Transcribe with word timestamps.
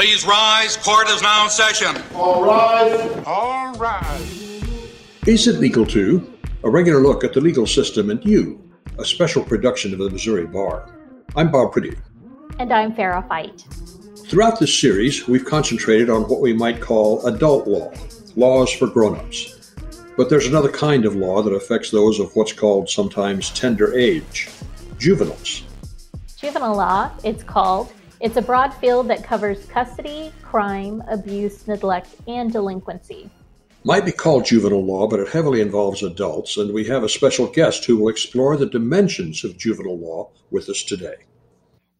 Please 0.00 0.24
rise. 0.24 0.78
Court 0.78 1.10
is 1.10 1.20
now 1.20 1.44
in 1.44 1.50
session. 1.50 1.94
All 2.14 2.42
rise. 2.42 3.22
All 3.26 3.74
rise. 3.74 4.64
Is 5.26 5.46
it 5.46 5.56
legal 5.60 5.84
to? 5.88 6.38
A 6.64 6.70
regular 6.70 7.00
look 7.00 7.22
at 7.22 7.34
the 7.34 7.40
legal 7.42 7.66
system 7.66 8.08
and 8.08 8.24
you, 8.24 8.66
a 8.98 9.04
special 9.04 9.44
production 9.44 9.92
of 9.92 9.98
the 9.98 10.08
Missouri 10.08 10.46
Bar. 10.46 10.90
I'm 11.36 11.50
Bob 11.50 11.74
Priddy. 11.74 11.98
And 12.58 12.72
I'm 12.72 12.94
Farrah 12.94 13.28
Fite. 13.28 13.60
Throughout 14.26 14.58
this 14.58 14.74
series, 14.74 15.28
we've 15.28 15.44
concentrated 15.44 16.08
on 16.08 16.22
what 16.22 16.40
we 16.40 16.54
might 16.54 16.80
call 16.80 17.26
adult 17.26 17.68
law, 17.68 17.92
laws 18.36 18.72
for 18.72 18.86
grown-ups. 18.86 19.74
But 20.16 20.30
there's 20.30 20.46
another 20.46 20.70
kind 20.70 21.04
of 21.04 21.14
law 21.14 21.42
that 21.42 21.52
affects 21.52 21.90
those 21.90 22.20
of 22.20 22.34
what's 22.34 22.54
called 22.54 22.88
sometimes 22.88 23.50
tender 23.50 23.94
age, 23.94 24.48
juveniles. 24.96 25.64
Juvenile 26.38 26.74
law, 26.74 27.10
it's 27.22 27.42
called. 27.42 27.92
It's 28.20 28.36
a 28.36 28.42
broad 28.42 28.74
field 28.74 29.08
that 29.08 29.24
covers 29.24 29.64
custody, 29.66 30.32
crime, 30.42 31.02
abuse, 31.08 31.66
neglect, 31.66 32.14
and 32.28 32.52
delinquency 32.52 33.30
might 33.82 34.04
be 34.04 34.12
called 34.12 34.44
juvenile 34.44 34.84
law, 34.84 35.06
but 35.08 35.20
it 35.20 35.28
heavily 35.28 35.60
involves 35.60 36.02
adults, 36.02 36.56
and 36.56 36.74
we 36.74 36.84
have 36.84 37.02
a 37.02 37.08
special 37.08 37.46
guest 37.46 37.84
who 37.84 37.96
will 37.96 38.08
explore 38.10 38.56
the 38.56 38.66
dimensions 38.66 39.42
of 39.42 39.56
juvenile 39.56 39.98
law 39.98 40.30
with 40.50 40.68
us 40.68 40.82
today. 40.82 41.14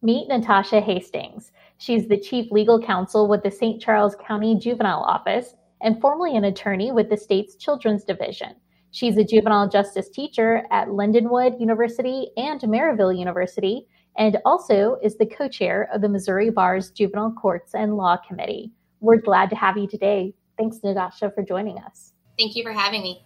Meet 0.03 0.27
Natasha 0.27 0.79
Hastings. 0.79 1.51
She's 1.77 2.07
the 2.07 2.19
Chief 2.19 2.51
Legal 2.51 2.79
Counsel 2.79 3.27
with 3.27 3.41
the 3.41 3.49
St. 3.49 3.81
Charles 3.81 4.15
County 4.15 4.55
Juvenile 4.55 5.01
Office 5.01 5.55
and 5.81 5.99
formerly 5.99 6.35
an 6.37 6.43
attorney 6.43 6.91
with 6.91 7.09
the 7.09 7.17
state's 7.17 7.55
Children's 7.55 8.03
Division. 8.03 8.55
She's 8.91 9.17
a 9.17 9.23
juvenile 9.23 9.67
justice 9.67 10.09
teacher 10.09 10.63
at 10.69 10.89
Lindenwood 10.89 11.59
University 11.59 12.29
and 12.37 12.61
Maryville 12.61 13.17
University, 13.17 13.87
and 14.17 14.37
also 14.45 14.97
is 15.01 15.17
the 15.17 15.25
co 15.25 15.47
chair 15.47 15.89
of 15.93 16.01
the 16.01 16.09
Missouri 16.09 16.49
Bar's 16.49 16.91
Juvenile 16.91 17.33
Courts 17.33 17.73
and 17.73 17.97
Law 17.97 18.17
Committee. 18.17 18.71
We're 18.99 19.17
glad 19.17 19.49
to 19.51 19.55
have 19.55 19.77
you 19.77 19.87
today. 19.87 20.33
Thanks, 20.57 20.79
Natasha, 20.83 21.31
for 21.31 21.43
joining 21.43 21.77
us. 21.79 22.13
Thank 22.37 22.55
you 22.55 22.63
for 22.63 22.71
having 22.71 23.01
me. 23.01 23.23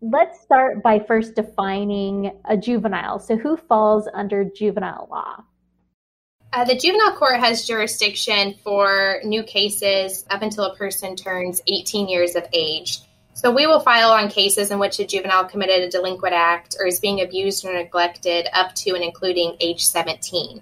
Let's 0.00 0.40
start 0.40 0.82
by 0.82 0.98
first 0.98 1.34
defining 1.34 2.32
a 2.44 2.56
juvenile. 2.56 3.20
So, 3.20 3.36
who 3.36 3.56
falls 3.56 4.08
under 4.12 4.44
juvenile 4.44 5.08
law? 5.10 5.44
Uh, 6.52 6.64
the 6.64 6.76
juvenile 6.76 7.16
court 7.16 7.40
has 7.40 7.66
jurisdiction 7.66 8.54
for 8.62 9.20
new 9.24 9.42
cases 9.42 10.26
up 10.28 10.42
until 10.42 10.64
a 10.64 10.76
person 10.76 11.16
turns 11.16 11.62
18 11.66 12.08
years 12.08 12.36
of 12.36 12.44
age. 12.52 12.98
So, 13.34 13.50
we 13.50 13.66
will 13.66 13.80
file 13.80 14.10
on 14.10 14.28
cases 14.28 14.70
in 14.70 14.78
which 14.78 15.00
a 15.00 15.06
juvenile 15.06 15.44
committed 15.44 15.82
a 15.82 15.90
delinquent 15.90 16.34
act 16.34 16.76
or 16.78 16.86
is 16.86 17.00
being 17.00 17.20
abused 17.20 17.64
or 17.64 17.72
neglected 17.72 18.46
up 18.52 18.74
to 18.76 18.94
and 18.94 19.02
including 19.02 19.56
age 19.60 19.84
17. 19.84 20.60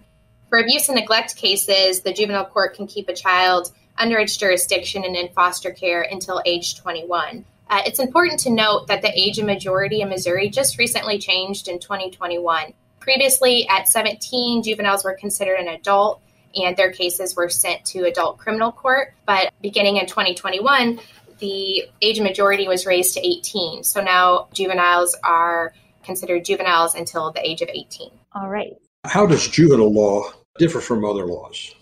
For 0.49 0.59
abuse 0.59 0.89
and 0.89 0.99
neglect 0.99 1.37
cases, 1.37 2.01
the 2.01 2.13
juvenile 2.13 2.45
court 2.45 2.75
can 2.75 2.87
keep 2.87 3.09
a 3.09 3.15
child 3.15 3.73
under 3.99 4.19
its 4.19 4.37
jurisdiction 4.37 5.05
and 5.05 5.15
in 5.15 5.29
foster 5.29 5.71
care 5.71 6.03
until 6.03 6.43
age 6.45 6.77
21. 6.77 7.45
Uh, 7.69 7.83
it's 7.87 8.01
important 8.01 8.41
to 8.41 8.51
note 8.51 8.89
that 8.89 9.03
the 9.03 9.17
age 9.17 9.39
of 9.39 9.47
majority 9.47 10.01
in 10.01 10.09
Missouri 10.09 10.49
just 10.49 10.79
recently 10.79 11.19
changed 11.19 11.69
in 11.69 11.79
2021. 11.79 12.73
Previously, 12.99 13.69
at 13.69 13.89
17, 13.89 14.65
juveniles 14.65 15.05
were 15.05 15.15
considered 15.15 15.61
an 15.61 15.69
adult 15.69 16.21
and 16.57 16.77
their 16.77 16.91
cases 16.91 17.37
were 17.37 17.49
sent 17.49 17.85
to 17.85 18.05
adult 18.07 18.39
criminal 18.39 18.73
court. 18.73 19.15
But 19.25 19.53
beginning 19.61 19.99
in 19.99 20.07
2021, 20.07 20.99
the 21.41 21.85
age 22.01 22.19
of 22.19 22.25
majority 22.25 22.69
was 22.69 22.87
raised 22.87 23.15
to 23.15 23.27
18. 23.27 23.85
So 23.85 24.01
now 24.01 24.49
juveniles 24.53 25.17
are 25.25 25.73
considered 26.05 26.45
juveniles 26.45 26.95
until 26.95 27.33
the 27.33 27.47
age 27.47 27.63
of 27.63 27.69
18. 27.69 28.11
All 28.35 28.49
right. 28.49 28.77
How 29.05 29.27
does 29.27 29.49
juvenile 29.49 29.93
law 29.93 30.31
differ 30.59 30.81
from 30.81 31.05
other 31.05 31.27
laws? 31.27 31.75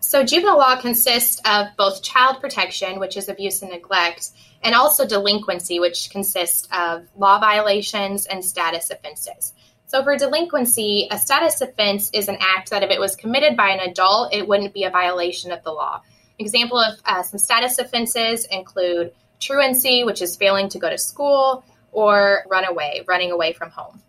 So, 0.00 0.24
juvenile 0.24 0.58
law 0.58 0.80
consists 0.80 1.40
of 1.44 1.68
both 1.76 2.02
child 2.02 2.40
protection, 2.40 2.98
which 2.98 3.16
is 3.16 3.28
abuse 3.28 3.62
and 3.62 3.70
neglect, 3.70 4.30
and 4.60 4.74
also 4.74 5.06
delinquency, 5.06 5.78
which 5.78 6.10
consists 6.10 6.66
of 6.72 7.06
law 7.16 7.38
violations 7.38 8.26
and 8.26 8.44
status 8.44 8.90
offenses. 8.90 9.52
So, 9.86 10.02
for 10.02 10.16
delinquency, 10.16 11.06
a 11.08 11.18
status 11.18 11.60
offense 11.60 12.10
is 12.12 12.26
an 12.26 12.38
act 12.40 12.70
that 12.70 12.82
if 12.82 12.90
it 12.90 12.98
was 12.98 13.14
committed 13.14 13.56
by 13.56 13.68
an 13.68 13.78
adult, 13.78 14.34
it 14.34 14.48
wouldn't 14.48 14.74
be 14.74 14.82
a 14.82 14.90
violation 14.90 15.52
of 15.52 15.62
the 15.62 15.70
law. 15.70 16.02
Example 16.42 16.78
of 16.78 16.98
uh, 17.04 17.22
some 17.22 17.38
status 17.38 17.78
offenses 17.78 18.46
include 18.46 19.12
truancy, 19.40 20.04
which 20.04 20.20
is 20.20 20.36
failing 20.36 20.68
to 20.68 20.78
go 20.78 20.90
to 20.90 20.98
school, 20.98 21.64
or 21.92 22.44
runaway, 22.50 23.02
running 23.06 23.30
away 23.30 23.52
from 23.52 23.70
home. 23.70 24.00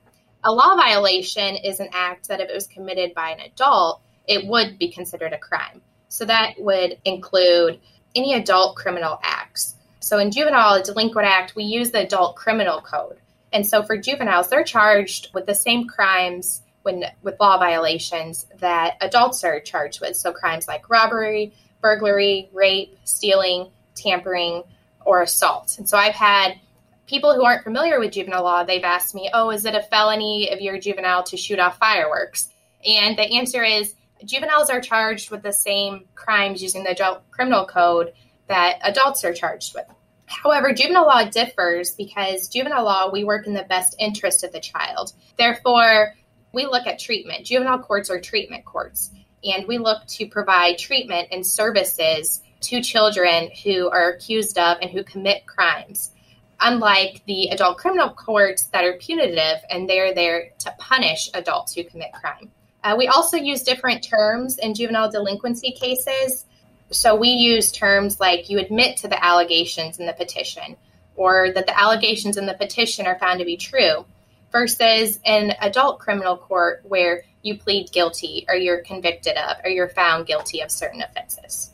A 0.43 0.51
law 0.51 0.75
violation 0.75 1.55
is 1.55 1.79
an 1.79 1.89
act 1.93 2.27
that 2.27 2.41
if 2.41 2.49
it 2.49 2.53
was 2.53 2.67
committed 2.67 3.13
by 3.13 3.29
an 3.29 3.39
adult, 3.39 4.01
it 4.27 4.45
would 4.45 4.77
be 4.77 4.89
considered 4.91 5.33
a 5.33 5.37
crime. 5.37 5.81
So 6.09 6.25
that 6.25 6.55
would 6.59 6.97
include 7.05 7.79
any 8.15 8.33
adult 8.33 8.75
criminal 8.75 9.19
acts. 9.23 9.75
So 9.99 10.19
in 10.19 10.31
juvenile 10.31 10.83
delinquent 10.83 11.27
act, 11.27 11.55
we 11.55 11.63
use 11.63 11.91
the 11.91 12.03
adult 12.03 12.35
criminal 12.35 12.81
code. 12.81 13.17
And 13.51 13.65
so 13.65 13.83
for 13.83 13.97
juveniles, 13.97 14.49
they're 14.49 14.63
charged 14.63 15.29
with 15.33 15.45
the 15.45 15.55
same 15.55 15.87
crimes 15.87 16.61
when 16.81 17.05
with 17.21 17.39
law 17.39 17.57
violations 17.57 18.45
that 18.59 18.97
adults 18.99 19.43
are 19.43 19.59
charged 19.59 20.01
with. 20.01 20.15
So 20.17 20.33
crimes 20.33 20.67
like 20.67 20.89
robbery, 20.89 21.53
burglary, 21.83 22.49
rape, 22.51 22.97
stealing, 23.03 23.69
tampering, 23.93 24.63
or 25.05 25.21
assault. 25.21 25.75
And 25.77 25.87
so 25.87 25.97
I've 25.97 26.15
had 26.15 26.59
people 27.05 27.35
who 27.35 27.43
aren't 27.43 27.63
familiar 27.63 27.99
with 27.99 28.13
juvenile 28.13 28.43
law, 28.43 28.63
they've 28.63 28.83
asked 28.83 29.13
me, 29.13 29.29
"Oh, 29.33 29.51
is 29.51 29.65
it 29.65 29.75
a 29.75 29.83
felony 29.83 30.49
if 30.49 30.61
you're 30.61 30.79
juvenile 30.79 31.21
to 31.23 31.37
shoot 31.37 31.59
off 31.59 31.77
fireworks?" 31.77 32.49
And 32.83 33.17
the 33.17 33.37
answer 33.37 33.63
is 33.63 33.93
juveniles 34.25 34.69
are 34.69 34.81
charged 34.81 35.29
with 35.29 35.43
the 35.43 35.53
same 35.53 36.05
crimes 36.15 36.63
using 36.63 36.83
the 36.83 36.91
adult 36.91 37.29
criminal 37.29 37.65
code 37.65 38.13
that 38.47 38.79
adults 38.81 39.23
are 39.25 39.33
charged 39.33 39.75
with. 39.75 39.85
However, 40.25 40.73
juvenile 40.73 41.05
law 41.05 41.25
differs 41.25 41.91
because 41.91 42.47
juvenile 42.47 42.85
law, 42.85 43.11
we 43.11 43.25
work 43.25 43.45
in 43.45 43.53
the 43.53 43.63
best 43.63 43.95
interest 43.99 44.43
of 44.43 44.53
the 44.53 44.59
child. 44.59 45.11
Therefore, 45.37 46.15
we 46.53 46.65
look 46.65 46.87
at 46.87 46.99
treatment. 46.99 47.45
Juvenile 47.45 47.79
courts 47.79 48.09
are 48.09 48.21
treatment 48.21 48.63
courts, 48.63 49.11
and 49.43 49.67
we 49.67 49.77
look 49.77 50.05
to 50.07 50.27
provide 50.27 50.77
treatment 50.77 51.29
and 51.31 51.45
services 51.45 52.41
to 52.61 52.81
children 52.81 53.49
who 53.63 53.89
are 53.89 54.11
accused 54.11 54.57
of 54.57 54.77
and 54.81 54.89
who 54.89 55.03
commit 55.03 55.45
crimes. 55.45 56.11
Unlike 56.59 57.23
the 57.25 57.49
adult 57.49 57.77
criminal 57.77 58.09
courts 58.09 58.67
that 58.67 58.85
are 58.85 58.93
punitive 58.93 59.61
and 59.69 59.89
they're 59.89 60.13
there 60.13 60.51
to 60.59 60.73
punish 60.77 61.29
adults 61.33 61.73
who 61.73 61.83
commit 61.83 62.13
crime. 62.13 62.51
Uh, 62.83 62.95
we 62.97 63.07
also 63.07 63.37
use 63.37 63.63
different 63.63 64.03
terms 64.03 64.57
in 64.57 64.73
juvenile 64.73 65.11
delinquency 65.11 65.71
cases. 65.71 66.45
So 66.91 67.15
we 67.15 67.29
use 67.29 67.71
terms 67.71 68.19
like 68.19 68.49
you 68.49 68.59
admit 68.59 68.97
to 68.97 69.07
the 69.07 69.23
allegations 69.23 69.99
in 69.99 70.05
the 70.05 70.13
petition 70.13 70.77
or 71.15 71.51
that 71.51 71.65
the 71.65 71.79
allegations 71.79 72.37
in 72.37 72.45
the 72.45 72.53
petition 72.53 73.07
are 73.07 73.19
found 73.19 73.39
to 73.39 73.45
be 73.45 73.57
true 73.57 74.05
versus 74.51 75.19
an 75.25 75.53
adult 75.61 75.99
criminal 75.99 76.37
court 76.37 76.81
where 76.83 77.23
you 77.43 77.57
plead 77.57 77.91
guilty 77.91 78.45
or 78.47 78.55
you're 78.55 78.81
convicted 78.81 79.37
of 79.37 79.57
or 79.63 79.69
you're 79.69 79.89
found 79.89 80.25
guilty 80.25 80.61
of 80.61 80.71
certain 80.71 81.03
offenses. 81.03 81.71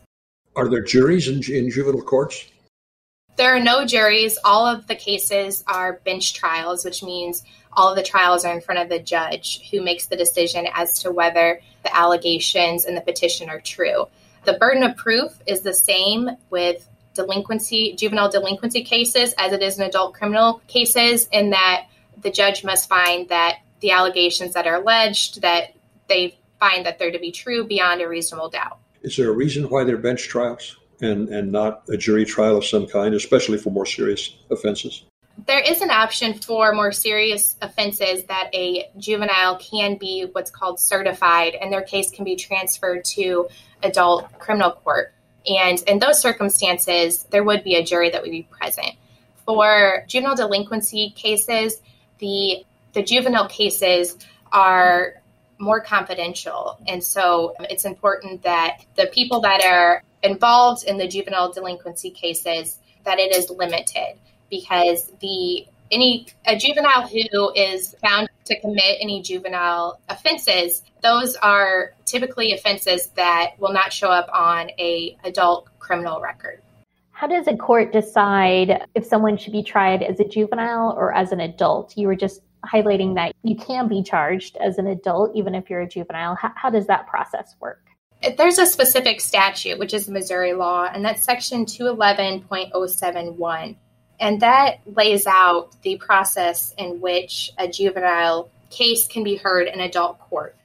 Are 0.56 0.68
there 0.68 0.84
juries 0.84 1.28
in, 1.28 1.36
in 1.54 1.70
juvenile 1.72 2.02
courts? 2.02 2.46
There 3.38 3.56
are 3.56 3.64
no 3.64 3.86
juries. 3.86 4.38
All 4.44 4.66
of 4.66 4.88
the 4.88 4.96
cases 4.96 5.64
are 5.66 6.02
bench 6.04 6.34
trials, 6.34 6.84
which 6.84 7.02
means 7.02 7.44
all 7.72 7.90
of 7.90 7.96
the 7.96 8.04
trials 8.04 8.44
are 8.44 8.54
in 8.54 8.60
front 8.60 8.82
of 8.82 8.90
the 8.90 9.00
judge 9.00 9.70
who 9.70 9.82
makes 9.82 10.08
the 10.08 10.18
decision 10.18 10.68
as 10.74 11.00
to 11.04 11.12
whether 11.12 11.62
the 11.84 11.96
allegations 11.96 12.84
and 12.84 12.98
the 12.98 13.02
petition 13.02 13.50
are 13.50 13.62
true. 13.62 14.08
The 14.44 14.54
burden 14.54 14.84
of 14.84 14.98
proof 14.98 15.32
is 15.46 15.62
the 15.62 15.74
same 15.74 16.32
with 16.50 16.86
delinquency, 17.14 17.94
juvenile 17.94 18.30
delinquency 18.30 18.84
cases 18.84 19.34
as 19.38 19.54
it 19.54 19.62
is 19.62 19.80
in 19.80 19.86
adult 19.86 20.16
criminal 20.16 20.62
cases, 20.68 21.28
in 21.32 21.52
that 21.52 21.86
the 22.22 22.32
judge 22.32 22.64
must 22.64 22.90
find 22.90 23.30
that 23.30 23.60
the 23.82 23.92
allegations 23.92 24.54
that 24.54 24.68
are 24.68 24.76
alleged 24.76 25.42
that 25.42 25.74
they 26.08 26.38
find 26.60 26.86
that 26.86 27.00
they're 27.00 27.12
to 27.12 27.20
be 27.20 27.32
true 27.32 27.66
beyond 27.66 28.02
a 28.02 28.08
reasonable 28.08 28.50
doubt. 28.50 28.80
Is 29.02 29.16
there 29.16 29.30
a 29.30 29.34
reason 29.34 29.70
why 29.70 29.84
they're 29.84 29.98
bench 29.98 30.28
trials 30.28 30.78
and, 31.02 31.30
and 31.30 31.52
not 31.52 31.84
a 31.90 31.96
jury 31.96 32.26
trial 32.26 32.58
of 32.58 32.66
some 32.66 32.86
kind, 32.88 33.14
especially 33.16 33.58
for 33.58 33.70
more 33.70 33.86
serious 33.86 34.36
offenses? 34.52 35.04
there 35.46 35.60
is 35.60 35.82
an 35.82 35.92
option 35.92 36.34
for 36.34 36.74
more 36.74 36.92
serious 36.92 37.56
offenses 37.62 38.26
that 38.26 38.50
a 38.54 38.90
juvenile 38.98 39.58
can 39.58 39.96
be 39.96 40.28
what's 40.32 40.52
called 40.52 40.80
certified 40.80 41.56
and 41.56 41.72
their 41.72 41.82
case 41.82 42.12
can 42.12 42.26
be 42.26 42.36
transferred 42.36 43.06
to 43.06 43.48
adult 43.84 44.32
criminal 44.40 44.72
court. 44.72 45.14
And 45.48 45.82
in 45.84 46.00
those 46.00 46.22
circumstances, 46.22 47.24
there 47.32 47.44
would 47.44 47.64
be 47.64 47.76
a 47.76 47.84
jury 47.84 48.10
that 48.10 48.22
would 48.22 48.32
be 48.32 48.48
present. 48.50 48.92
For 49.46 50.04
juvenile 50.08 50.36
delinquency 50.36 51.12
cases, 51.16 51.82
the 52.20 52.66
the 52.94 53.04
juvenile 53.04 53.48
cases 53.48 54.18
are 54.52 55.16
more 55.60 55.82
confidential. 55.82 56.80
And 56.88 57.04
so 57.04 57.54
it's 57.60 57.86
important 57.86 58.44
that 58.44 58.86
the 58.96 59.08
people 59.08 59.42
that 59.42 59.64
are 59.64 60.04
involved 60.24 60.84
in 60.84 60.98
the 60.98 61.08
juvenile 61.08 61.52
delinquency 61.52 62.12
cases 62.12 62.80
that 63.04 63.20
it 63.20 63.36
is 63.36 63.50
limited 63.50 64.20
because 64.50 65.12
the 65.20 65.66
any 65.92 66.28
a 66.46 66.56
juvenile 66.56 67.08
who 67.08 67.52
is 67.54 67.96
found 68.02 68.30
to 68.46 68.60
commit 68.60 68.98
any 69.02 69.22
juvenile 69.22 70.00
offenses, 70.08 70.84
those 71.02 71.36
are 71.38 71.94
typically 72.06 72.54
offenses 72.54 73.08
that 73.16 73.52
will 73.60 73.74
not 73.74 73.92
show 73.92 74.10
up 74.10 74.30
on 74.32 74.70
a 74.78 75.18
adult 75.24 75.68
criminal 75.80 76.22
record. 76.22 76.62
How 77.12 77.28
does 77.28 77.48
a 77.48 77.58
court 77.58 77.92
decide 77.92 78.86
if 78.96 79.06
someone 79.06 79.36
should 79.36 79.52
be 79.52 79.64
tried 79.64 80.04
as 80.04 80.20
a 80.20 80.26
juvenile 80.26 80.94
or 80.98 81.14
as 81.14 81.32
an 81.32 81.42
adult? 81.42 81.98
You 81.98 82.08
were 82.08 82.16
just 82.16 82.42
highlighting 82.66 83.16
that 83.16 83.34
you 83.44 83.56
can 83.56 83.88
be 83.88 84.04
charged 84.04 84.58
as 84.58 84.78
an 84.78 84.88
adult 84.88 85.34
even 85.36 85.56
if 85.56 85.70
you're 85.70 85.80
a 85.82 85.88
juvenile. 85.88 86.36
How, 86.36 86.52
how 86.56 86.70
does 86.70 86.88
that 86.88 87.08
process 87.08 87.56
work? 87.60 87.82
There's 88.38 88.58
a 88.58 88.66
specific 88.66 89.22
statute, 89.22 89.80
which 89.80 89.94
is 89.94 90.10
Missouri 90.10 90.52
law, 90.54 90.90
and 90.92 91.06
that's 91.06 91.24
section 91.24 91.66
211.071. 91.66 93.78
And 94.20 94.42
that 94.42 94.82
lays 94.86 95.26
out 95.26 95.82
the 95.84 95.96
process 95.98 96.74
in 96.78 97.00
which 97.00 97.54
a 97.58 97.70
juvenile 97.70 98.50
case 98.70 99.08
can 99.08 99.24
be 99.24 99.38
heard 99.38 99.68
in 99.68 99.80
adult 99.80 100.20
court. 100.20 100.58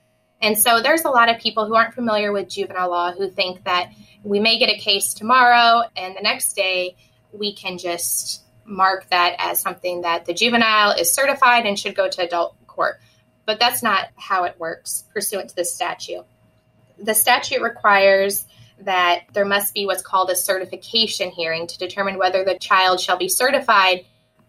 And 0.42 0.58
so 0.58 0.82
there's 0.82 1.04
a 1.04 1.10
lot 1.10 1.28
of 1.28 1.40
people 1.40 1.66
who 1.66 1.76
aren't 1.76 1.94
familiar 1.94 2.32
with 2.32 2.48
juvenile 2.48 2.90
law 2.90 3.12
who 3.12 3.30
think 3.30 3.62
that 3.64 3.92
we 4.24 4.40
may 4.40 4.58
get 4.58 4.68
a 4.68 4.78
case 4.78 5.14
tomorrow 5.14 5.84
and 5.96 6.16
the 6.16 6.20
next 6.20 6.54
day 6.54 6.96
we 7.32 7.54
can 7.54 7.78
just 7.78 8.43
mark 8.64 9.08
that 9.10 9.36
as 9.38 9.60
something 9.60 10.02
that 10.02 10.24
the 10.24 10.34
juvenile 10.34 10.92
is 10.92 11.12
certified 11.12 11.66
and 11.66 11.78
should 11.78 11.94
go 11.94 12.08
to 12.08 12.22
adult 12.22 12.56
court. 12.66 13.00
But 13.46 13.60
that's 13.60 13.82
not 13.82 14.08
how 14.16 14.44
it 14.44 14.58
works 14.58 15.04
pursuant 15.12 15.50
to 15.50 15.56
the 15.56 15.64
statute. 15.64 16.24
The 16.98 17.14
statute 17.14 17.60
requires 17.60 18.46
that 18.80 19.24
there 19.32 19.44
must 19.44 19.74
be 19.74 19.86
what's 19.86 20.02
called 20.02 20.30
a 20.30 20.36
certification 20.36 21.30
hearing 21.30 21.66
to 21.66 21.78
determine 21.78 22.18
whether 22.18 22.44
the 22.44 22.58
child 22.58 23.00
shall 23.00 23.16
be 23.16 23.28
certified 23.28 24.04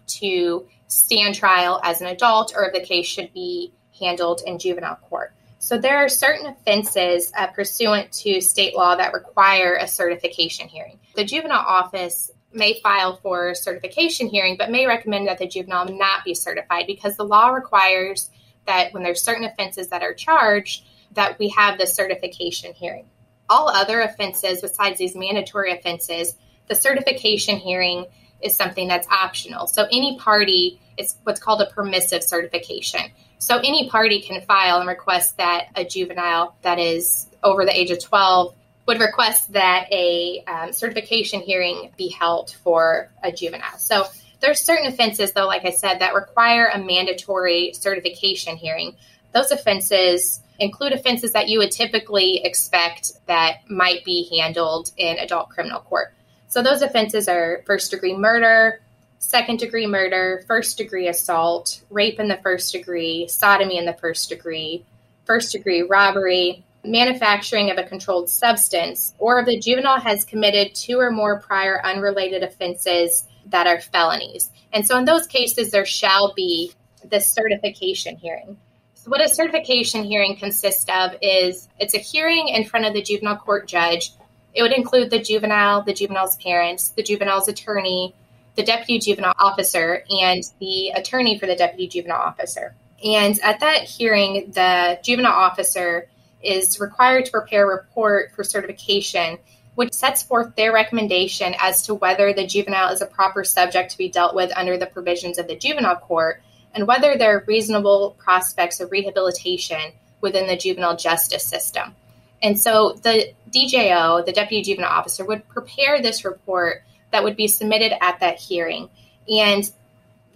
to 0.08 0.68
stand 0.88 1.36
trial 1.36 1.80
as 1.84 2.02
an 2.02 2.08
adult 2.08 2.54
or 2.56 2.66
if 2.66 2.74
the 2.74 2.86
case 2.86 3.06
should 3.06 3.34
be 3.34 3.72
handled 4.00 4.42
in 4.46 4.60
juvenile 4.60 4.96
court. 4.96 5.34
So 5.60 5.78
there 5.78 5.98
are 5.98 6.10
certain 6.10 6.46
offenses 6.46 7.32
uh, 7.36 7.48
pursuant 7.48 8.12
to 8.14 8.40
state 8.42 8.76
law 8.76 8.96
that 8.96 9.14
require 9.14 9.76
a 9.76 9.88
certification 9.88 10.68
hearing. 10.68 11.00
The 11.16 11.24
juvenile 11.24 11.66
office 11.66 12.30
may 12.56 12.80
file 12.82 13.18
for 13.18 13.54
certification 13.54 14.28
hearing, 14.28 14.56
but 14.58 14.72
may 14.72 14.88
recommend 14.88 15.28
that 15.28 15.38
the 15.38 15.48
juvenile 15.48 15.86
not 15.86 16.24
be 16.24 16.34
certified 16.34 16.88
because 16.88 17.18
the 17.18 17.26
law 17.26 17.50
requires 17.50 18.30
that 18.66 18.94
when 18.94 19.04
there's 19.04 19.22
certain 19.22 19.44
offenses 19.44 19.90
that 19.90 20.02
are 20.02 20.14
charged, 20.14 20.86
that 21.12 21.38
we 21.38 21.50
have 21.50 21.78
the 21.78 21.86
certification 21.86 22.74
hearing. 22.74 23.06
All 23.50 23.70
other 23.70 24.02
offenses 24.02 24.62
besides 24.62 24.98
these 24.98 25.16
mandatory 25.16 25.72
offenses, 25.72 26.36
the 26.68 26.76
certification 26.76 27.58
hearing 27.58 28.06
is 28.42 28.56
something 28.56 28.88
that's 28.88 29.08
optional. 29.08 29.68
So 29.68 29.86
any 29.92 30.18
party 30.18 30.80
is 30.98 31.16
what's 31.24 31.40
called 31.40 31.62
a 31.62 31.68
permissive 31.68 32.24
certification. 32.24 33.02
So 33.38 33.58
any 33.58 33.90
party 33.90 34.22
can 34.22 34.42
file 34.42 34.80
and 34.80 34.88
request 34.88 35.38
that 35.38 35.68
a 35.76 35.86
juvenile 35.86 36.56
that 36.62 36.80
is 36.80 37.28
over 37.44 37.66
the 37.66 37.78
age 37.78 37.92
of 37.92 38.04
12 38.04 38.56
would 38.88 39.00
request 39.00 39.54
that 39.54 39.88
a 39.92 40.44
um, 40.48 40.74
certification 40.74 41.42
hearing 41.42 41.92
be 41.98 42.10
held 42.10 42.52
for 42.52 43.10
a 43.24 43.32
juvenile. 43.32 43.78
So 43.78 44.06
there's 44.42 44.62
certain 44.62 44.86
offenses, 44.86 45.32
though, 45.34 45.48
like 45.48 45.66
I 45.66 45.72
said, 45.72 46.00
that 46.00 46.14
require 46.14 46.68
a 46.68 46.78
mandatory 46.78 47.74
certification 47.74 48.58
hearing. 48.58 48.96
Those 49.34 49.52
offenses 49.52 50.42
include 50.60 50.94
offenses 50.94 51.34
that 51.34 51.50
you 51.50 51.60
would 51.60 51.72
typically 51.72 52.42
expect 52.44 53.14
that 53.26 53.70
might 53.70 54.06
be 54.06 54.30
handled 54.40 54.92
in 54.98 55.18
adult 55.18 55.50
criminal 55.50 55.80
court. 55.80 56.14
So 56.48 56.62
those 56.62 56.82
offenses 56.82 57.28
are 57.28 57.64
first 57.66 57.92
degree 57.92 58.16
murder, 58.16 58.82
second 59.20 59.60
degree 59.60 59.88
murder, 59.88 60.44
first 60.48 60.78
degree 60.78 61.08
assault, 61.08 61.82
rape 61.90 62.20
in 62.20 62.28
the 62.28 62.38
first 62.38 62.72
degree, 62.72 63.28
sodomy 63.28 63.78
in 63.78 63.86
the 63.86 63.94
first 63.94 64.30
degree, 64.30 64.86
first 65.26 65.52
degree 65.52 65.82
robbery, 65.82 66.64
manufacturing 66.86 67.72
of 67.72 67.78
a 67.78 67.84
controlled 67.84 68.30
substance, 68.30 69.14
or 69.20 69.40
if 69.40 69.46
the 69.46 69.60
juvenile 69.60 70.00
has 70.00 70.26
committed 70.26 70.76
two 70.76 71.00
or 71.00 71.12
more 71.12 71.40
prior 71.40 71.84
unrelated 71.86 72.44
offenses 72.44 73.26
that 73.48 73.68
are 73.68 73.80
felonies. 73.80 74.50
And 74.74 74.86
so 74.86 74.98
in 74.98 75.06
those 75.06 75.28
cases, 75.28 75.72
there 75.72 75.86
shall 75.86 76.34
be 76.34 76.72
the 77.10 77.20
certification 77.20 78.18
hearing. 78.18 78.58
So 78.96 79.12
what 79.12 79.24
a 79.24 79.30
certification 79.30 80.04
hearing 80.04 80.36
consists 80.36 80.86
of 80.90 81.16
is 81.22 81.68
it's 81.80 81.94
a 81.94 82.00
hearing 82.00 82.48
in 82.48 82.66
front 82.66 82.86
of 82.86 82.94
the 82.94 83.04
juvenile 83.04 83.38
court 83.38 83.68
judge. 83.68 84.12
It 84.54 84.64
would 84.64 84.72
include 84.72 85.12
the 85.12 85.20
juvenile, 85.20 85.84
the 85.84 85.94
juvenile's 85.94 86.38
parents, 86.38 86.90
the 86.90 87.04
juvenile's 87.04 87.48
attorney, 87.48 88.16
the 88.56 88.64
deputy 88.64 89.00
juvenile 89.00 89.36
officer, 89.38 90.04
and 90.10 90.42
the 90.60 90.90
attorney 90.90 91.38
for 91.38 91.46
the 91.46 91.56
deputy 91.56 91.88
juvenile 91.88 92.22
officer. 92.22 92.74
And 93.04 93.40
at 93.44 93.60
that 93.60 93.84
hearing, 93.84 94.52
the 94.52 94.98
juvenile 95.04 95.34
officer 95.34 96.08
is 96.46 96.80
required 96.80 97.26
to 97.26 97.32
prepare 97.32 97.64
a 97.64 97.76
report 97.76 98.32
for 98.36 98.44
certification, 98.44 99.38
which 99.76 99.94
sets 99.94 100.24
forth 100.24 100.56
their 100.56 100.74
recommendation 100.74 101.56
as 101.60 101.84
to 101.84 101.96
whether 101.96 102.34
the 102.34 102.48
juvenile 102.48 102.94
is 102.94 103.02
a 103.02 103.06
proper 103.06 103.44
subject 103.44 103.92
to 103.92 103.98
be 103.98 104.10
dealt 104.10 104.36
with 104.36 104.52
under 104.56 104.78
the 104.78 104.86
provisions 104.86 105.38
of 105.38 105.48
the 105.48 105.56
juvenile 105.56 105.96
court 105.96 106.42
and 106.74 106.88
whether 106.88 107.18
there 107.18 107.38
are 107.38 107.44
reasonable 107.48 108.16
prospects 108.20 108.80
of 108.80 108.92
rehabilitation 108.92 109.94
within 110.22 110.46
the 110.48 110.58
juvenile 110.58 110.96
justice 110.96 111.44
system. 111.44 111.96
And 112.44 112.60
so 112.60 113.00
the 113.02 113.34
DJO, 113.50 114.26
the 114.26 114.34
deputy 114.34 114.62
juvenile 114.62 114.92
officer, 114.92 115.26
would 115.26 115.48
prepare 115.48 116.02
this 116.02 116.26
report 116.26 116.84
that 117.12 117.24
would 117.24 117.38
be 117.38 117.48
submitted 117.48 117.94
at 118.04 118.20
that 118.20 118.40
hearing. 118.40 118.90
And 119.30 119.70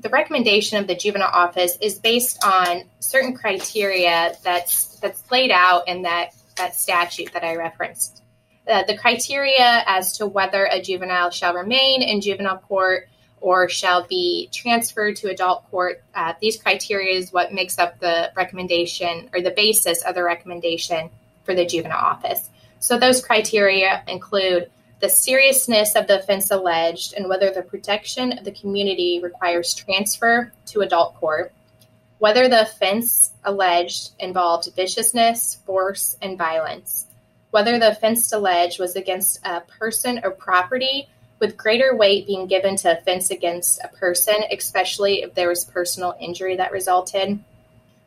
the 0.02 0.10
recommendation 0.10 0.78
of 0.78 0.88
the 0.88 0.96
juvenile 0.96 1.30
office 1.32 1.78
is 1.82 2.00
based 2.00 2.44
on 2.44 2.84
certain 3.00 3.34
criteria 3.34 4.34
that's 4.44 4.98
that's 5.00 5.30
laid 5.32 5.52
out 5.52 5.88
in 5.88 6.04
that 6.04 6.34
that 6.58 6.76
statute 6.76 7.34
that 7.34 7.44
I 7.44 7.56
referenced. 7.56 8.22
Uh, 8.68 8.84
the 8.84 8.98
criteria 8.98 9.84
as 9.88 10.18
to 10.18 10.28
whether 10.28 10.66
a 10.66 10.82
juvenile 10.82 11.32
shall 11.32 11.54
remain 11.54 12.02
in 12.02 12.22
juvenile 12.22 12.58
court 12.58 13.08
or 13.42 13.70
shall 13.70 14.06
be 14.06 14.50
transferred 14.52 15.16
to 15.16 15.30
adult 15.30 15.70
court. 15.72 16.04
Uh, 16.14 16.34
these 16.42 16.62
criteria 16.62 17.18
is 17.18 17.32
what 17.32 17.54
makes 17.54 17.80
up 17.80 18.00
the 18.00 18.32
recommendation 18.36 19.30
or 19.34 19.42
the 19.42 19.52
basis 19.52 20.04
of 20.04 20.14
the 20.14 20.24
recommendation 20.24 21.10
for 21.44 21.56
the 21.56 21.66
juvenile 21.66 21.98
office. 21.98 22.50
So 22.80 23.00
those 23.00 23.24
criteria 23.26 24.04
include 24.08 24.70
the 25.00 25.10
seriousness 25.10 25.96
of 25.96 26.08
the 26.08 26.20
offense 26.20 26.52
alleged, 26.52 27.14
and 27.14 27.30
whether 27.30 27.52
the 27.52 27.62
protection 27.62 28.38
of 28.38 28.44
the 28.44 28.52
community 28.52 29.20
requires 29.24 29.74
transfer 29.74 30.52
to 30.68 30.82
adult 30.82 31.16
court, 31.16 31.54
whether 32.18 32.50
the 32.50 32.64
offense 32.64 33.32
alleged 33.46 34.12
involved 34.20 34.74
viciousness, 34.76 35.56
force, 35.66 36.18
and 36.22 36.38
violence, 36.38 37.08
whether 37.52 37.80
the 37.80 37.92
offense 37.92 38.32
alleged 38.34 38.80
was 38.80 38.96
against 38.96 39.40
a 39.46 39.62
person 39.62 40.20
or 40.24 40.32
property, 40.32 41.08
with 41.40 41.56
greater 41.56 41.96
weight 41.96 42.28
being 42.28 42.48
given 42.48 42.76
to 42.76 42.98
offense 42.98 43.32
against 43.32 43.80
a 43.82 43.88
person, 43.88 44.36
especially 44.52 45.24
if 45.24 45.34
there 45.34 45.48
was 45.48 45.64
personal 45.64 46.14
injury 46.20 46.58
that 46.58 46.74
resulted. 46.74 47.40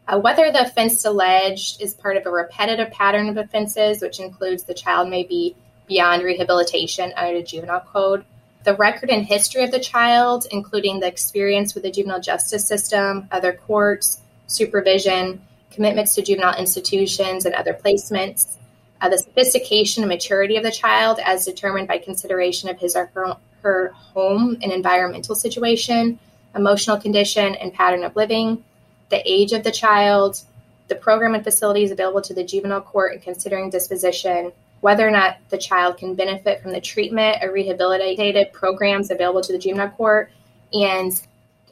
Uh, 0.07 0.19
whether 0.19 0.53
the 0.53 0.61
offense 0.61 1.03
alleged 1.07 1.81
is 1.81 1.95
part 1.95 2.19
of 2.19 2.27
a 2.27 2.31
repetitive 2.31 2.91
pattern 2.91 3.31
of 3.31 3.39
offenses, 3.39 4.03
which 4.03 4.21
includes 4.21 4.65
the 4.65 4.75
child 4.75 5.09
may 5.09 5.23
be 5.23 5.57
beyond 5.93 6.23
rehabilitation 6.23 7.13
under 7.17 7.39
the 7.39 7.45
juvenile 7.45 7.81
code. 7.81 8.25
The 8.65 8.75
record 8.75 9.11
and 9.11 9.27
history 9.27 9.63
of 9.63 9.71
the 9.71 9.79
child, 9.79 10.47
including 10.51 11.01
the 11.01 11.07
experience 11.07 11.75
with 11.75 11.83
the 11.83 11.91
juvenile 11.91 12.21
justice 12.21 12.67
system, 12.67 13.29
other 13.31 13.53
courts, 13.53 14.19
supervision, 14.47 15.43
commitments 15.71 16.15
to 16.15 16.23
juvenile 16.23 16.57
institutions 16.59 17.45
and 17.45 17.55
other 17.55 17.75
placements, 17.75 18.57
uh, 19.03 19.11
the 19.11 19.19
sophistication 19.19 20.03
and 20.03 20.09
maturity 20.09 20.57
of 20.57 20.63
the 20.63 20.71
child 20.71 21.19
as 21.23 21.45
determined 21.45 21.89
by 21.89 21.99
consideration 21.99 22.71
of 22.71 22.79
his 22.79 22.97
or 22.97 23.07
her, 23.15 23.37
her 23.63 23.89
home 23.95 24.57
and 24.63 24.73
environmental 24.73 25.35
situation, 25.35 26.19
emotional 26.55 26.97
condition 26.99 27.55
and 27.57 27.75
pattern 27.75 28.03
of 28.03 28.17
living, 28.17 28.65
the 29.11 29.21
age 29.31 29.53
of 29.53 29.63
the 29.63 29.73
child, 29.73 30.41
the 30.89 30.95
program 30.95 31.35
and 31.35 31.45
facilities 31.45 31.91
available 31.91 32.23
to 32.23 32.33
the 32.33 32.45
juvenile 32.45 32.81
court 32.81 33.13
in 33.13 33.21
considering 33.21 33.69
disposition, 33.69 34.53
whether 34.83 35.07
or 35.07 35.13
not 35.13 35.39
the 35.49 35.57
child 35.57 35.97
can 35.97 36.17
benefit 36.17 36.61
from 36.61 36.73
the 36.73 36.81
treatment 36.81 37.39
or 37.41 37.51
rehabilitative 37.51 38.53
programs 38.53 39.13
available 39.13 39.41
to 39.41 39.53
the 39.53 39.59
juvenile 39.59 39.89
court, 39.89 40.31
and 40.73 41.13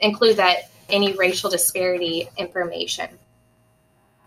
include 0.01 0.37
that 0.37 0.71
any 0.89 1.13
racial 1.15 1.51
disparity 1.51 2.29
information. 2.37 3.09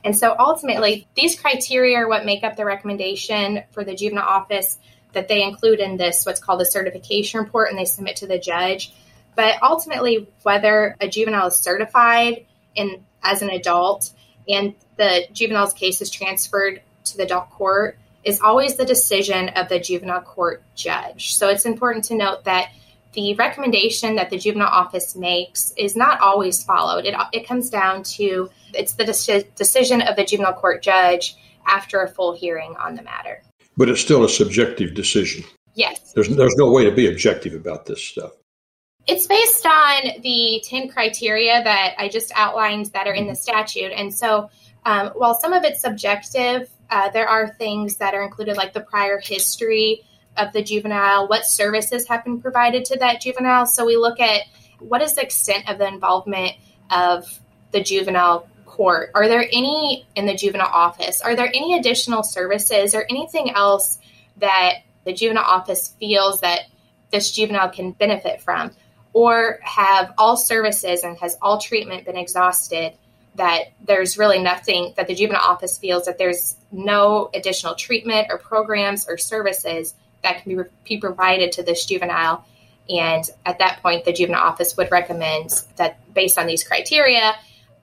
And 0.03 0.17
so 0.17 0.35
ultimately, 0.37 1.07
these 1.15 1.39
criteria 1.39 1.99
are 1.99 2.09
what 2.09 2.25
make 2.25 2.43
up 2.43 2.57
the 2.57 2.65
recommendation 2.65 3.63
for 3.71 3.85
the 3.85 3.95
juvenile 3.95 4.27
office 4.27 4.77
that 5.13 5.29
they 5.29 5.43
include 5.43 5.79
in 5.79 5.95
this, 5.95 6.25
what's 6.25 6.41
called 6.41 6.61
a 6.61 6.65
certification 6.65 7.39
report, 7.39 7.69
and 7.69 7.79
they 7.79 7.85
submit 7.85 8.17
to 8.17 8.27
the 8.27 8.37
judge. 8.37 8.93
But 9.33 9.63
ultimately, 9.63 10.27
whether 10.41 10.97
a 10.99 11.07
juvenile 11.07 11.47
is 11.47 11.55
certified 11.55 12.45
in, 12.75 13.05
as 13.23 13.41
an 13.41 13.49
adult 13.49 14.11
and 14.49 14.75
the 14.97 15.25
juvenile's 15.31 15.73
case 15.73 16.01
is 16.01 16.09
transferred 16.09 16.81
to 17.05 17.17
the 17.17 17.23
adult 17.23 17.49
court 17.51 17.97
is 18.23 18.39
always 18.41 18.75
the 18.75 18.85
decision 18.85 19.49
of 19.49 19.69
the 19.69 19.79
juvenile 19.79 20.21
court 20.21 20.63
judge. 20.75 21.35
So 21.35 21.49
it's 21.49 21.65
important 21.65 22.05
to 22.05 22.15
note 22.15 22.45
that 22.45 22.69
the 23.13 23.35
recommendation 23.35 24.15
that 24.15 24.29
the 24.29 24.37
juvenile 24.37 24.67
office 24.67 25.15
makes 25.15 25.71
is 25.77 25.95
not 25.95 26.19
always 26.19 26.63
followed. 26.63 27.05
It, 27.05 27.15
it 27.31 27.47
comes 27.47 27.69
down 27.69 28.03
to 28.03 28.49
it's 28.73 28.93
the 28.93 29.05
de- 29.05 29.43
decision 29.55 30.01
of 30.01 30.15
the 30.15 30.25
juvenile 30.25 30.53
court 30.53 30.81
judge 30.81 31.35
after 31.65 32.01
a 32.01 32.09
full 32.09 32.33
hearing 32.33 32.75
on 32.77 32.95
the 32.95 33.03
matter. 33.03 33.43
But 33.77 33.89
it's 33.89 34.01
still 34.01 34.23
a 34.23 34.29
subjective 34.29 34.93
decision. 34.93 35.43
Yes. 35.75 36.13
There's, 36.13 36.29
there's 36.29 36.55
no 36.55 36.71
way 36.71 36.85
to 36.85 36.91
be 36.91 37.07
objective 37.07 37.53
about 37.53 37.85
this 37.85 38.03
stuff. 38.03 38.31
It's 39.05 39.27
based 39.27 39.65
on 39.65 40.21
the 40.21 40.63
10 40.65 40.89
criteria 40.89 41.63
that 41.63 41.95
I 41.97 42.07
just 42.07 42.31
outlined 42.35 42.87
that 42.87 43.07
are 43.07 43.13
in 43.13 43.27
the 43.27 43.35
statute. 43.35 43.91
And 43.91 44.13
so 44.13 44.49
um, 44.85 45.09
while 45.15 45.33
some 45.33 45.53
of 45.53 45.63
it's 45.63 45.81
subjective, 45.81 46.69
uh, 46.93 47.09
there 47.09 47.27
are 47.27 47.49
things 47.49 47.97
that 47.97 48.13
are 48.13 48.21
included, 48.21 48.55
like 48.55 48.71
the 48.71 48.79
prior 48.79 49.19
history 49.19 50.03
of 50.37 50.53
the 50.53 50.61
juvenile, 50.61 51.27
what 51.27 51.43
services 51.43 52.07
have 52.07 52.23
been 52.23 52.39
provided 52.39 52.85
to 52.85 52.99
that 52.99 53.19
juvenile. 53.19 53.65
So 53.65 53.83
we 53.83 53.97
look 53.97 54.19
at 54.19 54.43
what 54.77 55.01
is 55.01 55.15
the 55.15 55.23
extent 55.23 55.67
of 55.67 55.79
the 55.79 55.87
involvement 55.87 56.51
of 56.91 57.39
the 57.71 57.81
juvenile 57.81 58.47
court? 58.67 59.09
Are 59.15 59.27
there 59.27 59.43
any 59.51 60.05
in 60.15 60.27
the 60.27 60.35
juvenile 60.35 60.69
office? 60.71 61.19
Are 61.21 61.35
there 61.35 61.47
any 61.47 61.79
additional 61.79 62.21
services 62.21 62.93
or 62.93 63.07
anything 63.09 63.49
else 63.49 63.97
that 64.37 64.83
the 65.03 65.13
juvenile 65.13 65.45
office 65.45 65.95
feels 65.99 66.41
that 66.41 66.61
this 67.09 67.31
juvenile 67.31 67.69
can 67.69 67.91
benefit 67.91 68.39
from? 68.39 68.69
Or 69.13 69.59
have 69.63 70.13
all 70.19 70.37
services 70.37 71.03
and 71.03 71.17
has 71.17 71.37
all 71.41 71.59
treatment 71.59 72.05
been 72.05 72.17
exhausted 72.17 72.93
that 73.35 73.71
there's 73.83 74.17
really 74.17 74.41
nothing 74.41 74.93
that 74.95 75.07
the 75.07 75.15
juvenile 75.15 75.41
office 75.41 75.79
feels 75.79 76.05
that 76.05 76.19
there's 76.19 76.55
no 76.73 77.29
additional 77.33 77.75
treatment 77.75 78.27
or 78.29 78.37
programs 78.37 79.07
or 79.07 79.17
services 79.17 79.93
that 80.23 80.41
can 80.41 80.57
be, 80.57 80.63
be 80.83 80.97
provided 80.97 81.51
to 81.53 81.63
this 81.63 81.85
juvenile. 81.85 82.45
And 82.89 83.23
at 83.45 83.59
that 83.59 83.81
point, 83.81 84.03
the 84.05 84.11
juvenile 84.11 84.41
office 84.41 84.75
would 84.75 84.91
recommend 84.91 85.63
that 85.77 86.13
based 86.13 86.37
on 86.37 86.47
these 86.47 86.63
criteria, 86.63 87.35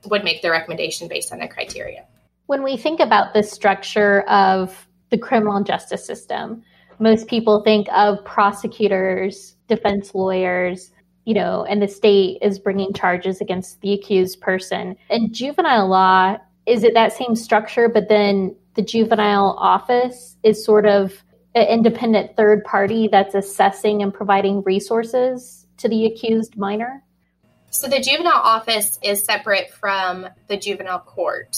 would 0.06 0.24
make 0.24 0.42
the 0.42 0.50
recommendation 0.50 1.08
based 1.08 1.32
on 1.32 1.38
the 1.38 1.48
criteria. 1.48 2.04
When 2.46 2.62
we 2.62 2.76
think 2.76 3.00
about 3.00 3.32
the 3.32 3.42
structure 3.42 4.22
of 4.22 4.88
the 5.10 5.18
criminal 5.18 5.62
justice 5.62 6.04
system, 6.04 6.62
most 6.98 7.28
people 7.28 7.62
think 7.62 7.88
of 7.92 8.24
prosecutors, 8.24 9.56
defense 9.68 10.14
lawyers, 10.14 10.90
you 11.24 11.34
know, 11.34 11.64
and 11.64 11.80
the 11.80 11.88
state 11.88 12.38
is 12.42 12.58
bringing 12.58 12.92
charges 12.92 13.40
against 13.40 13.80
the 13.80 13.92
accused 13.92 14.40
person. 14.40 14.96
In 15.10 15.32
juvenile 15.32 15.88
law, 15.88 16.36
is 16.66 16.84
it 16.84 16.94
that 16.94 17.12
same 17.12 17.36
structure, 17.36 17.88
but 17.88 18.08
then 18.08 18.54
the 18.74 18.82
juvenile 18.82 19.56
office 19.58 20.36
is 20.42 20.64
sort 20.64 20.86
of 20.86 21.12
an 21.54 21.66
independent 21.66 22.36
third 22.36 22.64
party 22.64 23.08
that's 23.08 23.34
assessing 23.34 24.02
and 24.02 24.14
providing 24.14 24.62
resources 24.62 25.66
to 25.78 25.88
the 25.88 26.06
accused 26.06 26.56
minor? 26.56 27.02
So 27.70 27.88
the 27.88 28.00
juvenile 28.00 28.32
office 28.32 28.98
is 29.02 29.24
separate 29.24 29.70
from 29.72 30.28
the 30.48 30.56
juvenile 30.56 31.00
court. 31.00 31.56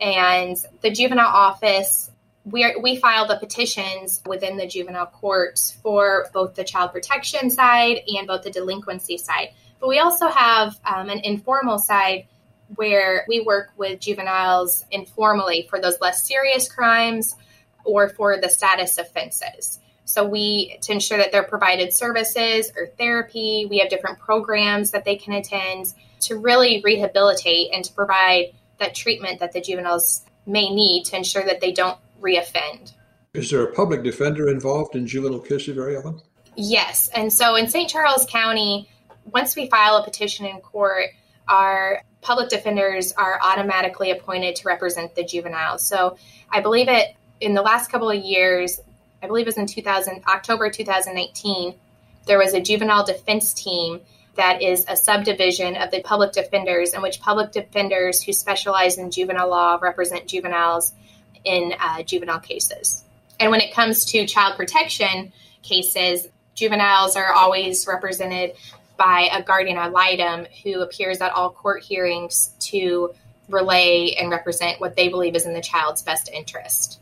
And 0.00 0.56
the 0.82 0.90
juvenile 0.90 1.26
office, 1.26 2.10
we, 2.44 2.64
are, 2.64 2.78
we 2.78 2.96
file 2.96 3.26
the 3.26 3.36
petitions 3.36 4.22
within 4.26 4.56
the 4.56 4.66
juvenile 4.66 5.06
court 5.06 5.74
for 5.82 6.26
both 6.32 6.54
the 6.54 6.64
child 6.64 6.92
protection 6.92 7.50
side 7.50 8.00
and 8.08 8.26
both 8.26 8.42
the 8.42 8.50
delinquency 8.50 9.16
side. 9.16 9.50
But 9.80 9.88
we 9.88 9.98
also 9.98 10.28
have 10.28 10.78
um, 10.84 11.08
an 11.08 11.20
informal 11.24 11.78
side 11.78 12.26
where 12.76 13.24
we 13.28 13.40
work 13.40 13.70
with 13.76 14.00
juveniles 14.00 14.84
informally 14.90 15.66
for 15.68 15.80
those 15.80 16.00
less 16.00 16.26
serious 16.26 16.70
crimes 16.70 17.36
or 17.84 18.08
for 18.08 18.40
the 18.40 18.48
status 18.48 18.98
offenses. 18.98 19.78
So 20.04 20.26
we 20.26 20.78
to 20.82 20.92
ensure 20.92 21.18
that 21.18 21.32
they're 21.32 21.42
provided 21.42 21.92
services 21.92 22.70
or 22.76 22.86
therapy, 22.86 23.66
we 23.68 23.78
have 23.78 23.88
different 23.88 24.18
programs 24.18 24.90
that 24.90 25.04
they 25.04 25.16
can 25.16 25.32
attend 25.32 25.94
to 26.20 26.36
really 26.36 26.80
rehabilitate 26.84 27.72
and 27.72 27.84
to 27.84 27.92
provide 27.92 28.52
that 28.78 28.94
treatment 28.94 29.40
that 29.40 29.52
the 29.52 29.60
juveniles 29.60 30.24
may 30.46 30.68
need 30.68 31.04
to 31.04 31.16
ensure 31.16 31.44
that 31.44 31.60
they 31.60 31.72
don't 31.72 31.98
reoffend. 32.20 32.92
Is 33.32 33.50
there 33.50 33.64
a 33.64 33.72
public 33.72 34.02
defender 34.02 34.48
involved 34.48 34.94
in 34.94 35.06
juvenile 35.06 35.40
cases 35.40 35.74
very 35.74 35.96
often? 35.96 36.20
Yes. 36.56 37.08
And 37.14 37.32
so 37.32 37.56
in 37.56 37.68
St. 37.68 37.90
Charles 37.90 38.26
County, 38.26 38.88
once 39.32 39.56
we 39.56 39.68
file 39.68 39.96
a 39.96 40.04
petition 40.04 40.46
in 40.46 40.60
court, 40.60 41.06
our 41.48 42.02
public 42.24 42.48
defenders 42.48 43.12
are 43.12 43.38
automatically 43.44 44.10
appointed 44.10 44.56
to 44.56 44.66
represent 44.66 45.14
the 45.14 45.22
juveniles. 45.22 45.86
So 45.86 46.16
I 46.50 46.60
believe 46.60 46.88
it 46.88 47.14
in 47.40 47.54
the 47.54 47.62
last 47.62 47.90
couple 47.90 48.10
of 48.10 48.16
years, 48.16 48.80
I 49.22 49.26
believe 49.26 49.46
it 49.46 49.48
was 49.48 49.58
in 49.58 49.66
2000, 49.66 50.22
October 50.26 50.70
2019, 50.70 51.74
there 52.26 52.38
was 52.38 52.54
a 52.54 52.60
juvenile 52.60 53.04
defense 53.04 53.52
team 53.52 54.00
that 54.36 54.62
is 54.62 54.86
a 54.88 54.96
subdivision 54.96 55.76
of 55.76 55.90
the 55.90 56.02
public 56.02 56.32
defenders, 56.32 56.94
in 56.94 57.02
which 57.02 57.20
public 57.20 57.52
defenders 57.52 58.22
who 58.22 58.32
specialize 58.32 58.98
in 58.98 59.10
juvenile 59.10 59.48
law 59.48 59.78
represent 59.80 60.26
juveniles 60.26 60.92
in 61.44 61.74
uh, 61.78 62.02
juvenile 62.02 62.40
cases. 62.40 63.04
And 63.38 63.50
when 63.50 63.60
it 63.60 63.74
comes 63.74 64.06
to 64.06 64.26
child 64.26 64.56
protection 64.56 65.32
cases, 65.62 66.26
juveniles 66.54 67.16
are 67.16 67.32
always 67.32 67.86
represented 67.86 68.54
by 68.96 69.28
a 69.32 69.42
guardian 69.42 69.76
ad 69.76 69.92
litem 69.92 70.46
who 70.62 70.80
appears 70.80 71.20
at 71.20 71.32
all 71.32 71.50
court 71.50 71.82
hearings 71.82 72.54
to 72.60 73.12
relay 73.48 74.14
and 74.18 74.30
represent 74.30 74.80
what 74.80 74.96
they 74.96 75.08
believe 75.08 75.34
is 75.34 75.46
in 75.46 75.52
the 75.52 75.60
child's 75.60 76.02
best 76.02 76.30
interest. 76.32 77.00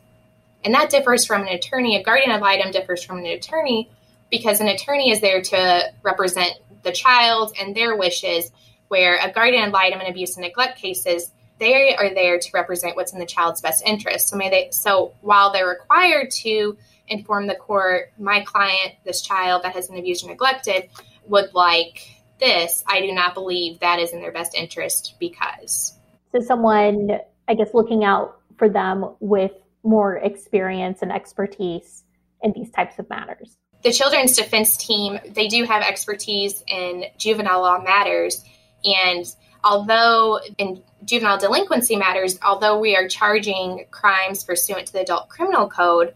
And 0.65 0.75
that 0.75 0.91
differs 0.91 1.25
from 1.25 1.43
an 1.43 1.49
attorney. 1.49 1.97
A 1.97 2.03
guardian 2.03 2.31
ad 2.31 2.41
litem 2.41 2.71
differs 2.71 3.03
from 3.03 3.19
an 3.19 3.27
attorney 3.27 3.91
because 4.31 4.61
an 4.61 4.69
attorney 4.69 5.11
is 5.11 5.21
there 5.21 5.43
to 5.43 5.93
represent 6.03 6.55
the 6.83 6.93
child 6.93 7.55
and 7.61 7.75
their 7.75 7.97
wishes, 7.97 8.51
where 8.89 9.19
a 9.19 9.31
guardian 9.31 9.65
ad 9.65 9.73
litem 9.73 10.01
in 10.01 10.07
abuse 10.07 10.37
and 10.37 10.45
neglect 10.45 10.79
cases, 10.79 11.31
they 11.59 11.95
are 11.95 12.13
there 12.15 12.39
to 12.39 12.49
represent 12.55 12.97
what's 12.97 13.13
in 13.13 13.19
the 13.19 13.27
child's 13.27 13.61
best 13.61 13.85
interest. 13.87 14.29
So 14.29 14.37
may 14.37 14.51
they 14.51 14.71
so 14.73 15.13
while 15.21 15.53
they're 15.53 15.69
required 15.69 16.31
to 16.43 16.77
inform 17.09 17.47
the 17.47 17.55
court, 17.55 18.13
my 18.19 18.41
client, 18.41 18.95
this 19.05 19.21
child 19.21 19.63
that 19.63 19.75
has 19.75 19.89
been 19.89 19.99
abused 19.99 20.25
or 20.25 20.29
neglected, 20.29 20.89
would 21.33 21.55
like 21.55 22.17
this, 22.39 22.85
I 22.87 23.01
do 23.01 23.13
not 23.13 23.35
believe 23.35 23.81
that 23.81 23.99
is 23.99 24.13
in 24.13 24.21
their 24.21 24.33
best 24.33 24.55
interest 24.55 25.17
because. 25.19 25.97
So 26.31 26.41
someone, 26.41 27.19
I 27.49 27.55
guess, 27.55 27.71
looking 27.75 28.05
out 28.05 28.39
for 28.59 28.69
them 28.69 29.15
with 29.19 29.53
more 29.83 30.17
experience 30.17 31.03
and 31.03 31.11
expertise 31.11 32.05
in 32.43 32.53
these 32.53 32.71
types 32.71 32.99
of 32.99 33.09
matters. 33.11 33.57
The 33.83 33.93
children's 33.93 34.37
defense 34.37 34.77
team, 34.77 35.19
they 35.29 35.49
do 35.49 35.65
have 35.65 35.83
expertise 35.83 36.63
in 36.69 37.07
juvenile 37.19 37.63
law 37.63 37.83
matters. 37.83 38.45
And 38.85 39.27
although 39.65 40.39
in 40.59 40.83
juvenile 41.05 41.39
delinquency 41.39 41.97
matters, 41.97 42.39
although 42.43 42.79
we 42.79 42.95
are 42.95 43.09
charging 43.09 43.87
crimes 43.91 44.45
pursuant 44.45 44.87
to 44.89 44.93
the 44.93 45.01
adult 45.01 45.29
criminal 45.29 45.69
code, 45.69 46.15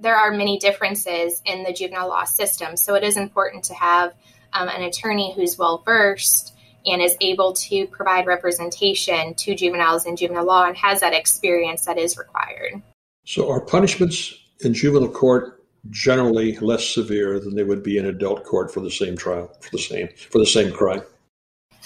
there 0.00 0.14
are 0.16 0.30
many 0.30 0.58
differences 0.58 1.42
in 1.44 1.64
the 1.64 1.72
juvenile 1.72 2.08
law 2.08 2.24
system. 2.24 2.76
So 2.76 2.94
it 2.94 3.02
is 3.02 3.16
important 3.16 3.64
to 3.64 3.74
have 3.74 4.14
um, 4.52 4.68
an 4.68 4.82
attorney 4.82 5.32
who's 5.34 5.58
well 5.58 5.82
versed 5.84 6.54
and 6.86 7.02
is 7.02 7.16
able 7.20 7.52
to 7.52 7.86
provide 7.88 8.26
representation 8.26 9.34
to 9.34 9.54
juveniles 9.54 10.06
in 10.06 10.16
juvenile 10.16 10.44
law 10.44 10.66
and 10.66 10.76
has 10.76 11.00
that 11.00 11.12
experience 11.12 11.84
that 11.84 11.98
is 11.98 12.16
required. 12.16 12.80
So, 13.24 13.50
are 13.50 13.60
punishments 13.60 14.34
in 14.60 14.74
juvenile 14.74 15.10
court 15.10 15.64
generally 15.90 16.56
less 16.58 16.84
severe 16.84 17.38
than 17.38 17.54
they 17.54 17.64
would 17.64 17.82
be 17.82 17.98
in 17.98 18.06
adult 18.06 18.44
court 18.44 18.72
for 18.72 18.80
the 18.80 18.90
same 18.90 19.16
trial, 19.16 19.50
for 19.60 19.70
the 19.72 19.78
same 19.78 20.08
for 20.30 20.38
the 20.38 20.46
same 20.46 20.72
crime? 20.72 21.02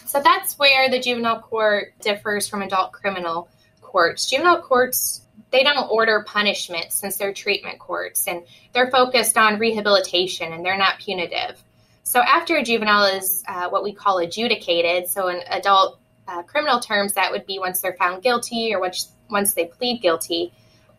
So 0.06 0.20
that's 0.20 0.58
where 0.58 0.90
the 0.90 1.00
juvenile 1.00 1.40
court 1.40 1.94
differs 2.00 2.46
from 2.46 2.62
adult 2.62 2.92
criminal 2.92 3.48
courts. 3.80 4.28
Juvenile 4.28 4.60
courts 4.62 5.26
they 5.50 5.62
don't 5.62 5.90
order 5.90 6.24
punishment 6.26 6.92
since 6.92 7.16
they're 7.16 7.32
treatment 7.32 7.78
courts 7.78 8.26
and 8.26 8.42
they're 8.72 8.90
focused 8.90 9.36
on 9.36 9.58
rehabilitation 9.58 10.52
and 10.52 10.64
they're 10.64 10.78
not 10.78 10.98
punitive. 10.98 11.62
So 12.04 12.20
after 12.20 12.56
a 12.56 12.62
juvenile 12.62 13.04
is 13.04 13.42
uh, 13.46 13.68
what 13.68 13.82
we 13.82 13.92
call 13.92 14.18
adjudicated, 14.18 15.08
so 15.08 15.28
in 15.28 15.40
adult 15.48 15.98
uh, 16.28 16.42
criminal 16.42 16.80
terms, 16.80 17.14
that 17.14 17.30
would 17.32 17.46
be 17.46 17.58
once 17.58 17.80
they're 17.80 17.94
found 17.94 18.22
guilty 18.22 18.74
or 18.74 18.80
once 18.80 19.10
once 19.30 19.54
they 19.54 19.64
plead 19.64 20.02
guilty 20.02 20.52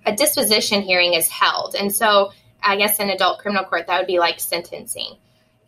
a 0.05 0.15
disposition 0.15 0.81
hearing 0.81 1.13
is 1.13 1.29
held. 1.29 1.75
And 1.75 1.93
so 1.93 2.31
I 2.61 2.77
guess 2.77 2.99
in 2.99 3.09
adult 3.09 3.39
criminal 3.39 3.65
court, 3.65 3.87
that 3.87 3.97
would 3.97 4.07
be 4.07 4.19
like 4.19 4.39
sentencing. 4.39 5.17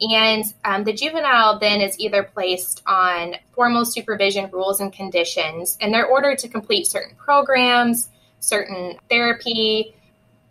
And 0.02 0.44
um, 0.66 0.84
the 0.84 0.94
juvenile 0.94 1.60
then 1.60 1.80
is 1.80 1.98
either 2.00 2.24
placed 2.24 2.82
on 2.86 3.36
formal 3.54 3.86
supervision 3.86 4.50
rules 4.52 4.82
and 4.82 4.92
conditions, 4.92 5.78
and 5.80 5.94
they're 5.94 6.06
ordered 6.06 6.40
to 6.40 6.50
complete 6.50 6.86
certain 6.86 7.16
programs, 7.16 8.10
certain 8.42 8.98
therapy, 9.10 9.96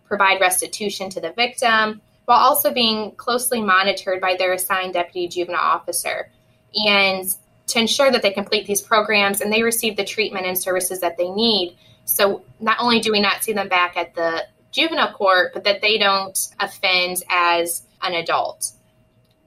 provide 0.06 0.40
restitution 0.40 1.10
to 1.10 1.20
the 1.20 1.32
victim, 1.32 2.00
while 2.24 2.38
also 2.38 2.72
being 2.72 3.12
closely 3.16 3.62
monitored 3.62 4.20
by 4.20 4.36
their 4.38 4.52
assigned 4.52 4.94
deputy 4.94 5.28
juvenile 5.28 5.60
officer. 5.60 6.30
And 6.74 7.26
to 7.68 7.78
ensure 7.78 8.10
that 8.10 8.22
they 8.22 8.32
complete 8.32 8.66
these 8.66 8.80
programs 8.80 9.40
and 9.40 9.52
they 9.52 9.62
receive 9.62 9.96
the 9.96 10.04
treatment 10.04 10.46
and 10.46 10.58
services 10.58 11.00
that 11.00 11.16
they 11.16 11.30
need, 11.30 11.76
so 12.04 12.44
not 12.60 12.78
only 12.80 13.00
do 13.00 13.12
we 13.12 13.20
not 13.20 13.42
see 13.42 13.52
them 13.52 13.68
back 13.68 13.96
at 13.96 14.14
the 14.14 14.44
juvenile 14.72 15.12
court, 15.12 15.52
but 15.54 15.64
that 15.64 15.80
they 15.80 15.98
don't 15.98 16.38
offend 16.60 17.22
as 17.30 17.82
an 18.02 18.14
adult. 18.14 18.72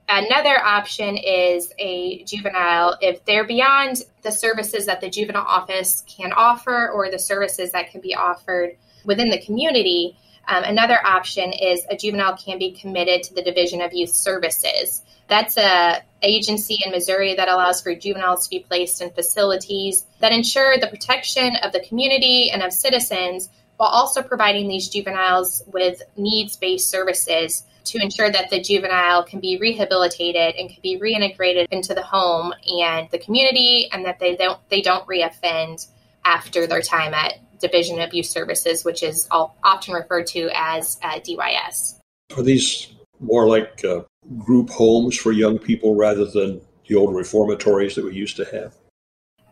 Another 0.09 0.57
option 0.63 1.17
is 1.17 1.73
a 1.77 2.23
juvenile 2.23 2.97
if 3.01 3.25
they're 3.25 3.45
beyond 3.45 4.03
the 4.21 4.31
services 4.31 4.85
that 4.85 5.01
the 5.01 5.09
juvenile 5.09 5.45
office 5.45 6.03
can 6.07 6.31
offer 6.31 6.89
or 6.89 7.11
the 7.11 7.19
services 7.19 7.73
that 7.73 7.91
can 7.91 7.99
be 7.99 8.15
offered 8.15 8.77
within 9.03 9.29
the 9.29 9.41
community. 9.41 10.17
Um, 10.47 10.63
another 10.63 10.97
option 11.05 11.51
is 11.51 11.85
a 11.89 11.97
juvenile 11.97 12.37
can 12.37 12.57
be 12.57 12.71
committed 12.71 13.23
to 13.23 13.33
the 13.33 13.41
Division 13.41 13.81
of 13.81 13.93
Youth 13.93 14.11
Services. 14.11 15.03
That's 15.27 15.57
a 15.57 16.01
agency 16.21 16.79
in 16.85 16.91
Missouri 16.91 17.35
that 17.35 17.49
allows 17.49 17.81
for 17.81 17.93
juveniles 17.93 18.45
to 18.45 18.49
be 18.49 18.59
placed 18.59 19.01
in 19.01 19.09
facilities 19.11 20.05
that 20.19 20.31
ensure 20.31 20.77
the 20.79 20.87
protection 20.87 21.55
of 21.57 21.73
the 21.73 21.81
community 21.81 22.49
and 22.49 22.63
of 22.63 22.71
citizens 22.71 23.49
while 23.75 23.89
also 23.89 24.23
providing 24.23 24.67
these 24.67 24.89
juveniles 24.89 25.63
with 25.67 26.01
needs-based 26.15 26.89
services 26.89 27.63
to 27.83 28.01
ensure 28.01 28.29
that 28.29 28.49
the 28.49 28.59
juvenile 28.59 29.23
can 29.23 29.39
be 29.39 29.57
rehabilitated 29.57 30.55
and 30.55 30.69
can 30.69 30.79
be 30.81 30.99
reintegrated 30.99 31.67
into 31.71 31.93
the 31.93 32.01
home 32.01 32.53
and 32.81 33.09
the 33.11 33.19
community 33.19 33.89
and 33.91 34.05
that 34.05 34.19
they 34.19 34.35
don't 34.35 34.59
they 34.69 34.81
don't 34.81 35.07
reoffend 35.07 35.87
after 36.25 36.67
their 36.67 36.81
time 36.81 37.13
at 37.13 37.35
Division 37.59 37.99
of 37.99 38.13
Youth 38.13 38.27
Services, 38.27 38.83
which 38.83 39.03
is 39.03 39.27
often 39.31 39.93
referred 39.93 40.27
to 40.27 40.49
as 40.53 40.97
uh, 41.03 41.19
DYS. 41.19 41.99
Are 42.35 42.43
these 42.43 42.93
more 43.19 43.47
like 43.47 43.83
uh, 43.83 44.01
group 44.37 44.69
homes 44.69 45.17
for 45.17 45.31
young 45.31 45.57
people 45.57 45.95
rather 45.95 46.25
than 46.25 46.61
the 46.87 46.95
old 46.95 47.15
reformatories 47.15 47.95
that 47.95 48.05
we 48.05 48.13
used 48.13 48.37
to 48.37 48.45
have? 48.45 48.75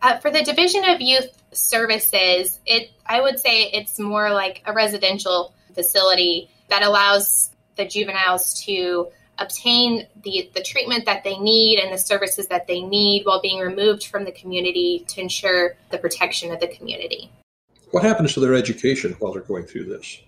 Uh, 0.02 0.18
for 0.18 0.30
the 0.30 0.42
Division 0.42 0.84
of 0.84 1.00
Youth 1.00 1.30
Services, 1.52 2.60
it 2.66 2.90
I 3.06 3.20
would 3.20 3.40
say 3.40 3.64
it's 3.64 3.98
more 3.98 4.30
like 4.30 4.62
a 4.66 4.72
residential 4.72 5.54
facility 5.74 6.50
that 6.68 6.82
allows 6.82 7.50
the 7.76 7.86
juveniles 7.86 8.62
to 8.64 9.08
obtain 9.38 10.06
the, 10.22 10.50
the 10.54 10.62
treatment 10.62 11.04
that 11.04 11.24
they 11.24 11.38
need 11.38 11.78
and 11.78 11.92
the 11.92 11.98
services 11.98 12.48
that 12.48 12.66
they 12.66 12.80
need 12.80 13.24
while 13.24 13.40
being 13.40 13.60
removed 13.60 14.06
from 14.06 14.24
the 14.24 14.32
community 14.32 15.04
to 15.08 15.20
ensure 15.20 15.76
the 15.90 15.98
protection 15.98 16.52
of 16.52 16.60
the 16.60 16.68
community. 16.68 17.30
What 17.96 18.04
happens 18.04 18.34
to 18.34 18.40
their 18.40 18.52
education 18.52 19.12
while 19.20 19.32
they're 19.32 19.40
going 19.40 19.64
through 19.64 19.84
this? 19.86 20.20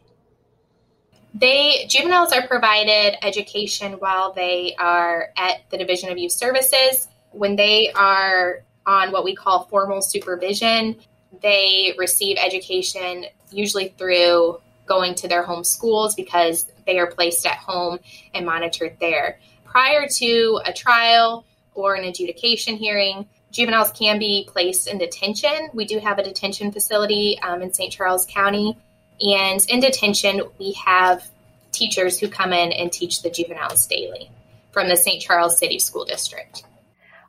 They 1.35 1.85
juveniles 1.87 2.33
are 2.33 2.49
provided 2.49 3.23
education 3.23 3.93
while 3.99 4.33
they 4.33 4.75
are 4.79 5.29
at 5.37 5.69
the 5.69 5.77
Division 5.77 6.11
of 6.11 6.17
Youth 6.17 6.33
Services. 6.33 7.09
When 7.33 7.57
they 7.57 7.93
are 7.93 8.65
on 8.87 9.13
what 9.13 9.23
we 9.23 9.35
call 9.35 9.65
formal 9.65 10.01
supervision, 10.01 10.97
they 11.43 11.93
receive 11.99 12.39
education 12.39 13.27
usually 13.51 13.89
through 13.99 14.63
going 14.87 15.15
to 15.17 15.29
their 15.29 15.43
home 15.43 15.63
schools 15.63 16.15
because 16.15 16.73
they 16.87 16.99
are 16.99 17.07
placed 17.07 17.45
at 17.45 17.59
home 17.59 17.99
and 18.33 18.47
monitored 18.47 18.97
there. 18.99 19.41
Prior 19.67 20.09
to 20.09 20.59
a 20.65 20.73
trial 20.73 21.45
or 21.75 21.97
an 21.97 22.05
adjudication 22.05 22.77
hearing, 22.77 23.29
juveniles 23.51 23.93
can 23.93 24.19
be 24.19 24.49
placed 24.51 24.89
in 24.89 24.99
detention. 24.99 25.71
We 25.73 25.85
do 25.85 25.99
have 25.99 26.19
a 26.19 26.23
detention 26.23 26.73
facility 26.73 27.39
um, 27.43 27.63
in 27.63 27.73
St. 27.73 27.93
Charles 27.93 28.27
County. 28.27 28.77
And 29.21 29.65
in 29.69 29.81
detention, 29.81 30.43
we 30.59 30.73
have 30.85 31.29
teachers 31.73 32.19
who 32.19 32.29
come 32.29 32.53
in 32.53 32.73
and 32.73 32.93
teach 32.93 33.23
the 33.23 33.31
juveniles 33.31 33.87
daily 33.87 34.31
from 34.73 34.89
the 34.89 34.97
St. 34.97 35.21
Charles 35.21 35.59
City 35.59 35.79
School 35.79 36.05
District. 36.05 36.65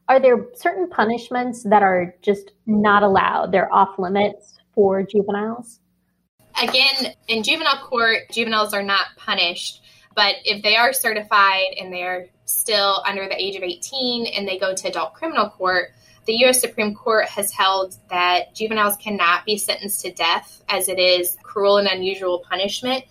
Are 0.08 0.20
there 0.20 0.46
certain 0.56 0.90
punishments 0.90 1.64
that 1.64 1.84
are 1.84 2.16
just 2.22 2.52
not 2.66 3.04
allowed? 3.04 3.52
They're 3.52 3.72
off 3.74 4.00
limits 4.00 4.58
for 4.74 5.04
juveniles? 5.04 5.80
Again, 6.62 7.14
in 7.28 7.44
juvenile 7.44 7.86
court, 7.88 8.32
juveniles 8.32 8.74
are 8.74 8.84
not 8.84 9.08
punished, 9.18 9.82
but 10.16 10.36
if 10.46 10.64
they 10.64 10.76
are 10.76 10.94
certified 10.94 11.76
and 11.80 11.94
they're 11.94 12.28
still 12.46 13.04
under 13.08 13.28
the 13.28 13.40
age 13.40 13.56
of 13.56 13.64
18 13.64 14.26
and 14.26 14.48
they 14.48 14.58
go 14.58 14.74
to 14.74 14.88
adult 14.88 15.14
criminal 15.14 15.50
court, 15.50 15.92
the 16.30 16.36
U.S. 16.42 16.62
Supreme 16.62 16.94
Court 16.94 17.26
has 17.26 17.52
held 17.52 17.96
that 18.12 18.54
juveniles 18.54 18.96
cannot 18.98 19.46
be 19.46 19.58
sentenced 19.58 20.02
to 20.02 20.12
death 20.12 20.62
as 20.70 20.88
it 20.88 21.00
is 21.00 21.36
cruel 21.42 21.78
and 21.78 21.88
unusual 21.88 22.46
punishment. 22.48 23.04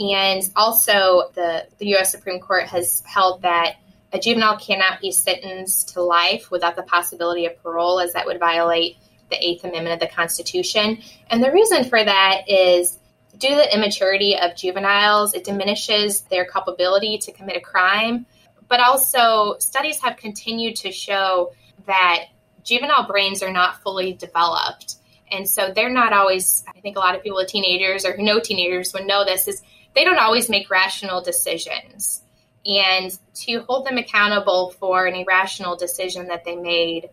And 0.00 0.42
also, 0.56 1.30
the, 1.34 1.68
the 1.78 1.86
U.S. 1.90 2.10
Supreme 2.10 2.40
Court 2.40 2.64
has 2.64 3.04
held 3.06 3.42
that 3.42 3.76
a 4.12 4.18
juvenile 4.18 4.56
cannot 4.56 5.00
be 5.00 5.12
sentenced 5.12 5.90
to 5.90 6.02
life 6.02 6.50
without 6.50 6.74
the 6.74 6.82
possibility 6.82 7.46
of 7.46 7.56
parole, 7.62 8.00
as 8.00 8.14
that 8.14 8.26
would 8.26 8.40
violate 8.40 8.96
the 9.30 9.36
Eighth 9.36 9.62
Amendment 9.62 10.02
of 10.02 10.08
the 10.08 10.12
Constitution. 10.12 10.98
And 11.30 11.44
the 11.44 11.52
reason 11.52 11.84
for 11.84 12.02
that 12.02 12.50
is 12.50 12.98
due 13.38 13.50
to 13.50 13.54
the 13.54 13.76
immaturity 13.76 14.36
of 14.36 14.56
juveniles, 14.56 15.34
it 15.34 15.44
diminishes 15.44 16.22
their 16.22 16.44
culpability 16.44 17.18
to 17.18 17.30
commit 17.30 17.56
a 17.56 17.60
crime. 17.60 18.26
But 18.66 18.80
also, 18.80 19.54
studies 19.60 20.00
have 20.00 20.16
continued 20.16 20.74
to 20.78 20.90
show 20.90 21.52
that 21.86 22.24
juvenile 22.66 23.06
brains 23.06 23.42
are 23.42 23.52
not 23.52 23.82
fully 23.82 24.12
developed. 24.12 24.96
And 25.30 25.48
so 25.48 25.72
they're 25.74 25.90
not 25.90 26.12
always, 26.12 26.64
I 26.68 26.80
think 26.80 26.96
a 26.96 27.00
lot 27.00 27.14
of 27.14 27.22
people 27.22 27.38
with 27.38 27.48
teenagers 27.48 28.04
or 28.04 28.12
who 28.12 28.22
know 28.22 28.40
teenagers 28.40 28.92
would 28.92 29.06
know 29.06 29.24
this, 29.24 29.48
is 29.48 29.62
they 29.94 30.04
don't 30.04 30.18
always 30.18 30.50
make 30.50 30.70
rational 30.70 31.22
decisions. 31.22 32.22
And 32.66 33.16
to 33.34 33.60
hold 33.62 33.86
them 33.86 33.96
accountable 33.96 34.72
for 34.78 35.06
an 35.06 35.14
irrational 35.14 35.76
decision 35.76 36.28
that 36.28 36.44
they 36.44 36.56
made 36.56 37.08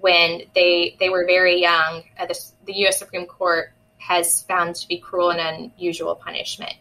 when 0.00 0.42
they 0.54 0.96
they 0.98 1.08
were 1.08 1.24
very 1.26 1.60
young. 1.60 2.04
Uh, 2.18 2.26
the, 2.26 2.38
the 2.66 2.74
U.S. 2.80 2.98
Supreme 2.98 3.26
Court 3.26 3.72
has 3.98 4.42
found 4.42 4.74
to 4.76 4.88
be 4.88 4.98
cruel 4.98 5.30
and 5.30 5.72
unusual 5.76 6.14
punishment. 6.14 6.74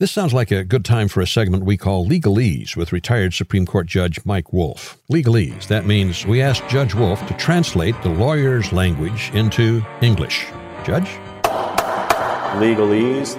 This 0.00 0.12
sounds 0.12 0.32
like 0.32 0.52
a 0.52 0.62
good 0.62 0.84
time 0.84 1.08
for 1.08 1.20
a 1.20 1.26
segment 1.26 1.64
we 1.64 1.76
call 1.76 2.06
Legalese 2.06 2.76
with 2.76 2.92
retired 2.92 3.34
Supreme 3.34 3.66
Court 3.66 3.88
Judge 3.88 4.24
Mike 4.24 4.52
Wolff. 4.52 4.96
Legalese, 5.10 5.66
that 5.66 5.86
means 5.86 6.24
we 6.24 6.40
ask 6.40 6.64
Judge 6.68 6.94
Wolff 6.94 7.26
to 7.26 7.34
translate 7.34 8.00
the 8.04 8.08
lawyer's 8.08 8.72
language 8.72 9.32
into 9.34 9.84
English. 10.00 10.46
Judge? 10.84 11.08
Legalese. 12.62 13.36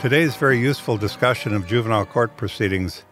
Today's 0.00 0.34
very 0.34 0.58
useful 0.58 0.96
discussion 0.96 1.54
of 1.54 1.68
juvenile 1.68 2.04
court 2.04 2.36
proceedings 2.36 3.04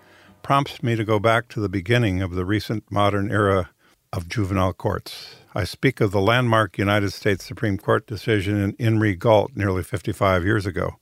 prompts 0.43 0.83
me 0.83 0.97
to 0.97 1.05
go 1.05 1.21
back 1.21 1.47
to 1.51 1.61
the 1.61 1.69
beginning 1.69 2.23
of 2.23 2.33
the 2.33 2.45
recent 2.45 2.91
modern 2.91 3.31
era 3.31 3.71
of 4.13 4.29
juvenile 4.29 4.73
courts. 4.73 5.37
I 5.55 5.63
speak 5.63 6.01
of 6.01 6.11
the 6.11 6.21
landmark 6.21 6.77
United 6.77 7.13
States 7.13 7.45
Supreme 7.45 7.79
Court 7.79 8.09
decision 8.09 8.61
in 8.61 8.75
In 8.81 8.99
re 8.99 9.15
Gault 9.15 9.53
nearly 9.55 9.85
55 9.85 10.45
years 10.45 10.67
ago. 10.67 10.97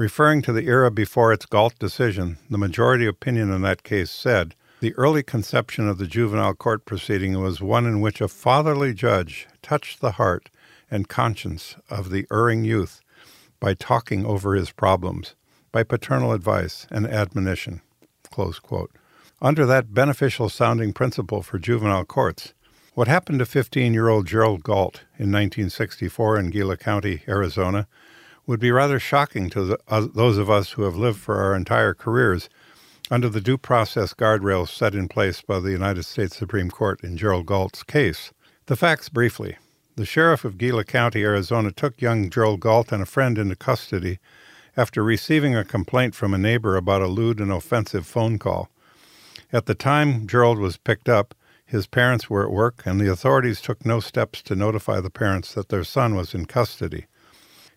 Referring 0.00 0.40
to 0.42 0.52
the 0.54 0.66
era 0.66 0.90
before 0.90 1.30
its 1.30 1.44
Gault 1.44 1.78
decision, 1.78 2.38
the 2.48 2.56
majority 2.56 3.04
opinion 3.04 3.52
in 3.52 3.60
that 3.60 3.82
case 3.82 4.10
said 4.10 4.54
the 4.80 4.94
early 4.94 5.22
conception 5.22 5.90
of 5.90 5.98
the 5.98 6.06
juvenile 6.06 6.54
court 6.54 6.86
proceeding 6.86 7.38
was 7.38 7.60
one 7.60 7.84
in 7.84 8.00
which 8.00 8.22
a 8.22 8.28
fatherly 8.28 8.94
judge 8.94 9.46
touched 9.60 10.00
the 10.00 10.12
heart 10.12 10.48
and 10.90 11.10
conscience 11.10 11.76
of 11.90 12.08
the 12.08 12.26
erring 12.32 12.64
youth 12.64 13.02
by 13.60 13.74
talking 13.74 14.24
over 14.24 14.54
his 14.54 14.70
problems, 14.70 15.34
by 15.70 15.82
paternal 15.82 16.32
advice 16.32 16.86
and 16.90 17.06
admonition. 17.06 17.82
Under 19.42 19.66
that 19.66 19.92
beneficial 19.92 20.48
sounding 20.48 20.94
principle 20.94 21.42
for 21.42 21.58
juvenile 21.58 22.06
courts, 22.06 22.54
what 22.94 23.06
happened 23.06 23.40
to 23.40 23.44
15 23.44 23.92
year 23.92 24.08
old 24.08 24.26
Gerald 24.26 24.62
Gault 24.62 25.02
in 25.18 25.30
1964 25.30 26.38
in 26.38 26.48
Gila 26.48 26.78
County, 26.78 27.22
Arizona, 27.28 27.86
would 28.50 28.58
be 28.58 28.72
rather 28.72 28.98
shocking 28.98 29.48
to 29.48 29.62
the, 29.62 29.78
uh, 29.86 30.08
those 30.12 30.36
of 30.36 30.50
us 30.50 30.72
who 30.72 30.82
have 30.82 30.96
lived 30.96 31.20
for 31.20 31.36
our 31.36 31.54
entire 31.54 31.94
careers 31.94 32.48
under 33.08 33.28
the 33.28 33.40
due 33.40 33.56
process 33.56 34.12
guardrails 34.12 34.70
set 34.70 34.92
in 34.92 35.06
place 35.06 35.40
by 35.40 35.60
the 35.60 35.70
United 35.70 36.02
States 36.02 36.36
Supreme 36.36 36.68
Court 36.68 37.00
in 37.04 37.16
Gerald 37.16 37.46
Gault's 37.46 37.84
case. 37.84 38.32
The 38.66 38.74
facts 38.74 39.08
briefly. 39.08 39.56
The 39.94 40.04
sheriff 40.04 40.44
of 40.44 40.58
Gila 40.58 40.82
County, 40.82 41.22
Arizona, 41.22 41.70
took 41.70 42.02
young 42.02 42.28
Gerald 42.28 42.58
Gault 42.58 42.90
and 42.90 43.00
a 43.00 43.06
friend 43.06 43.38
into 43.38 43.54
custody 43.54 44.18
after 44.76 45.04
receiving 45.04 45.54
a 45.54 45.64
complaint 45.64 46.16
from 46.16 46.34
a 46.34 46.38
neighbor 46.38 46.76
about 46.76 47.02
a 47.02 47.06
lewd 47.06 47.38
and 47.38 47.52
offensive 47.52 48.04
phone 48.04 48.36
call. 48.36 48.68
At 49.52 49.66
the 49.66 49.76
time 49.76 50.26
Gerald 50.26 50.58
was 50.58 50.76
picked 50.76 51.08
up, 51.08 51.36
his 51.64 51.86
parents 51.86 52.28
were 52.28 52.44
at 52.44 52.50
work, 52.50 52.82
and 52.84 53.00
the 53.00 53.12
authorities 53.12 53.60
took 53.60 53.86
no 53.86 54.00
steps 54.00 54.42
to 54.42 54.56
notify 54.56 54.98
the 54.98 55.08
parents 55.08 55.54
that 55.54 55.68
their 55.68 55.84
son 55.84 56.16
was 56.16 56.34
in 56.34 56.46
custody. 56.46 57.06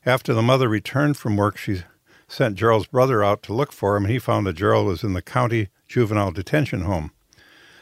After 0.06 0.34
the 0.34 0.42
mother 0.42 0.68
returned 0.68 1.18
from 1.18 1.38
work, 1.38 1.58
she 1.58 1.84
sent 2.28 2.56
Gerald's 2.56 2.88
brother 2.88 3.24
out 3.24 3.42
to 3.44 3.54
look 3.54 3.72
for 3.72 3.96
him, 3.96 4.04
and 4.04 4.12
he 4.12 4.20
found 4.20 4.46
that 4.46 4.58
Gerald 4.58 4.88
was 4.88 5.04
in 5.04 5.14
the 5.14 5.22
county 5.22 5.70
juvenile 5.88 6.32
detention 6.32 6.82
home. 6.82 7.12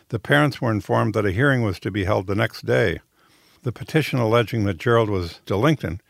The 0.09 0.19
parents 0.19 0.61
were 0.61 0.71
informed 0.71 1.13
that 1.13 1.25
a 1.25 1.31
hearing 1.31 1.63
was 1.63 1.79
to 1.79 1.91
be 1.91 2.03
held 2.03 2.27
the 2.27 2.35
next 2.35 2.65
day. 2.65 2.99
The 3.63 3.71
petition 3.71 4.19
alleging 4.19 4.65
that 4.65 4.77
Gerald 4.77 5.09
was 5.09 5.39
delinquent 5.45 6.01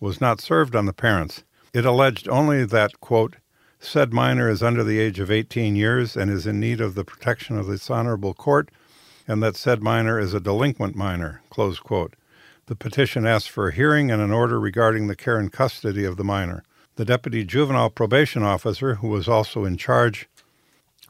was 0.00 0.20
not 0.20 0.40
served 0.40 0.74
on 0.74 0.86
the 0.86 0.92
parents. 0.92 1.44
It 1.72 1.84
alleged 1.84 2.28
only 2.28 2.64
that, 2.64 3.00
quote, 3.00 3.36
said 3.78 4.12
minor 4.12 4.48
is 4.48 4.62
under 4.62 4.82
the 4.82 4.98
age 4.98 5.20
of 5.20 5.30
18 5.30 5.76
years 5.76 6.16
and 6.16 6.30
is 6.30 6.46
in 6.46 6.58
need 6.58 6.80
of 6.80 6.94
the 6.94 7.04
protection 7.04 7.58
of 7.58 7.66
this 7.66 7.90
honorable 7.90 8.34
court 8.34 8.70
and 9.30 9.40
that 9.42 9.54
said 9.54 9.80
minor 9.80 10.18
is 10.18 10.34
a 10.34 10.40
delinquent 10.40 10.96
minor. 10.96 11.40
The 12.70 12.76
petition 12.76 13.26
asked 13.26 13.50
for 13.50 13.66
a 13.66 13.74
hearing 13.74 14.12
and 14.12 14.22
an 14.22 14.30
order 14.30 14.60
regarding 14.60 15.08
the 15.08 15.16
care 15.16 15.38
and 15.38 15.52
custody 15.52 16.04
of 16.04 16.16
the 16.16 16.22
minor. 16.22 16.62
The 16.94 17.04
deputy 17.04 17.42
juvenile 17.42 17.90
probation 17.90 18.44
officer, 18.44 18.94
who 18.94 19.08
was 19.08 19.26
also 19.26 19.64
in 19.64 19.76
charge 19.76 20.28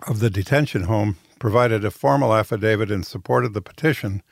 of 0.08 0.20
the 0.20 0.30
detention 0.30 0.84
home, 0.84 1.18
provided 1.38 1.84
a 1.84 1.90
formal 1.90 2.34
affidavit 2.34 2.90
in 2.90 3.02
support 3.02 3.44
of 3.44 3.52
the 3.52 3.60
petition, 3.60 4.22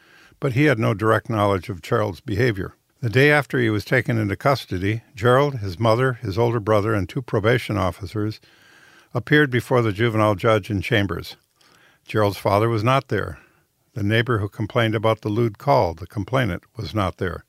but 0.40 0.54
he 0.54 0.64
had 0.64 0.78
no 0.78 0.94
direct 0.94 1.28
knowledge 1.28 1.68
of 1.68 1.82
Gerald's 1.82 2.20
behavior. 2.20 2.72
The 3.02 3.10
day 3.10 3.30
after 3.30 3.58
he 3.58 3.68
was 3.68 3.84
taken 3.84 4.16
into 4.16 4.34
custody, 4.34 5.02
Gerald, 5.14 5.56
his 5.56 5.78
mother, 5.78 6.14
his 6.14 6.38
older 6.38 6.60
brother, 6.60 6.94
and 6.94 7.06
two 7.06 7.20
probation 7.20 7.76
officers 7.76 8.40
appeared 9.12 9.50
before 9.50 9.82
the 9.82 9.92
juvenile 9.92 10.34
judge 10.34 10.70
in 10.70 10.80
chambers. 10.80 11.36
Gerald's 12.06 12.38
father 12.38 12.70
was 12.70 12.82
not 12.82 13.08
there. 13.08 13.38
The 13.98 14.04
neighbor 14.04 14.38
who 14.38 14.48
complained 14.48 14.94
about 14.94 15.22
the 15.22 15.28
lewd 15.28 15.58
call, 15.58 15.92
the 15.92 16.06
complainant, 16.06 16.62
was 16.76 16.94
not 16.94 17.16
there. 17.16 17.44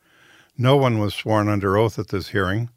No 0.57 0.77
one 0.77 0.97
was 0.97 1.13
sworn 1.13 1.47
under 1.47 1.77
oath 1.77 1.99
at 1.99 2.07
this 2.07 2.29
hearing. 2.29 2.71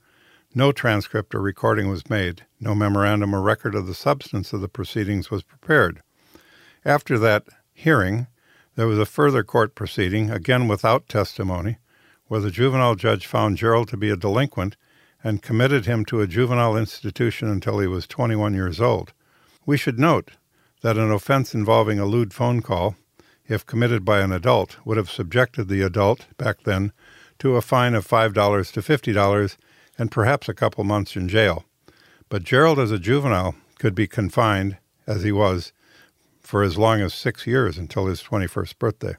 No 0.55 0.73
transcript 0.73 1.35
or 1.35 1.41
recording 1.41 1.89
was 1.89 2.11
made. 2.11 2.45
No 2.61 2.75
memorandum 2.75 3.35
or 3.35 3.41
record 3.41 3.75
of 3.75 3.87
the 3.87 3.95
substance 3.95 4.53
of 4.53 4.61
the 4.61 4.69
proceedings 4.69 5.31
was 5.31 5.43
prepared. 5.43 6.03
After 6.85 7.19
that 7.21 7.45
hearing, 7.73 8.27
there 8.77 8.87
was 8.87 8.99
a 8.99 9.07
further 9.07 9.43
court 9.43 9.75
proceeding, 9.75 10.31
again 10.31 10.69
without 10.69 11.09
testimony, 11.09 11.79
where 12.27 12.41
the 12.41 12.51
juvenile 12.51 12.95
judge 12.95 13.27
found 13.27 13.57
Gerald 13.57 13.89
to 13.89 13.97
be 13.97 14.11
a 14.11 14.17
delinquent 14.17 14.77
and 15.25 15.41
committed 15.41 15.87
him 15.87 16.05
to 16.05 16.21
a 16.21 16.27
juvenile 16.27 16.77
institution 16.77 17.49
until 17.49 17.79
he 17.79 17.87
was 17.87 18.07
21 18.07 18.53
years 18.53 18.83
old. 18.83 19.15
We 19.65 19.79
should 19.79 19.99
note 19.99 20.33
that 20.83 20.99
an 20.99 21.11
offense 21.11 21.55
involving 21.55 21.99
a 21.99 22.05
lewd 22.05 22.35
phone 22.35 22.61
call, 22.61 22.97
if 23.53 23.67
committed 23.67 24.05
by 24.05 24.21
an 24.21 24.33
adult, 24.33 24.79
would 24.85 24.97
have 24.97 25.11
subjected 25.11 25.69
the 25.69 25.83
adult, 25.83 26.27
back 26.39 26.63
then, 26.63 26.91
to 27.39 27.57
a 27.57 27.63
fine 27.63 27.95
of 27.95 28.07
$5 28.07 28.33
to 28.73 28.81
$50 28.81 29.57
and 29.99 30.11
perhaps 30.11 30.49
a 30.49 30.55
couple 30.55 30.85
months 30.85 31.17
in 31.17 31.29
jail. 31.29 31.65
But 32.29 32.45
Gerald, 32.45 32.79
as 32.79 32.91
a 32.91 32.99
juvenile, 32.99 33.55
could 33.79 33.95
be 33.95 34.07
confined, 34.07 34.79
as 35.07 35.23
he 35.23 35.33
was, 35.33 35.73
for 36.41 36.63
as 36.63 36.79
long 36.79 37.03
as 37.03 37.13
six 37.13 37.47
years 37.47 37.77
until 37.77 38.07
his 38.07 38.23
21st 38.23 38.79
birthday. 38.79 39.17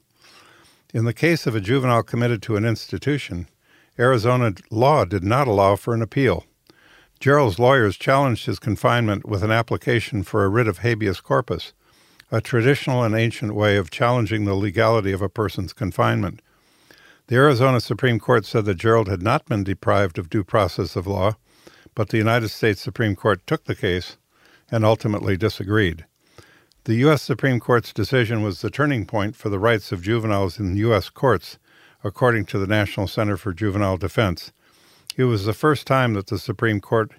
In 0.93 1.05
the 1.05 1.13
case 1.13 1.45
of 1.45 1.55
a 1.55 1.61
juvenile 1.61 2.03
committed 2.03 2.41
to 2.43 2.55
an 2.55 2.65
institution, 2.65 3.47
Arizona 3.99 4.53
law 4.71 5.05
did 5.05 5.23
not 5.23 5.47
allow 5.47 5.75
for 5.75 5.93
an 5.93 6.01
appeal. 6.01 6.45
Gerald's 7.19 7.59
lawyers 7.59 7.97
challenged 7.97 8.47
his 8.47 8.57
confinement 8.59 9.27
with 9.27 9.43
an 9.43 9.51
application 9.51 10.23
for 10.23 10.43
a 10.43 10.49
writ 10.49 10.67
of 10.67 10.79
habeas 10.79 11.21
corpus, 11.21 11.73
a 12.33 12.41
traditional 12.41 13.03
and 13.03 13.13
ancient 13.13 13.53
way 13.53 13.77
of 13.77 13.91
challenging 13.91 14.43
the 14.43 14.55
legality 14.55 15.11
of 15.11 15.21
a 15.21 15.29
person's 15.29 15.71
confinement. 15.71 16.41
The 17.27 17.35
Arizona 17.35 17.79
Supreme 17.79 18.19
Court 18.19 18.43
said 18.43 18.65
that 18.65 18.79
Gerald 18.79 19.07
had 19.07 19.21
not 19.21 19.45
been 19.45 19.63
deprived 19.63 20.17
of 20.17 20.31
due 20.31 20.43
process 20.43 20.95
of 20.95 21.05
law, 21.05 21.37
but 21.93 22.09
the 22.09 22.17
United 22.17 22.49
States 22.49 22.81
Supreme 22.81 23.15
Court 23.15 23.45
took 23.45 23.65
the 23.65 23.75
case 23.75 24.17
and 24.71 24.83
ultimately 24.83 25.37
disagreed. 25.37 26.05
The 26.85 26.95
U.S. 26.95 27.21
Supreme 27.21 27.59
Court's 27.59 27.93
decision 27.93 28.41
was 28.41 28.61
the 28.61 28.71
turning 28.71 29.05
point 29.05 29.35
for 29.35 29.49
the 29.49 29.59
rights 29.59 29.91
of 29.91 30.01
juveniles 30.01 30.59
in 30.59 30.75
U.S. 30.77 31.09
courts, 31.09 31.59
according 32.03 32.45
to 32.45 32.57
the 32.57 32.65
National 32.65 33.05
Center 33.05 33.37
for 33.37 33.53
Juvenile 33.53 33.97
Defense. 33.97 34.51
It 35.15 35.25
was 35.25 35.45
the 35.45 35.53
first 35.53 35.85
time 35.85 36.15
that 36.15 36.27
the 36.27 36.39
Supreme 36.39 36.81
Court 36.81 37.11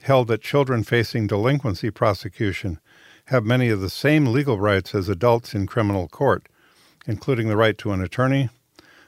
held 0.00 0.28
that 0.28 0.40
children 0.40 0.82
facing 0.82 1.26
delinquency 1.26 1.90
prosecution 1.90 2.80
have 3.26 3.44
many 3.44 3.68
of 3.68 3.80
the 3.80 3.90
same 3.90 4.26
legal 4.26 4.58
rights 4.58 4.94
as 4.94 5.08
adults 5.08 5.54
in 5.54 5.66
criminal 5.66 6.08
court, 6.08 6.48
including 7.06 7.48
the 7.48 7.56
right 7.56 7.76
to 7.78 7.92
an 7.92 8.02
attorney, 8.02 8.48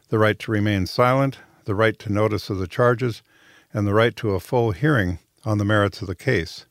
the 0.08 0.18
right 0.18 0.38
to 0.38 0.52
remain 0.52 0.86
silent, 0.86 1.38
the 1.64 1.74
right 1.74 1.98
to 1.98 2.12
notice 2.12 2.50
of 2.50 2.58
the 2.58 2.66
charges, 2.66 3.22
and 3.72 3.86
the 3.86 3.94
right 3.94 4.14
to 4.16 4.30
a 4.30 4.40
full 4.40 4.72
hearing 4.72 5.18
on 5.44 5.58
the 5.58 5.64
merits 5.64 6.00
of 6.00 6.06
the 6.06 6.14
case. 6.14 6.66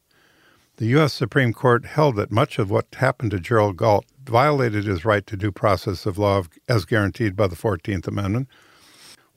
The 0.78 0.88
U.S. 0.88 1.14
Supreme 1.14 1.54
Court 1.54 1.86
held 1.86 2.16
that 2.16 2.32
much 2.32 2.58
of 2.58 2.72
what 2.72 2.88
happened 2.96 3.32
to 3.32 3.40
Gerald 3.40 3.78
Gault 3.78 4.06
violated 4.26 4.86
his 4.86 5.06
right 5.06 5.26
to 5.28 5.38
due 5.38 5.52
process 5.52 6.06
of 6.06 6.18
law 6.18 6.44
as 6.68 6.86
guaranteed 6.86 7.36
by 7.36 7.48
the 7.48 7.56
14th 7.56 8.08
Amendment, 8.08 8.48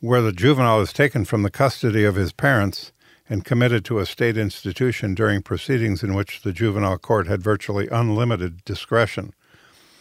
where 0.00 0.22
the 0.22 0.32
juvenile 0.32 0.80
is 0.80 0.92
taken 0.92 1.24
from 1.24 1.42
the 1.42 1.50
custody 1.50 2.04
of 2.04 2.14
his 2.14 2.32
parents 2.32 2.92
and 3.28 3.44
committed 3.44 3.84
to 3.84 3.98
a 3.98 4.06
state 4.06 4.36
institution 4.36 5.14
during 5.14 5.42
proceedings 5.42 6.02
in 6.02 6.14
which 6.14 6.42
the 6.42 6.52
juvenile 6.52 6.98
court 6.98 7.26
had 7.26 7.42
virtually 7.42 7.88
unlimited 7.88 8.64
discretion. 8.64 9.32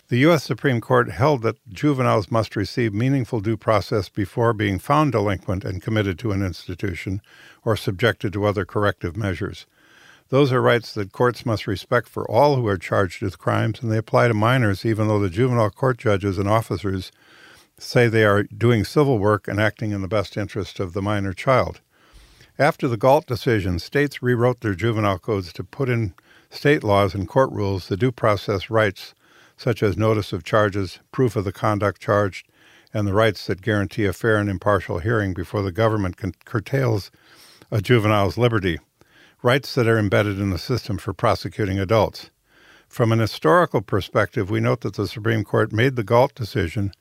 The 0.07 0.19
U.S. 0.19 0.43
Supreme 0.43 0.81
Court 0.81 1.09
held 1.09 1.41
that 1.41 1.57
juveniles 1.67 2.29
must 2.29 2.55
receive 2.55 2.93
meaningful 2.93 3.39
due 3.39 3.57
process 3.57 4.07
before 4.07 4.53
being 4.53 4.77
found 4.77 5.13
delinquent 5.13 5.65
and 5.65 5.81
committed 5.81 6.19
to 6.19 6.31
an 6.31 6.43
institution 6.43 7.23
or 7.63 7.75
subjected 7.75 8.31
to 8.33 8.45
other 8.45 8.65
corrective 8.65 9.17
measures. 9.17 9.65
Those 10.29 10.51
are 10.51 10.61
rights 10.61 10.93
that 10.93 11.11
courts 11.11 11.43
must 11.43 11.65
respect 11.65 12.07
for 12.07 12.29
all 12.29 12.55
who 12.55 12.67
are 12.67 12.77
charged 12.77 13.23
with 13.23 13.39
crimes, 13.39 13.81
and 13.81 13.91
they 13.91 13.97
apply 13.97 14.27
to 14.27 14.35
minors, 14.35 14.85
even 14.85 15.07
though 15.07 15.19
the 15.19 15.29
juvenile 15.29 15.71
court 15.71 15.97
judges 15.97 16.37
and 16.37 16.47
officers 16.47 17.11
say 17.79 18.07
they 18.07 18.25
are 18.25 18.43
doing 18.43 18.83
civil 18.83 19.17
work 19.17 19.47
and 19.47 19.59
acting 19.59 19.91
in 19.91 20.01
the 20.01 20.07
best 20.07 20.37
interest 20.37 20.79
of 20.79 20.93
the 20.93 21.01
minor 21.01 21.33
child. 21.33 21.81
After 22.57 22.87
the 22.87 22.95
Gault 22.95 23.25
decision, 23.25 23.79
states 23.79 24.23
rewrote 24.23 24.61
their 24.61 24.75
juvenile 24.75 25.19
codes 25.19 25.51
to 25.53 25.63
put 25.63 25.89
in 25.89 26.13
state 26.49 26.85
laws 26.85 27.13
and 27.13 27.27
court 27.27 27.51
rules 27.51 27.89
the 27.89 27.97
due 27.97 28.13
process 28.13 28.69
rights, 28.69 29.13
such 29.57 29.83
as 29.83 29.97
notice 29.97 30.31
of 30.31 30.45
charges, 30.45 30.99
proof 31.11 31.35
of 31.35 31.43
the 31.43 31.51
conduct 31.51 32.01
charged, 32.01 32.47
and 32.93 33.05
the 33.05 33.13
rights 33.13 33.45
that 33.47 33.61
guarantee 33.61 34.05
a 34.05 34.13
fair 34.13 34.37
and 34.37 34.49
impartial 34.49 34.99
hearing 34.99 35.33
before 35.33 35.61
the 35.63 35.71
government 35.71 36.15
curtails 36.45 37.11
a 37.71 37.81
juvenile's 37.81 38.37
liberty 38.37 38.79
rights 39.43 39.75
that 39.75 39.87
are 39.87 39.99
embedded 39.99 40.39
in 40.39 40.49
the 40.49 40.57
system 40.57 40.97
for 40.97 41.13
prosecuting 41.13 41.77
adults. 41.77 42.31
From 42.87 43.11
an 43.11 43.19
historical 43.19 43.81
perspective, 43.81 44.49
we 44.49 44.61
note 44.61 44.81
that 44.81 44.95
the 44.95 45.07
Supreme 45.07 45.43
Court 45.43 45.73
made 45.73 45.95
the 45.97 46.03
Gault 46.03 46.33
decision 46.33 46.93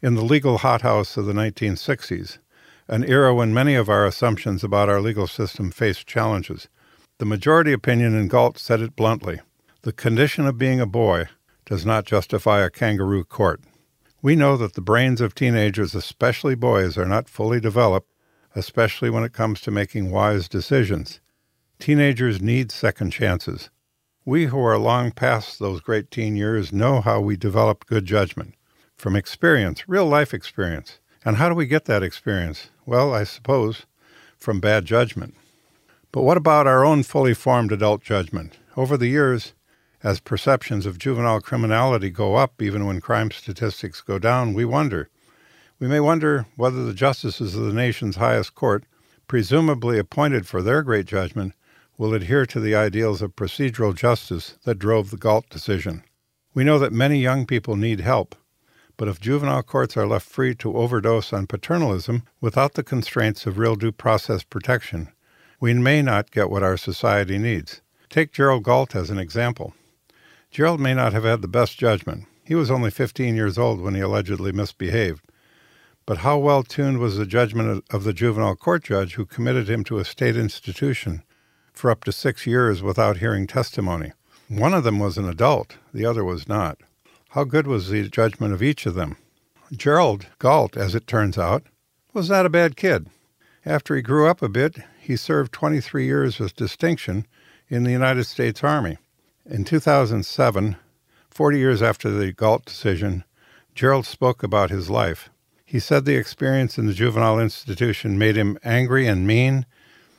in 0.00 0.14
the 0.14 0.24
legal 0.24 0.58
hothouse 0.58 1.16
of 1.16 1.26
the 1.26 1.32
1960s, 1.32 2.38
an 2.88 3.04
era 3.04 3.34
when 3.34 3.54
many 3.54 3.74
of 3.74 3.88
our 3.88 4.06
assumptions 4.06 4.64
about 4.64 4.88
our 4.88 5.00
legal 5.00 5.26
system 5.26 5.70
faced 5.70 6.06
challenges. 6.06 6.68
The 7.18 7.26
majority 7.26 7.72
opinion 7.72 8.14
in 8.14 8.28
Gault 8.28 8.58
said 8.58 8.80
it 8.80 8.96
bluntly 8.96 9.40
the 9.82 9.92
condition 9.92 10.46
of 10.46 10.58
being 10.58 10.80
a 10.80 10.86
boy 10.86 11.26
does 11.66 11.84
not 11.84 12.04
justify 12.04 12.60
a 12.60 12.70
kangaroo 12.70 13.24
court. 13.24 13.60
We 14.22 14.36
know 14.36 14.56
that 14.56 14.74
the 14.74 14.80
brains 14.80 15.20
of 15.20 15.34
teenagers, 15.34 15.96
especially 15.96 16.54
boys, 16.54 16.96
are 16.96 17.06
not 17.06 17.28
fully 17.28 17.58
developed, 17.58 18.12
especially 18.54 19.10
when 19.10 19.24
it 19.24 19.32
comes 19.32 19.60
to 19.62 19.72
making 19.72 20.12
wise 20.12 20.48
decisions. 20.48 21.20
Teenagers 21.80 22.40
need 22.40 22.70
second 22.70 23.10
chances. 23.10 23.70
We 24.24 24.46
who 24.46 24.60
are 24.60 24.78
long 24.78 25.10
past 25.10 25.58
those 25.58 25.80
great 25.80 26.12
teen 26.12 26.36
years 26.36 26.72
know 26.72 27.00
how 27.00 27.20
we 27.20 27.36
develop 27.36 27.86
good 27.86 28.04
judgment 28.04 28.54
from 28.94 29.16
experience, 29.16 29.88
real 29.88 30.06
life 30.06 30.32
experience. 30.32 31.00
And 31.24 31.36
how 31.36 31.48
do 31.48 31.54
we 31.54 31.66
get 31.66 31.84
that 31.84 32.02
experience? 32.02 32.70
Well, 32.84 33.14
I 33.14 33.24
suppose 33.24 33.86
from 34.38 34.60
bad 34.60 34.84
judgment. 34.84 35.34
But 36.10 36.22
what 36.22 36.36
about 36.36 36.66
our 36.66 36.84
own 36.84 37.04
fully 37.04 37.32
formed 37.32 37.72
adult 37.72 38.02
judgment? 38.02 38.58
Over 38.76 38.96
the 38.96 39.06
years, 39.06 39.54
as 40.02 40.18
perceptions 40.20 40.84
of 40.84 40.98
juvenile 40.98 41.40
criminality 41.40 42.10
go 42.10 42.34
up, 42.34 42.60
even 42.60 42.86
when 42.86 43.00
crime 43.00 43.30
statistics 43.30 44.00
go 44.00 44.18
down, 44.18 44.52
we 44.52 44.64
wonder. 44.64 45.08
We 45.78 45.88
may 45.88 46.00
wonder 46.00 46.46
whether 46.56 46.84
the 46.84 46.94
justices 46.94 47.54
of 47.54 47.64
the 47.64 47.72
nation's 47.72 48.16
highest 48.16 48.54
court, 48.54 48.84
presumably 49.28 49.98
appointed 49.98 50.46
for 50.46 50.60
their 50.60 50.82
great 50.82 51.06
judgment, 51.06 51.54
will 51.96 52.14
adhere 52.14 52.46
to 52.46 52.60
the 52.60 52.74
ideals 52.74 53.22
of 53.22 53.36
procedural 53.36 53.94
justice 53.94 54.58
that 54.64 54.78
drove 54.78 55.10
the 55.10 55.16
Gault 55.16 55.48
decision. 55.48 56.02
We 56.52 56.64
know 56.64 56.78
that 56.78 56.92
many 56.92 57.18
young 57.20 57.46
people 57.46 57.76
need 57.76 58.00
help, 58.00 58.34
but 59.02 59.08
if 59.08 59.18
juvenile 59.18 59.64
courts 59.64 59.96
are 59.96 60.06
left 60.06 60.28
free 60.28 60.54
to 60.54 60.76
overdose 60.76 61.32
on 61.32 61.44
paternalism 61.44 62.22
without 62.40 62.74
the 62.74 62.84
constraints 62.84 63.46
of 63.46 63.58
real 63.58 63.74
due 63.74 63.90
process 63.90 64.44
protection, 64.44 65.08
we 65.58 65.74
may 65.74 66.00
not 66.00 66.30
get 66.30 66.48
what 66.48 66.62
our 66.62 66.76
society 66.76 67.36
needs. 67.36 67.80
Take 68.08 68.30
Gerald 68.30 68.62
Gault 68.62 68.94
as 68.94 69.10
an 69.10 69.18
example. 69.18 69.74
Gerald 70.52 70.78
may 70.78 70.94
not 70.94 71.12
have 71.14 71.24
had 71.24 71.42
the 71.42 71.48
best 71.48 71.76
judgment. 71.76 72.26
He 72.44 72.54
was 72.54 72.70
only 72.70 72.92
15 72.92 73.34
years 73.34 73.58
old 73.58 73.80
when 73.80 73.96
he 73.96 74.00
allegedly 74.00 74.52
misbehaved. 74.52 75.24
But 76.06 76.18
how 76.18 76.38
well 76.38 76.62
tuned 76.62 77.00
was 77.00 77.16
the 77.16 77.26
judgment 77.26 77.84
of 77.90 78.04
the 78.04 78.12
juvenile 78.12 78.54
court 78.54 78.84
judge 78.84 79.14
who 79.14 79.26
committed 79.26 79.68
him 79.68 79.82
to 79.82 79.98
a 79.98 80.04
state 80.04 80.36
institution 80.36 81.24
for 81.72 81.90
up 81.90 82.04
to 82.04 82.12
six 82.12 82.46
years 82.46 82.84
without 82.84 83.16
hearing 83.16 83.48
testimony. 83.48 84.12
One 84.46 84.72
of 84.72 84.84
them 84.84 85.00
was 85.00 85.18
an 85.18 85.28
adult, 85.28 85.76
the 85.92 86.06
other 86.06 86.22
was 86.22 86.46
not. 86.46 86.78
How 87.32 87.44
good 87.44 87.66
was 87.66 87.88
the 87.88 88.10
judgment 88.10 88.52
of 88.52 88.62
each 88.62 88.84
of 88.84 88.92
them? 88.92 89.16
Gerald 89.72 90.26
Gault, 90.38 90.76
as 90.76 90.94
it 90.94 91.06
turns 91.06 91.38
out, 91.38 91.62
was 92.12 92.28
not 92.28 92.44
a 92.44 92.50
bad 92.50 92.76
kid. 92.76 93.08
After 93.64 93.96
he 93.96 94.02
grew 94.02 94.28
up 94.28 94.42
a 94.42 94.50
bit, 94.50 94.76
he 95.00 95.16
served 95.16 95.50
23 95.50 96.04
years 96.04 96.38
with 96.38 96.54
distinction 96.54 97.26
in 97.70 97.84
the 97.84 97.90
United 97.90 98.24
States 98.24 98.62
Army. 98.62 98.98
In 99.46 99.64
2007, 99.64 100.76
40 101.30 101.58
years 101.58 101.80
after 101.80 102.10
the 102.10 102.34
Gault 102.34 102.66
decision, 102.66 103.24
Gerald 103.74 104.04
spoke 104.04 104.42
about 104.42 104.68
his 104.68 104.90
life. 104.90 105.30
He 105.64 105.78
said 105.78 106.04
the 106.04 106.16
experience 106.16 106.76
in 106.76 106.84
the 106.84 106.92
juvenile 106.92 107.40
institution 107.40 108.18
made 108.18 108.36
him 108.36 108.58
angry 108.62 109.06
and 109.06 109.26
mean, 109.26 109.64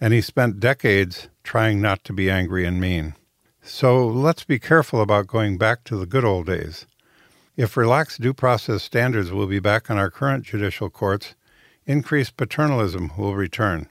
and 0.02 0.16
he 0.16 0.22
spent 0.22 0.60
decades 0.60 1.30
trying 1.44 1.80
not 1.80 2.04
to 2.06 2.12
be 2.14 2.32
angry 2.32 2.66
and 2.66 2.82
mean. 2.82 3.14
So 3.62 4.08
let's 4.08 4.44
be 4.44 4.58
careful 4.58 5.00
about 5.00 5.28
going 5.28 5.60
back 5.60 5.84
to 5.84 5.96
the 5.96 6.08
good 6.08 6.26
old 6.26 6.48
days. 6.48 6.88
If 7.56 7.78
relaxed 7.78 8.20
due 8.20 8.34
process 8.34 8.82
standards 8.82 9.32
will 9.32 9.46
be 9.46 9.60
back 9.60 9.88
in 9.88 9.98
our 10.00 10.10
current 10.10 10.44
judicial 10.44 10.90
courts, 10.90 11.36
increased 11.86 12.36
paternalism 12.36 13.12
will 13.16 13.36
return. 13.36 13.90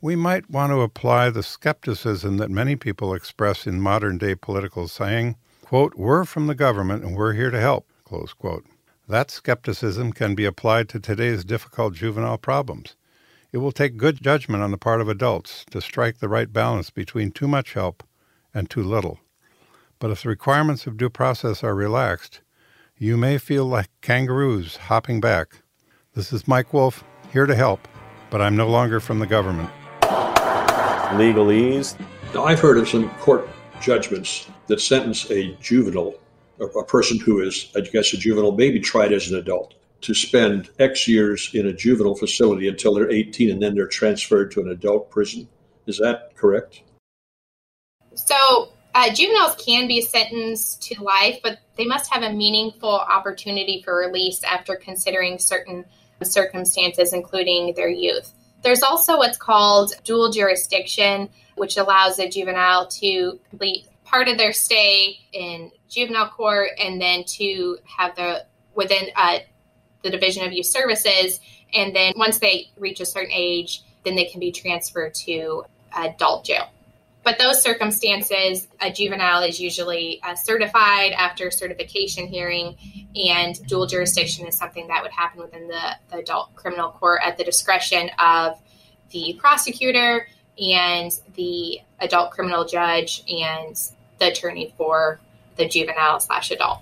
We 0.00 0.14
might 0.14 0.48
want 0.48 0.70
to 0.70 0.82
apply 0.82 1.30
the 1.30 1.42
skepticism 1.42 2.36
that 2.36 2.48
many 2.48 2.76
people 2.76 3.12
express 3.12 3.66
in 3.66 3.80
modern 3.80 4.18
day 4.18 4.36
political 4.36 4.86
saying, 4.86 5.34
quote, 5.64 5.96
we're 5.96 6.24
from 6.24 6.46
the 6.46 6.54
government 6.54 7.02
and 7.02 7.16
we're 7.16 7.32
here 7.32 7.50
to 7.50 7.60
help, 7.60 7.88
close 8.04 8.32
quote. 8.34 8.64
That 9.08 9.32
skepticism 9.32 10.12
can 10.12 10.36
be 10.36 10.44
applied 10.44 10.88
to 10.90 11.00
today's 11.00 11.44
difficult 11.44 11.94
juvenile 11.94 12.38
problems. 12.38 12.94
It 13.50 13.58
will 13.58 13.72
take 13.72 13.96
good 13.96 14.22
judgment 14.22 14.62
on 14.62 14.70
the 14.70 14.78
part 14.78 15.00
of 15.00 15.08
adults 15.08 15.64
to 15.72 15.80
strike 15.80 16.18
the 16.18 16.28
right 16.28 16.52
balance 16.52 16.90
between 16.90 17.32
too 17.32 17.48
much 17.48 17.72
help 17.72 18.04
and 18.54 18.70
too 18.70 18.82
little. 18.84 19.18
But 19.98 20.12
if 20.12 20.22
the 20.22 20.28
requirements 20.28 20.86
of 20.86 20.96
due 20.96 21.10
process 21.10 21.64
are 21.64 21.74
relaxed, 21.74 22.42
you 23.02 23.16
may 23.16 23.36
feel 23.36 23.64
like 23.66 23.88
kangaroos 24.00 24.76
hopping 24.76 25.20
back. 25.20 25.56
This 26.14 26.32
is 26.32 26.46
Mike 26.46 26.72
Wolff, 26.72 27.02
here 27.32 27.46
to 27.46 27.54
help, 27.56 27.88
but 28.30 28.40
I'm 28.40 28.54
no 28.54 28.68
longer 28.68 29.00
from 29.00 29.18
the 29.18 29.26
government. 29.26 29.68
Legalese. 31.18 31.98
Now, 32.32 32.44
I've 32.44 32.60
heard 32.60 32.78
of 32.78 32.88
some 32.88 33.10
court 33.16 33.48
judgments 33.80 34.48
that 34.68 34.80
sentence 34.80 35.28
a 35.32 35.52
juvenile, 35.54 36.14
a, 36.60 36.66
a 36.66 36.84
person 36.84 37.18
who 37.18 37.40
is, 37.40 37.72
I 37.74 37.80
guess, 37.80 38.12
a 38.12 38.18
juvenile, 38.18 38.52
maybe 38.52 38.78
tried 38.78 39.12
as 39.12 39.28
an 39.32 39.36
adult, 39.36 39.74
to 40.02 40.14
spend 40.14 40.70
X 40.78 41.08
years 41.08 41.50
in 41.54 41.66
a 41.66 41.72
juvenile 41.72 42.14
facility 42.14 42.68
until 42.68 42.94
they're 42.94 43.10
18 43.10 43.50
and 43.50 43.60
then 43.60 43.74
they're 43.74 43.88
transferred 43.88 44.52
to 44.52 44.60
an 44.60 44.68
adult 44.68 45.10
prison. 45.10 45.48
Is 45.88 45.98
that 45.98 46.36
correct? 46.36 46.82
So, 48.14 48.68
uh, 48.94 49.12
juveniles 49.12 49.56
can 49.56 49.88
be 49.88 50.00
sentenced 50.00 50.82
to 50.82 51.02
life, 51.02 51.40
but 51.42 51.58
they 51.76 51.86
must 51.86 52.12
have 52.12 52.22
a 52.22 52.32
meaningful 52.32 52.90
opportunity 52.90 53.82
for 53.82 53.96
release 53.96 54.44
after 54.44 54.76
considering 54.76 55.38
certain 55.38 55.84
circumstances, 56.22 57.12
including 57.12 57.74
their 57.74 57.88
youth. 57.88 58.32
There's 58.62 58.82
also 58.82 59.16
what's 59.16 59.38
called 59.38 59.94
dual 60.04 60.30
jurisdiction, 60.30 61.30
which 61.56 61.76
allows 61.76 62.18
a 62.18 62.28
juvenile 62.28 62.86
to 62.88 63.40
complete 63.50 63.86
part 64.04 64.28
of 64.28 64.38
their 64.38 64.52
stay 64.52 65.18
in 65.32 65.72
juvenile 65.88 66.28
court 66.28 66.70
and 66.78 67.00
then 67.00 67.24
to 67.24 67.78
have 67.84 68.14
the 68.14 68.44
within 68.74 69.08
uh, 69.16 69.38
the 70.02 70.10
Division 70.10 70.46
of 70.46 70.52
Youth 70.52 70.66
Services. 70.66 71.40
And 71.74 71.94
then 71.96 72.12
once 72.16 72.38
they 72.38 72.70
reach 72.78 73.00
a 73.00 73.06
certain 73.06 73.32
age, 73.32 73.82
then 74.04 74.14
they 74.14 74.26
can 74.26 74.40
be 74.40 74.52
transferred 74.52 75.14
to 75.14 75.64
adult 75.96 76.44
jail. 76.44 76.68
But 77.24 77.38
those 77.38 77.62
circumstances, 77.62 78.66
a 78.80 78.90
juvenile 78.90 79.42
is 79.42 79.60
usually 79.60 80.20
uh, 80.22 80.34
certified 80.34 81.12
after 81.12 81.50
certification 81.50 82.26
hearing, 82.26 82.76
and 83.14 83.64
dual 83.66 83.86
jurisdiction 83.86 84.46
is 84.46 84.56
something 84.56 84.88
that 84.88 85.02
would 85.02 85.12
happen 85.12 85.40
within 85.40 85.68
the, 85.68 85.96
the 86.10 86.18
adult 86.18 86.54
criminal 86.56 86.90
court 86.90 87.20
at 87.24 87.38
the 87.38 87.44
discretion 87.44 88.10
of 88.18 88.60
the 89.12 89.36
prosecutor 89.38 90.26
and 90.60 91.12
the 91.34 91.80
adult 92.00 92.32
criminal 92.32 92.64
judge 92.64 93.22
and 93.28 93.76
the 94.18 94.32
attorney 94.32 94.74
for 94.76 95.20
the 95.56 95.68
juvenile 95.68 96.18
slash 96.18 96.50
adult. 96.50 96.80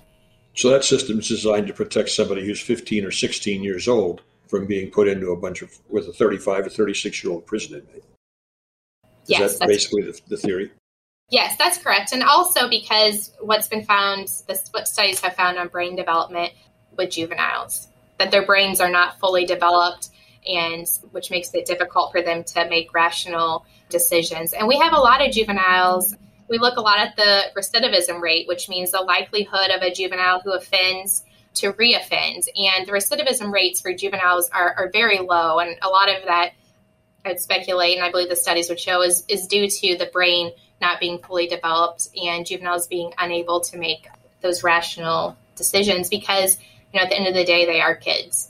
So 0.55 0.69
that 0.69 0.83
system 0.83 1.19
is 1.19 1.27
designed 1.27 1.67
to 1.67 1.73
protect 1.73 2.09
somebody 2.09 2.45
who's 2.45 2.59
15 2.59 3.05
or 3.05 3.11
16 3.11 3.63
years 3.63 3.87
old 3.87 4.21
from 4.47 4.65
being 4.65 4.91
put 4.91 5.07
into 5.07 5.31
a 5.31 5.37
bunch 5.37 5.61
of 5.61 5.71
with 5.89 6.07
a 6.07 6.13
35 6.13 6.65
or 6.65 6.69
36 6.69 7.23
year 7.23 7.31
old 7.31 7.45
prison 7.45 7.79
inmate. 7.79 8.03
Is 9.23 9.29
yes, 9.29 9.59
that 9.59 9.67
basically 9.67 10.03
the, 10.03 10.19
the 10.27 10.37
theory? 10.37 10.71
Yes, 11.29 11.55
that's 11.57 11.77
correct. 11.77 12.11
And 12.11 12.23
also 12.23 12.69
because 12.69 13.31
what's 13.39 13.67
been 13.67 13.85
found, 13.85 14.27
this, 14.47 14.67
what 14.71 14.87
studies 14.87 15.21
have 15.21 15.35
found 15.35 15.57
on 15.57 15.69
brain 15.69 15.95
development 15.95 16.51
with 16.97 17.11
juveniles, 17.11 17.87
that 18.19 18.31
their 18.31 18.45
brains 18.45 18.81
are 18.81 18.89
not 18.89 19.19
fully 19.19 19.45
developed, 19.45 20.09
and 20.45 20.85
which 21.11 21.31
makes 21.31 21.53
it 21.53 21.65
difficult 21.65 22.11
for 22.11 22.21
them 22.21 22.43
to 22.43 22.67
make 22.67 22.93
rational 22.93 23.65
decisions. 23.89 24.53
And 24.53 24.67
we 24.67 24.77
have 24.77 24.93
a 24.93 24.97
lot 24.97 25.25
of 25.25 25.31
juveniles. 25.31 26.15
We 26.49 26.57
look 26.57 26.75
a 26.75 26.81
lot 26.81 26.99
at 26.99 27.15
the 27.15 27.43
recidivism 27.55 28.19
rate, 28.19 28.47
which 28.47 28.67
means 28.67 28.91
the 28.91 28.99
likelihood 28.99 29.69
of 29.69 29.81
a 29.81 29.93
juvenile 29.93 30.41
who 30.41 30.53
offends 30.53 31.23
to 31.55 31.71
reoffend. 31.73 32.47
And 32.55 32.85
the 32.85 32.91
recidivism 32.91 33.53
rates 33.53 33.79
for 33.79 33.93
juveniles 33.93 34.49
are, 34.49 34.73
are 34.77 34.89
very 34.91 35.19
low. 35.19 35.59
And 35.59 35.77
a 35.81 35.87
lot 35.87 36.09
of 36.09 36.25
that 36.25 36.51
I'd 37.25 37.39
speculate, 37.39 37.97
and 37.97 38.05
I 38.05 38.11
believe 38.11 38.29
the 38.29 38.35
studies 38.35 38.69
would 38.69 38.79
show, 38.79 39.01
is, 39.01 39.23
is 39.27 39.47
due 39.47 39.67
to 39.67 39.97
the 39.97 40.09
brain 40.11 40.51
not 40.81 40.99
being 40.99 41.19
fully 41.19 41.47
developed 41.47 42.09
and 42.15 42.45
juveniles 42.45 42.87
being 42.87 43.13
unable 43.19 43.61
to 43.61 43.77
make 43.77 44.07
those 44.41 44.63
rational 44.63 45.37
decisions 45.55 46.09
because, 46.09 46.57
you 46.91 46.99
know, 46.99 47.03
at 47.03 47.09
the 47.09 47.15
end 47.15 47.27
of 47.27 47.35
the 47.35 47.43
day, 47.43 47.65
they 47.65 47.79
are 47.79 47.95
kids. 47.95 48.49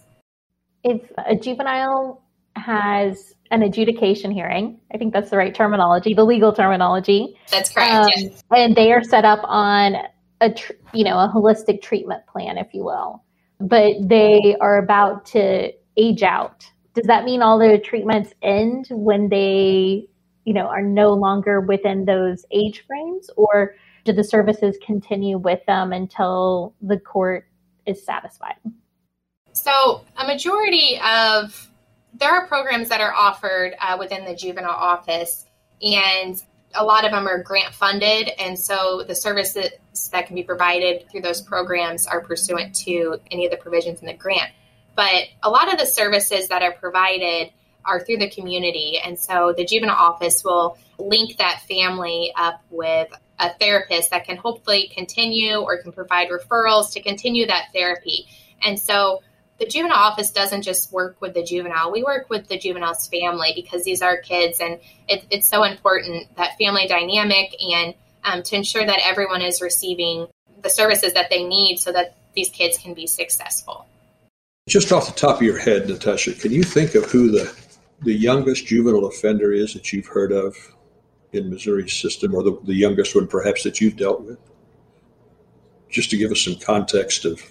If 0.84 1.02
a 1.18 1.36
juvenile 1.36 2.22
has 2.56 3.34
an 3.52 3.64
adjudication 3.64 4.32
hearing, 4.32 4.80
I 4.94 4.98
think 4.98 5.14
that's 5.14 5.30
the 5.30 5.38
right 5.38 5.54
terminology, 5.54 6.14
the 6.14 6.24
legal 6.24 6.54
terminology. 6.54 7.38
That's 7.50 7.70
correct. 7.70 7.92
Um, 7.92 8.10
yes. 8.16 8.44
And 8.50 8.76
they 8.76 8.94
are 8.94 9.04
set 9.04 9.26
up 9.26 9.42
on 9.44 9.98
a, 10.40 10.52
tr- 10.52 10.74
you 10.94 11.04
know, 11.04 11.18
a 11.20 11.30
holistic 11.30 11.82
treatment 11.82 12.26
plan, 12.28 12.58
if 12.58 12.74
you 12.74 12.86
will, 12.86 13.24
but 13.60 13.94
they 14.00 14.56
are 14.62 14.78
about 14.78 15.26
to 15.28 15.74
age 15.98 16.24
out 16.24 16.66
does 16.94 17.08
that 17.08 17.24
mean 17.24 17.42
all 17.42 17.58
the 17.58 17.78
treatments 17.78 18.34
end 18.42 18.88
when 18.90 19.30
they 19.30 20.08
you 20.46 20.54
know 20.54 20.68
are 20.68 20.82
no 20.82 21.14
longer 21.14 21.62
within 21.62 22.06
those 22.06 22.46
age 22.52 22.84
frames? 22.86 23.30
Or 23.38 23.76
do 24.04 24.14
the 24.14 24.24
services 24.24 24.78
continue 24.84 25.38
with 25.38 25.64
them 25.66 25.94
until 25.94 26.74
the 26.82 26.98
court 26.98 27.48
is 27.86 28.04
satisfied? 28.04 28.56
So 29.54 30.06
a 30.18 30.26
majority 30.26 31.00
of 31.06 31.70
there 32.14 32.32
are 32.32 32.48
programs 32.48 32.90
that 32.90 33.02
are 33.02 33.14
offered 33.14 33.74
uh, 33.80 33.98
within 34.00 34.26
the 34.26 34.36
juvenile 34.36 34.72
office 34.72 35.46
and 35.82 36.42
a 36.74 36.84
lot 36.86 37.06
of 37.06 37.12
them 37.12 37.28
are 37.28 37.42
grant 37.44 37.74
funded 37.74 38.30
and 38.40 38.58
so 38.58 39.04
the 39.08 39.16
services 39.16 39.70
that 40.12 40.26
can 40.26 40.36
be 40.36 40.44
provided 40.44 41.10
through 41.10 41.22
those 41.22 41.42
programs 41.42 42.08
are 42.08 42.22
pursuant 42.22 42.74
to 42.74 43.18
any 43.30 43.46
of 43.46 43.52
the 43.52 43.58
provisions 43.58 44.00
in 44.02 44.08
the 44.08 44.14
grant 44.14 44.52
but 44.96 45.26
a 45.44 45.50
lot 45.50 45.72
of 45.72 45.80
the 45.80 45.86
services 45.86 46.50
that 46.50 46.62
are 46.62 46.74
provided 46.74 47.52
are 47.86 48.04
through 48.04 48.18
the 48.18 48.30
community. 48.30 49.00
And 49.04 49.18
so 49.18 49.54
the 49.56 49.66
juvenile 49.66 49.96
office 49.96 50.44
will 50.44 50.78
link 50.98 51.38
that 51.38 51.62
family 51.68 52.32
up 52.36 52.62
with 52.70 53.12
a 53.40 53.54
therapist 53.60 54.12
that 54.12 54.26
can 54.26 54.38
hopefully 54.38 54.92
continue 54.94 55.58
or 55.58 55.82
can 55.82 55.92
provide 55.92 56.30
referrals 56.30 56.94
to 56.94 57.02
continue 57.02 57.48
that 57.48 57.70
therapy. 57.74 58.28
And 58.62 58.80
so 58.80 59.24
the 59.58 59.66
juvenile 59.66 59.98
office 59.98 60.32
doesn't 60.32 60.64
just 60.64 60.92
work 60.92 61.22
with 61.22 61.34
the 61.34 61.44
juvenile, 61.44 61.92
we 61.92 62.04
work 62.04 62.30
with 62.30 62.48
the 62.48 62.58
juvenile's 62.58 63.08
family 63.08 63.54
because 63.56 63.84
these 63.84 64.02
are 64.02 64.18
kids, 64.18 64.60
and 64.60 64.80
it, 65.08 65.24
it's 65.30 65.48
so 65.48 65.64
important 65.64 66.36
that 66.36 66.58
family 66.58 66.88
dynamic 66.88 67.54
and 67.62 67.94
um, 68.24 68.44
to 68.44 68.56
ensure 68.56 68.86
that 68.86 69.00
everyone 69.04 69.42
is 69.42 69.62
receiving 69.62 70.28
the 70.62 70.70
services 70.70 71.14
that 71.14 71.30
they 71.30 71.44
need 71.44 71.78
so 71.78 71.92
that 71.92 72.16
these 72.34 72.50
kids 72.50 72.78
can 72.78 72.94
be 72.94 73.06
successful. 73.08 73.86
Just 74.70 74.92
off 74.92 75.08
the 75.08 75.20
top 75.20 75.38
of 75.38 75.42
your 75.42 75.58
head, 75.58 75.90
Natasha, 75.90 76.34
can 76.34 76.52
you 76.52 76.64
think 76.64 76.94
of 76.94 77.06
who 77.06 77.32
the, 77.32 77.52
the 78.02 78.14
youngest 78.14 78.68
juvenile 78.68 79.06
offender 79.06 79.52
is 79.52 79.74
that 79.74 79.92
you've 79.92 80.06
heard 80.06 80.32
of 80.32 80.56
in 81.34 81.50
Missouri's 81.50 81.94
system, 81.94 82.36
or 82.36 82.44
the, 82.44 82.60
the 82.66 82.76
youngest 82.76 83.16
one 83.16 83.28
perhaps 83.28 83.64
that 83.64 83.82
you've 83.82 83.98
dealt 83.98 84.22
with? 84.22 84.38
Just 85.90 86.12
to 86.12 86.18
give 86.18 86.32
us 86.32 86.42
some 86.42 86.58
context 86.58 87.26
of. 87.26 87.42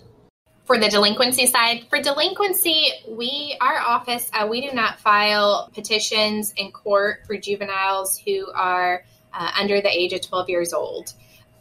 For 0.64 0.78
the 0.78 0.88
delinquency 0.88 1.46
side, 1.46 1.84
for 1.90 2.00
delinquency, 2.00 2.90
we, 3.08 3.56
our 3.60 3.80
office, 3.80 4.30
uh, 4.32 4.46
we 4.46 4.60
do 4.60 4.72
not 4.72 5.00
file 5.00 5.68
petitions 5.74 6.54
in 6.56 6.70
court 6.70 7.26
for 7.26 7.36
juveniles 7.36 8.18
who 8.18 8.50
are 8.52 9.04
uh, 9.34 9.50
under 9.58 9.80
the 9.80 9.90
age 9.90 10.12
of 10.12 10.20
12 10.20 10.48
years 10.48 10.72
old. 10.72 11.12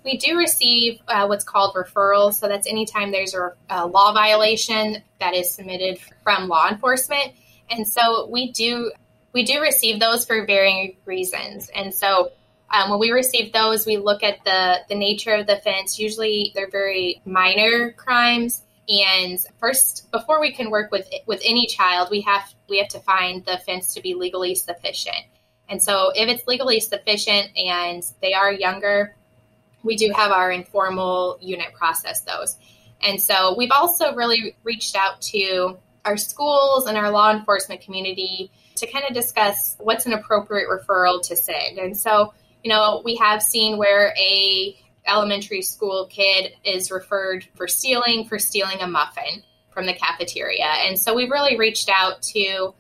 We 0.04 0.18
do 0.18 0.38
receive 0.38 1.00
uh, 1.08 1.26
what's 1.28 1.44
called 1.44 1.76
referrals. 1.76 2.36
So 2.36 2.48
that's 2.48 2.68
anytime 2.68 3.12
there's 3.12 3.34
a, 3.34 3.54
a, 3.70 3.86
law 3.86 4.14
violation 4.14 5.04
that 5.20 5.34
is 5.34 5.52
submitted 5.54 6.00
from 6.24 6.48
law 6.48 6.70
enforcement. 6.70 7.34
And 7.70 7.88
so 7.88 8.28
we 8.30 8.52
do 8.52 8.92
we 9.34 9.44
do 9.44 9.62
receive 9.62 10.00
those 10.00 10.26
for 10.26 10.46
varying 10.46 10.98
reasons. 11.06 11.70
And 11.76 11.94
so 11.94 12.32
um, 12.72 12.90
when 12.90 13.00
we 13.00 13.12
receive 13.12 13.52
those, 13.52 13.86
we 13.86 13.98
look 13.98 14.24
at 14.24 14.44
the 14.46 14.80
the 14.90 14.96
nature 14.96 15.34
of 15.34 15.48
the 15.48 15.58
offense. 15.58 16.00
Usually 16.00 16.52
they're 16.56 16.70
very 16.70 17.22
minor 17.26 17.92
crimes. 17.92 18.64
And 18.88 19.40
first, 19.60 20.10
before 20.12 20.42
we 20.42 20.52
can 20.52 20.72
work 20.72 20.92
with 20.92 21.08
with 21.28 21.42
any 21.44 21.68
child, 21.68 22.10
we 22.10 22.22
have 22.22 22.54
we 22.68 22.80
have 22.80 22.88
to 22.90 23.00
find 23.00 23.46
the 23.46 23.56
offense 23.56 23.94
to 23.94 24.02
be 24.02 24.14
legally 24.14 24.56
sufficient. 24.56 25.26
And 25.68 25.82
so, 25.82 26.12
if 26.16 26.28
it's 26.28 26.48
legally 26.48 26.80
sufficient 26.80 27.56
and 27.56 28.04
they 28.22 28.34
are 28.34 28.52
younger, 28.52 29.16
we 29.84 29.96
do 29.96 30.12
have 30.16 30.32
our 30.32 30.52
informal 30.52 31.38
unit 31.42 31.74
process 31.74 32.22
those. 32.22 32.58
And 33.02 33.22
so 33.22 33.56
we've 33.58 33.72
also 33.72 34.14
really 34.14 34.56
reached 34.64 34.96
out 34.96 35.22
to 35.22 35.78
our 36.06 36.18
schools 36.18 36.88
and 36.88 36.98
our 36.98 37.12
law 37.12 37.32
enforcement 37.32 37.82
community 37.82 38.52
to 38.76 38.88
kind 38.88 39.06
of 39.08 39.14
discuss 39.14 39.76
what's 39.80 40.06
an 40.06 40.14
appropriate 40.14 40.68
referral 40.70 41.22
to 41.28 41.36
send. 41.36 41.78
And 41.78 41.98
so, 41.98 42.34
you 42.64 42.70
know, 42.70 43.02
we 43.04 43.16
have 43.18 43.42
seen 43.42 43.78
where 43.78 44.14
a 44.18 44.78
elementary 45.06 45.62
school 45.62 46.08
kid 46.10 46.54
is 46.64 46.92
referred 46.92 47.48
for 47.56 47.68
stealing 47.68 48.26
for 48.26 48.38
stealing 48.38 48.80
a 48.82 48.88
muffin 48.88 49.44
from 49.72 49.86
the 49.86 49.94
cafeteria. 49.94 50.66
And 50.66 51.00
so 51.00 51.14
we've 51.14 51.30
really 51.32 51.58
reached 51.58 51.90
out 51.90 52.22
to 52.34 52.74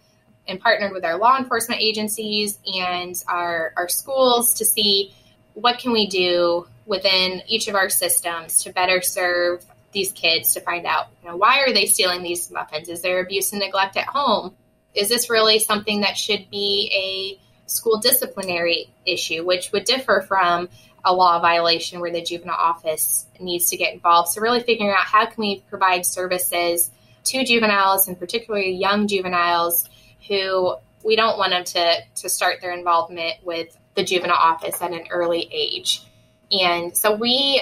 and 0.47 0.59
partnered 0.59 0.91
with 0.91 1.05
our 1.05 1.17
law 1.17 1.37
enforcement 1.37 1.81
agencies 1.81 2.57
and 2.65 3.15
our, 3.27 3.71
our 3.77 3.87
schools 3.87 4.55
to 4.55 4.65
see 4.65 5.13
what 5.53 5.77
can 5.77 5.91
we 5.91 6.07
do 6.07 6.67
within 6.89 7.43
each 7.47 7.67
of 7.67 7.75
our 7.75 7.87
systems 7.87 8.63
to 8.63 8.73
better 8.73 9.01
serve 9.01 9.63
these 9.91 10.11
kids 10.11 10.53
to 10.53 10.59
find 10.59 10.85
out 10.85 11.07
you 11.23 11.29
know, 11.29 11.37
why 11.37 11.61
are 11.61 11.71
they 11.71 11.85
stealing 11.85 12.23
these 12.23 12.51
muffins? 12.51 12.89
Is 12.89 13.01
there 13.01 13.21
abuse 13.21 13.53
and 13.53 13.61
neglect 13.61 13.95
at 13.95 14.07
home? 14.07 14.55
Is 14.95 15.07
this 15.07 15.29
really 15.29 15.59
something 15.59 16.01
that 16.01 16.17
should 16.17 16.49
be 16.49 16.91
a 16.93 17.69
school 17.69 17.99
disciplinary 17.99 18.89
issue 19.05 19.45
which 19.45 19.71
would 19.71 19.85
differ 19.85 20.25
from 20.27 20.67
a 21.05 21.13
law 21.13 21.39
violation 21.39 21.99
where 21.99 22.11
the 22.11 22.21
juvenile 22.21 22.57
office 22.59 23.27
needs 23.39 23.69
to 23.69 23.77
get 23.77 23.93
involved? 23.93 24.29
So 24.29 24.41
really 24.41 24.61
figuring 24.61 24.91
out 24.91 25.05
how 25.05 25.27
can 25.27 25.41
we 25.41 25.63
provide 25.69 26.05
services 26.05 26.89
to 27.25 27.45
juveniles 27.45 28.07
and 28.07 28.17
particularly 28.17 28.71
young 28.71 29.07
juveniles 29.07 29.87
who 30.27 30.75
we 31.03 31.15
don't 31.15 31.37
want 31.37 31.51
them 31.51 31.63
to, 31.63 31.97
to 32.21 32.29
start 32.29 32.61
their 32.61 32.73
involvement 32.73 33.35
with 33.43 33.77
the 33.95 34.03
juvenile 34.03 34.37
office 34.37 34.81
at 34.81 34.91
an 34.91 35.07
early 35.11 35.47
age. 35.51 36.01
And 36.51 36.95
so 36.95 37.15
we 37.15 37.61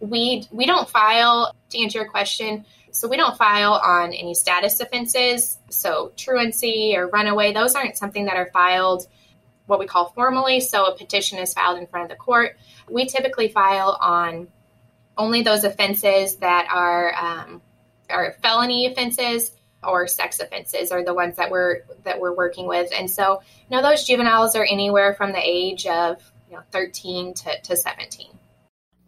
we 0.00 0.46
we 0.50 0.66
don't 0.66 0.88
file 0.88 1.54
to 1.70 1.82
answer 1.82 1.98
your 1.98 2.08
question. 2.08 2.64
So 2.90 3.08
we 3.08 3.16
don't 3.16 3.36
file 3.38 3.74
on 3.74 4.12
any 4.12 4.34
status 4.34 4.80
offenses. 4.80 5.58
So 5.70 6.12
truancy 6.16 6.94
or 6.96 7.08
runaway, 7.08 7.52
those 7.52 7.74
aren't 7.74 7.96
something 7.96 8.26
that 8.26 8.36
are 8.36 8.50
filed 8.52 9.06
what 9.66 9.78
we 9.78 9.86
call 9.86 10.10
formally. 10.10 10.60
So 10.60 10.86
a 10.86 10.96
petition 10.96 11.38
is 11.38 11.54
filed 11.54 11.78
in 11.78 11.86
front 11.86 12.04
of 12.04 12.10
the 12.10 12.22
court. 12.22 12.58
We 12.90 13.06
typically 13.06 13.48
file 13.48 13.96
on 14.00 14.48
only 15.16 15.42
those 15.42 15.64
offenses 15.64 16.36
that 16.36 16.68
are 16.70 17.14
um, 17.14 17.62
are 18.10 18.32
felony 18.42 18.86
offenses 18.86 19.52
or 19.82 20.06
sex 20.06 20.40
offenses 20.40 20.92
are 20.92 21.04
the 21.04 21.14
ones 21.14 21.36
that 21.36 21.50
we're 21.50 21.82
that 22.04 22.20
we're 22.20 22.34
working 22.34 22.66
with. 22.66 22.90
And 22.96 23.10
so, 23.10 23.42
you 23.68 23.76
know, 23.76 23.82
those 23.82 24.04
juveniles 24.04 24.54
are 24.56 24.64
anywhere 24.64 25.14
from 25.14 25.32
the 25.32 25.40
age 25.42 25.86
of 25.86 26.31
you 26.52 26.58
know 26.58 26.64
13 26.70 27.32
to, 27.32 27.60
to 27.62 27.76
17. 27.76 28.26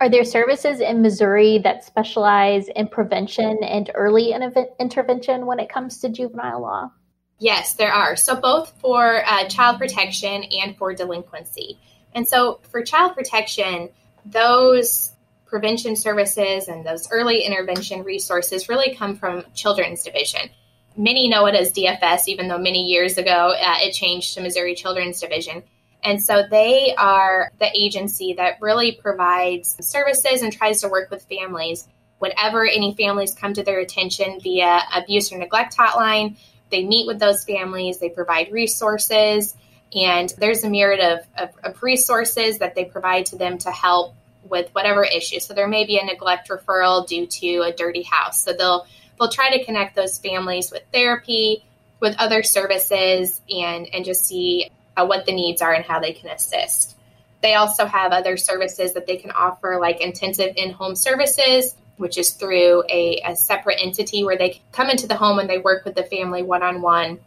Are 0.01 0.09
there 0.09 0.25
services 0.25 0.81
in 0.81 1.03
Missouri 1.03 1.59
that 1.59 1.85
specialize 1.85 2.69
in 2.69 2.89
prevention 2.89 3.63
and 3.63 3.91
early 3.95 4.35
intervention 4.81 5.47
when 5.47 5.61
it 5.61 5.69
comes 5.69 5.99
to 6.01 6.09
juvenile 6.09 6.63
law? 6.63 6.91
Yes, 7.39 7.75
there 7.75 7.93
are. 7.93 8.17
So, 8.17 8.41
both 8.41 8.73
for 8.81 9.23
uh, 9.27 9.47
child 9.49 9.79
protection 9.79 10.45
and 10.63 10.77
for 10.77 10.95
delinquency. 10.95 11.79
And 12.15 12.27
so, 12.27 12.61
for 12.71 12.83
child 12.83 13.15
protection, 13.15 13.91
those 14.25 15.13
prevention 15.45 15.97
services 15.97 16.69
and 16.69 16.85
those 16.85 17.11
early 17.13 17.43
intervention 17.43 18.05
resources 18.05 18.69
really 18.69 18.95
come 18.95 19.17
from 19.17 19.45
Children's 19.55 20.03
Division 20.03 20.49
many 20.97 21.29
know 21.29 21.47
it 21.47 21.55
as 21.55 21.73
DFS, 21.73 22.29
even 22.29 22.49
though 22.49 22.59
many 22.59 22.85
years 22.85 23.19
ago 23.19 23.53
uh, 23.59 23.77
it 23.81 23.93
changed 23.93 24.35
to 24.35 24.41
Missouri 24.41 24.75
Children's 24.75 25.21
Division. 25.21 25.63
And 26.05 26.23
so 26.23 26.45
they 26.49 26.95
are 26.97 27.51
the 27.59 27.71
agency 27.75 28.35
that 28.35 28.61
really 28.61 28.93
provides 28.93 29.77
services 29.81 30.43
and 30.43 30.53
tries 30.53 30.83
to 30.83 30.89
work 30.89 31.11
with 31.11 31.25
families. 31.25 31.89
Whenever 32.19 32.67
any 32.67 32.95
families 32.95 33.35
come 33.35 33.55
to 33.55 33.63
their 33.63 33.81
attention 33.81 34.39
via 34.41 34.81
abuse 34.95 35.33
or 35.33 35.39
neglect 35.39 35.77
hotline, 35.77 36.37
they 36.71 36.85
meet 36.85 37.07
with 37.07 37.19
those 37.19 37.45
families, 37.45 37.99
they 37.99 38.09
provide 38.09 38.53
resources, 38.53 39.55
and 39.95 40.33
there's 40.39 40.65
a 40.65 40.71
myriad 40.71 41.01
of, 41.01 41.27
of, 41.39 41.51
of 41.63 41.83
resources 41.83 42.59
that 42.59 42.75
they 42.75 42.85
provide 42.85 43.27
to 43.27 43.37
them 43.37 43.59
to 43.59 43.71
help 43.71 44.15
with 44.49 44.69
whatever 44.75 45.05
issue. 45.05 45.41
So 45.41 45.55
there 45.55 45.69
may 45.69 45.85
be 45.85 45.99
a 45.99 46.05
neglect 46.05 46.49
referral 46.49 47.07
due 47.07 47.27
to 47.27 47.61
a 47.61 47.73
dirty 47.73 48.03
house. 48.03 48.43
So 48.43 48.53
they'll 48.53 48.87
they'll 49.19 49.31
try 49.31 49.57
to 49.57 49.65
connect 49.65 49.95
those 49.95 50.19
families 50.19 50.71
with 50.71 50.83
therapy, 50.93 51.65
with 52.01 52.17
other 52.19 52.43
services, 52.43 53.41
and, 53.49 53.87
and 53.93 54.05
just 54.05 54.27
see 54.27 54.71
what 54.97 55.27
the 55.27 55.33
needs 55.33 55.63
are 55.63 55.73
and 55.73 55.85
how 55.85 56.01
they 56.01 56.13
can 56.13 56.31
assist. 56.31 56.97
They 57.43 57.55
also 57.55 57.87
have 57.87 58.13
other 58.13 58.37
services 58.37 58.95
that 58.95 59.07
they 59.07 59.17
can 59.17 59.31
offer, 59.31 59.79
like 59.81 60.01
intensive 60.01 60.55
in 60.57 60.71
home 60.71 60.97
services, 60.97 61.77
which 61.97 62.17
is 62.19 62.33
through 62.33 62.85
a, 62.89 63.21
a 63.25 63.37
separate 63.37 63.79
entity 63.81 64.25
where 64.25 64.39
they 64.39 64.63
come 64.73 64.91
into 64.91 65.07
the 65.07 65.17
home 65.17 65.39
and 65.39 65.49
they 65.49 65.59
work 65.59 65.85
with 65.85 65.95
the 65.95 66.05
family 66.05 66.43
one 66.43 66.63
on 66.63 66.81
one 66.81 67.19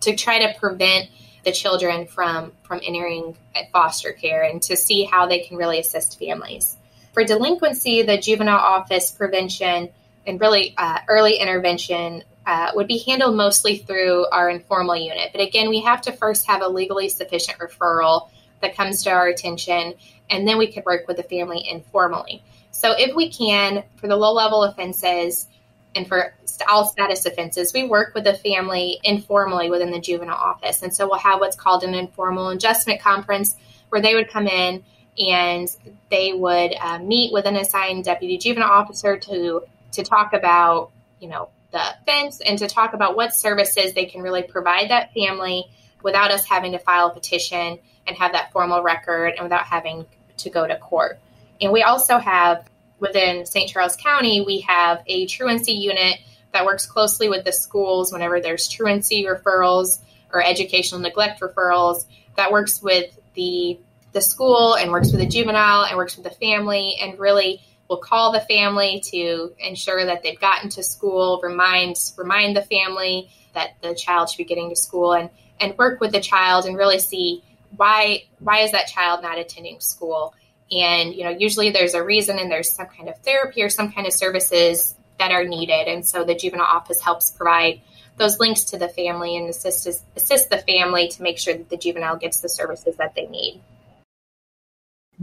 to 0.00 0.16
try 0.16 0.38
to 0.38 0.58
prevent 0.58 1.08
the 1.44 1.52
children 1.52 2.06
from 2.06 2.52
from 2.62 2.80
entering 2.84 3.36
foster 3.72 4.12
care 4.12 4.42
and 4.42 4.62
to 4.62 4.76
see 4.76 5.04
how 5.04 5.26
they 5.26 5.40
can 5.40 5.56
really 5.56 5.78
assist 5.78 6.18
families. 6.18 6.76
For 7.12 7.24
delinquency, 7.24 8.02
the 8.02 8.16
juvenile 8.16 8.58
office 8.58 9.10
prevention 9.10 9.90
and 10.26 10.40
really 10.40 10.74
uh, 10.78 11.00
early 11.08 11.36
intervention 11.36 12.22
uh, 12.46 12.72
would 12.74 12.88
be 12.88 12.98
handled 12.98 13.36
mostly 13.36 13.78
through 13.78 14.26
our 14.26 14.50
informal 14.50 14.96
unit. 14.96 15.30
But 15.32 15.40
again, 15.40 15.68
we 15.68 15.80
have 15.82 16.02
to 16.02 16.12
first 16.12 16.46
have 16.46 16.62
a 16.62 16.68
legally 16.68 17.08
sufficient 17.08 17.58
referral 17.58 18.30
that 18.60 18.76
comes 18.76 19.02
to 19.04 19.10
our 19.10 19.28
attention, 19.28 19.94
and 20.30 20.46
then 20.46 20.58
we 20.58 20.72
could 20.72 20.84
work 20.84 21.06
with 21.06 21.16
the 21.16 21.22
family 21.22 21.66
informally. 21.68 22.42
So 22.70 22.94
if 22.96 23.14
we 23.14 23.30
can, 23.30 23.84
for 23.96 24.08
the 24.08 24.16
low 24.16 24.32
level 24.32 24.64
offenses 24.64 25.46
and 25.94 26.08
for 26.08 26.34
all 26.68 26.86
status 26.86 27.26
offenses, 27.26 27.72
we 27.72 27.84
work 27.84 28.14
with 28.14 28.24
the 28.24 28.34
family 28.34 28.98
informally 29.04 29.70
within 29.70 29.90
the 29.90 30.00
juvenile 30.00 30.36
office. 30.36 30.82
And 30.82 30.94
so 30.94 31.06
we'll 31.06 31.18
have 31.18 31.40
what's 31.40 31.56
called 31.56 31.84
an 31.84 31.94
informal 31.94 32.48
adjustment 32.48 33.00
conference 33.00 33.56
where 33.90 34.00
they 34.00 34.14
would 34.14 34.30
come 34.30 34.46
in 34.46 34.82
and 35.18 35.68
they 36.10 36.32
would 36.32 36.74
uh, 36.80 36.98
meet 36.98 37.32
with 37.32 37.44
an 37.44 37.56
assigned 37.56 38.04
deputy 38.04 38.38
juvenile 38.38 38.70
officer 38.70 39.18
to 39.18 39.62
to 39.92 40.02
talk 40.02 40.32
about, 40.32 40.90
you 41.20 41.28
know, 41.28 41.50
the 41.72 41.82
fence 42.06 42.40
and 42.40 42.58
to 42.58 42.68
talk 42.68 42.94
about 42.94 43.16
what 43.16 43.34
services 43.34 43.94
they 43.94 44.04
can 44.04 44.22
really 44.22 44.42
provide 44.42 44.90
that 44.90 45.12
family 45.12 45.64
without 46.02 46.30
us 46.30 46.44
having 46.44 46.72
to 46.72 46.78
file 46.78 47.08
a 47.08 47.14
petition 47.14 47.78
and 48.06 48.16
have 48.16 48.32
that 48.32 48.52
formal 48.52 48.82
record 48.82 49.34
and 49.36 49.42
without 49.42 49.64
having 49.64 50.04
to 50.38 50.50
go 50.50 50.66
to 50.66 50.76
court. 50.76 51.18
And 51.60 51.72
we 51.72 51.82
also 51.82 52.18
have 52.18 52.68
within 52.98 53.46
St. 53.46 53.68
Charles 53.68 53.96
County, 53.96 54.42
we 54.42 54.60
have 54.60 55.02
a 55.06 55.26
truancy 55.26 55.72
unit 55.72 56.18
that 56.52 56.64
works 56.64 56.86
closely 56.86 57.28
with 57.28 57.44
the 57.44 57.52
schools 57.52 58.12
whenever 58.12 58.40
there's 58.40 58.68
truancy 58.68 59.24
referrals 59.24 59.98
or 60.32 60.42
educational 60.42 61.00
neglect 61.00 61.40
referrals 61.40 62.06
that 62.36 62.52
works 62.52 62.82
with 62.82 63.18
the 63.34 63.78
the 64.12 64.20
school 64.20 64.74
and 64.74 64.90
works 64.90 65.10
with 65.10 65.20
the 65.20 65.26
juvenile 65.26 65.84
and 65.84 65.96
works 65.96 66.16
with 66.16 66.24
the 66.24 66.30
family 66.30 66.96
and 67.00 67.18
really 67.18 67.62
will 67.92 67.98
call 67.98 68.32
the 68.32 68.40
family 68.40 69.00
to 69.04 69.52
ensure 69.58 70.06
that 70.06 70.22
they've 70.22 70.40
gotten 70.40 70.70
to 70.70 70.82
school, 70.82 71.40
remind 71.42 71.96
remind 72.16 72.56
the 72.56 72.62
family 72.62 73.30
that 73.52 73.74
the 73.82 73.94
child 73.94 74.30
should 74.30 74.38
be 74.38 74.44
getting 74.44 74.70
to 74.70 74.76
school 74.76 75.12
and 75.12 75.28
and 75.60 75.76
work 75.76 76.00
with 76.00 76.12
the 76.12 76.20
child 76.20 76.64
and 76.64 76.76
really 76.76 76.98
see 76.98 77.42
why 77.76 78.24
why 78.38 78.60
is 78.60 78.72
that 78.72 78.86
child 78.86 79.22
not 79.22 79.38
attending 79.38 79.78
school? 79.80 80.34
And 80.70 81.14
you 81.14 81.24
know 81.24 81.30
usually 81.30 81.70
there's 81.70 81.92
a 81.92 82.02
reason 82.02 82.38
and 82.38 82.50
there's 82.50 82.72
some 82.72 82.86
kind 82.86 83.10
of 83.10 83.18
therapy 83.18 83.62
or 83.62 83.68
some 83.68 83.92
kind 83.92 84.06
of 84.06 84.14
services 84.14 84.94
that 85.18 85.30
are 85.30 85.44
needed. 85.44 85.86
And 85.86 86.06
so 86.06 86.24
the 86.24 86.34
juvenile 86.34 86.66
office 86.66 87.02
helps 87.02 87.30
provide 87.30 87.82
those 88.16 88.40
links 88.40 88.64
to 88.64 88.78
the 88.78 88.88
family 88.88 89.36
and 89.36 89.50
assist 89.50 89.86
assist 90.16 90.48
the 90.48 90.58
family 90.58 91.08
to 91.08 91.22
make 91.22 91.38
sure 91.38 91.54
that 91.54 91.68
the 91.68 91.76
juvenile 91.76 92.16
gets 92.16 92.40
the 92.40 92.48
services 92.48 92.96
that 92.96 93.14
they 93.14 93.26
need 93.26 93.60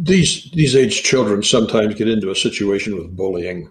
these 0.02 0.50
these 0.52 0.76
age 0.76 1.04
children 1.04 1.44
sometimes 1.44 1.96
get 1.96 2.08
into 2.08 2.32
a 2.32 2.36
situation 2.36 2.96
with 2.96 3.16
bullying. 3.16 3.70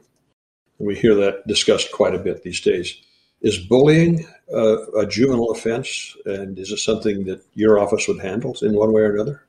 We 0.79 0.95
hear 0.95 1.15
that 1.17 1.47
discussed 1.47 1.91
quite 1.91 2.15
a 2.15 2.19
bit 2.19 2.43
these 2.43 2.61
days. 2.61 2.97
Is 3.41 3.59
bullying 3.59 4.27
uh, 4.53 4.91
a 4.93 5.07
juvenile 5.07 5.51
offense, 5.51 6.17
and 6.27 6.59
is 6.59 6.71
it 6.71 6.79
something 6.79 7.25
that 7.25 7.43
your 7.55 7.79
office 7.79 8.07
would 8.09 8.21
handle 8.21 8.57
in 8.63 8.75
one 8.75 8.93
way 8.93 9.03
or 9.03 9.15
another? 9.15 9.43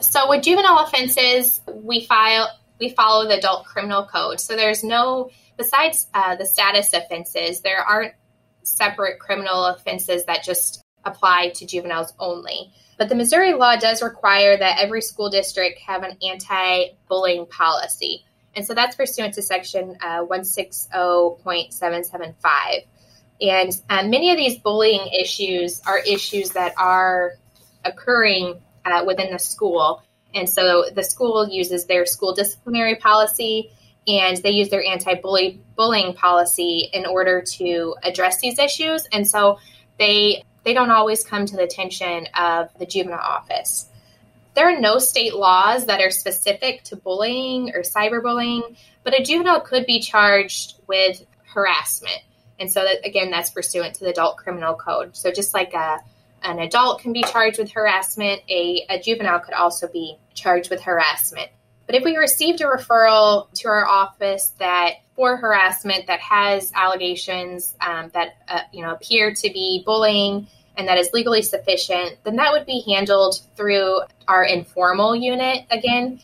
So, 0.00 0.28
with 0.28 0.44
juvenile 0.44 0.84
offenses, 0.84 1.60
we 1.72 2.04
file 2.04 2.48
we 2.78 2.90
follow 2.90 3.26
the 3.26 3.38
adult 3.38 3.66
criminal 3.66 4.04
code. 4.04 4.40
So, 4.40 4.56
there's 4.56 4.84
no 4.84 5.30
besides 5.56 6.06
uh, 6.14 6.36
the 6.36 6.46
status 6.46 6.92
offenses, 6.92 7.60
there 7.60 7.80
aren't 7.80 8.14
separate 8.62 9.18
criminal 9.18 9.66
offenses 9.66 10.24
that 10.26 10.44
just 10.44 10.82
apply 11.04 11.50
to 11.56 11.66
juveniles 11.66 12.14
only. 12.18 12.72
But 12.98 13.08
the 13.08 13.14
Missouri 13.14 13.54
law 13.54 13.76
does 13.76 14.02
require 14.02 14.56
that 14.56 14.78
every 14.78 15.02
school 15.02 15.30
district 15.30 15.78
have 15.80 16.02
an 16.02 16.16
anti 16.22 16.88
bullying 17.08 17.46
policy. 17.46 18.24
And 18.54 18.66
so 18.66 18.74
that's 18.74 18.96
pursuant 18.96 19.32
to 19.34 19.42
section 19.42 19.96
uh, 20.00 20.24
160.775. 20.24 22.86
And 23.40 23.72
uh, 23.88 24.06
many 24.06 24.30
of 24.30 24.36
these 24.36 24.58
bullying 24.58 25.08
issues 25.18 25.80
are 25.86 25.98
issues 25.98 26.50
that 26.50 26.74
are 26.78 27.32
occurring 27.84 28.60
uh, 28.84 29.04
within 29.06 29.32
the 29.32 29.38
school. 29.38 30.02
And 30.34 30.48
so 30.48 30.86
the 30.94 31.02
school 31.02 31.48
uses 31.48 31.86
their 31.86 32.06
school 32.06 32.34
disciplinary 32.34 32.96
policy 32.96 33.72
and 34.06 34.36
they 34.38 34.50
use 34.50 34.68
their 34.68 34.84
anti 34.84 35.14
bullying 35.14 36.14
policy 36.14 36.90
in 36.92 37.06
order 37.06 37.42
to 37.42 37.94
address 38.02 38.40
these 38.40 38.58
issues. 38.58 39.06
And 39.12 39.26
so 39.26 39.58
they 39.98 40.44
they 40.64 40.74
don't 40.74 40.90
always 40.90 41.24
come 41.24 41.46
to 41.46 41.56
the 41.56 41.64
attention 41.64 42.28
of 42.38 42.68
the 42.78 42.86
juvenile 42.86 43.18
office. 43.18 43.88
there 44.54 44.68
are 44.68 44.80
no 44.80 44.98
state 44.98 45.34
laws 45.34 45.86
that 45.86 46.00
are 46.00 46.10
specific 46.10 46.82
to 46.84 46.96
bullying 46.96 47.70
or 47.74 47.80
cyberbullying, 47.80 48.76
but 49.02 49.18
a 49.18 49.22
juvenile 49.22 49.60
could 49.60 49.86
be 49.86 50.00
charged 50.00 50.74
with 50.86 51.24
harassment. 51.54 52.20
And 52.60 52.70
so, 52.70 52.82
that, 52.82 53.04
again, 53.06 53.30
that's 53.30 53.50
pursuant 53.50 53.94
to 53.94 54.04
the 54.04 54.10
adult 54.10 54.36
criminal 54.36 54.74
code. 54.74 55.16
So, 55.16 55.32
just 55.32 55.54
like 55.54 55.72
a, 55.74 55.98
an 56.42 56.58
adult 56.58 57.00
can 57.00 57.12
be 57.12 57.22
charged 57.22 57.58
with 57.58 57.72
harassment, 57.72 58.42
a, 58.48 58.84
a 58.88 59.00
juvenile 59.00 59.40
could 59.40 59.54
also 59.54 59.88
be 59.88 60.18
charged 60.34 60.70
with 60.70 60.82
harassment. 60.82 61.48
But 61.92 61.98
if 61.98 62.04
we 62.06 62.16
received 62.16 62.62
a 62.62 62.64
referral 62.64 63.52
to 63.52 63.68
our 63.68 63.84
office 63.84 64.54
that 64.58 64.92
for 65.14 65.36
harassment 65.36 66.06
that 66.06 66.20
has 66.20 66.72
allegations 66.74 67.76
um, 67.82 68.10
that 68.14 68.36
uh, 68.48 68.60
you 68.72 68.82
know 68.82 68.92
appear 68.92 69.34
to 69.34 69.50
be 69.50 69.82
bullying 69.84 70.48
and 70.74 70.88
that 70.88 70.96
is 70.96 71.10
legally 71.12 71.42
sufficient, 71.42 72.16
then 72.24 72.36
that 72.36 72.50
would 72.52 72.64
be 72.64 72.82
handled 72.88 73.42
through 73.56 74.00
our 74.26 74.42
informal 74.42 75.14
unit 75.14 75.66
again. 75.70 76.18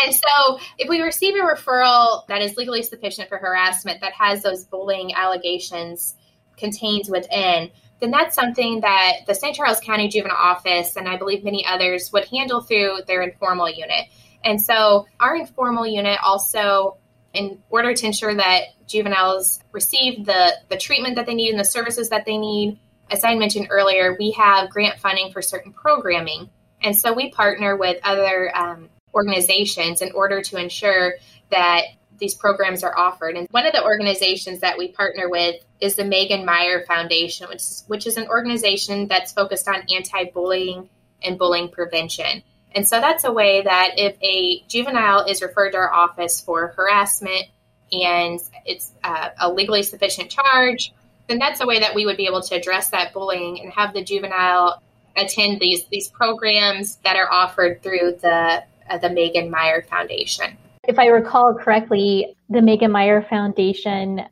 And 0.00 0.14
so, 0.14 0.60
if 0.78 0.88
we 0.88 1.00
receive 1.00 1.34
a 1.34 1.38
referral 1.38 2.24
that 2.28 2.40
is 2.40 2.56
legally 2.56 2.84
sufficient 2.84 3.28
for 3.28 3.38
harassment 3.38 4.00
that 4.02 4.12
has 4.12 4.44
those 4.44 4.66
bullying 4.66 5.14
allegations 5.14 6.14
contained 6.56 7.06
within, 7.08 7.72
then 7.98 8.12
that's 8.12 8.36
something 8.36 8.82
that 8.82 9.14
the 9.26 9.34
St. 9.34 9.56
Charles 9.56 9.80
County 9.80 10.06
Juvenile 10.06 10.36
Office 10.38 10.94
and 10.94 11.08
I 11.08 11.16
believe 11.16 11.42
many 11.42 11.66
others 11.66 12.12
would 12.12 12.26
handle 12.26 12.60
through 12.60 13.00
their 13.08 13.22
informal 13.22 13.68
unit. 13.68 14.06
And 14.44 14.60
so, 14.60 15.06
our 15.20 15.36
informal 15.36 15.86
unit 15.86 16.18
also, 16.22 16.96
in 17.34 17.60
order 17.70 17.94
to 17.94 18.06
ensure 18.06 18.34
that 18.34 18.62
juveniles 18.86 19.60
receive 19.72 20.24
the, 20.24 20.52
the 20.68 20.76
treatment 20.76 21.16
that 21.16 21.26
they 21.26 21.34
need 21.34 21.50
and 21.50 21.60
the 21.60 21.64
services 21.64 22.08
that 22.10 22.24
they 22.24 22.38
need, 22.38 22.78
as 23.10 23.24
I 23.24 23.34
mentioned 23.34 23.68
earlier, 23.70 24.16
we 24.18 24.32
have 24.32 24.70
grant 24.70 24.98
funding 24.98 25.32
for 25.32 25.42
certain 25.42 25.72
programming. 25.72 26.50
And 26.82 26.96
so 26.96 27.12
we 27.12 27.30
partner 27.30 27.76
with 27.76 27.98
other 28.04 28.56
um, 28.56 28.88
organizations 29.14 30.02
in 30.02 30.12
order 30.12 30.42
to 30.42 30.56
ensure 30.56 31.14
that 31.50 31.82
these 32.18 32.34
programs 32.34 32.82
are 32.82 32.96
offered. 32.96 33.36
And 33.36 33.48
one 33.50 33.66
of 33.66 33.72
the 33.72 33.82
organizations 33.82 34.60
that 34.60 34.76
we 34.76 34.88
partner 34.88 35.28
with 35.28 35.56
is 35.80 35.94
the 35.94 36.04
Megan 36.04 36.44
Meier 36.44 36.84
Foundation, 36.86 37.48
which 37.48 37.58
is, 37.58 37.84
which 37.86 38.06
is 38.06 38.16
an 38.16 38.28
organization 38.28 39.06
that's 39.06 39.32
focused 39.32 39.68
on 39.68 39.84
anti 39.94 40.24
bullying 40.24 40.88
and 41.22 41.38
bullying 41.38 41.68
prevention. 41.68 42.42
And 42.74 42.86
so 42.86 43.00
that's 43.00 43.24
a 43.24 43.32
way 43.32 43.62
that 43.62 43.92
if 43.96 44.16
a 44.22 44.62
juvenile 44.68 45.24
is 45.24 45.42
referred 45.42 45.70
to 45.70 45.78
our 45.78 45.92
office 45.92 46.40
for 46.40 46.68
harassment 46.76 47.44
and 47.90 48.38
it's 48.66 48.92
uh, 49.02 49.30
a 49.40 49.50
legally 49.50 49.82
sufficient 49.82 50.30
charge, 50.30 50.92
then 51.28 51.38
that's 51.38 51.60
a 51.60 51.66
way 51.66 51.80
that 51.80 51.94
we 51.94 52.06
would 52.06 52.16
be 52.16 52.26
able 52.26 52.42
to 52.42 52.54
address 52.54 52.90
that 52.90 53.12
bullying 53.12 53.60
and 53.60 53.72
have 53.72 53.94
the 53.94 54.02
juvenile 54.02 54.82
attend 55.16 55.60
these 55.60 55.84
these 55.86 56.08
programs 56.08 56.96
that 57.04 57.16
are 57.16 57.30
offered 57.30 57.82
through 57.82 58.18
the 58.22 58.62
uh, 58.88 58.98
the 58.98 59.10
Megan 59.10 59.50
Meier 59.50 59.82
Foundation. 59.82 60.56
If 60.86 60.98
I 60.98 61.06
recall 61.06 61.54
correctly, 61.54 62.34
the 62.48 62.62
Megan 62.62 62.92
Meier 62.92 63.22
Foundation, 63.22 64.22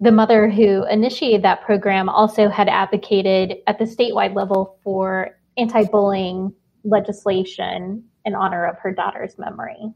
the 0.00 0.10
mother 0.10 0.48
who 0.48 0.84
initiated 0.86 1.42
that 1.42 1.62
program 1.62 2.08
also 2.08 2.48
had 2.48 2.68
advocated 2.68 3.58
at 3.66 3.78
the 3.78 3.84
statewide 3.84 4.34
level 4.34 4.78
for 4.82 5.36
anti-bullying 5.56 6.52
legislation 6.84 8.04
in 8.24 8.34
honor 8.34 8.66
of 8.66 8.78
her 8.78 8.92
daughter's 8.92 9.38
memory. 9.38 9.92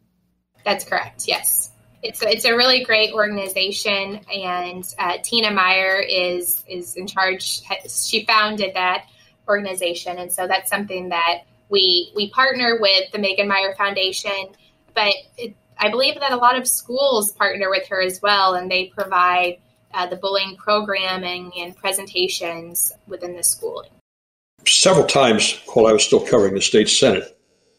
That's 0.64 0.84
correct. 0.84 1.26
Yes 1.26 1.70
it's 2.07 2.22
a, 2.22 2.30
it's 2.30 2.45
a 2.45 2.55
really 2.55 2.84
great 2.84 3.12
organization, 3.12 4.20
and 4.32 4.84
uh, 4.99 5.18
Tina 5.22 5.51
Meier 5.51 6.01
is 6.01 6.62
is 6.68 6.97
in 6.97 7.07
charge. 7.07 7.62
She 7.89 8.24
founded 8.24 8.74
that 8.74 9.07
organization, 9.49 10.18
and 10.18 10.32
so 10.32 10.47
that's 10.47 10.70
something 10.70 11.11
that 11.11 11.43
we 11.68 12.12
we 12.14 12.30
partner 12.30 12.78
with 12.80 13.11
the 13.12 13.18
Megan 13.18 13.49
Meier 13.49 13.74
Foundation. 13.76 14.55
But 14.95 15.14
it, 15.37 15.55
I 15.78 15.91
believe 15.91 16.14
that 16.20 16.32
a 16.32 16.37
lot 16.37 16.57
of 16.57 16.66
schools 16.66 17.32
partner 17.32 17.68
with 17.70 17.89
her 17.89 18.01
as 18.01 18.20
well, 18.22 18.55
and 18.55 18.70
they 18.70 18.87
provide 18.87 19.59
uh, 19.93 20.07
the 20.07 20.16
bullying 20.16 20.57
programming 20.57 21.53
and 21.59 21.76
presentations 21.76 22.93
within 23.07 23.37
the 23.37 23.43
schooling. 23.43 23.91
Several 24.68 25.06
times 25.06 25.60
while 25.72 25.86
I 25.86 25.92
was 25.92 26.04
still 26.04 26.20
covering 26.20 26.54
the 26.54 26.60
state 26.60 26.88
senate, 26.88 27.38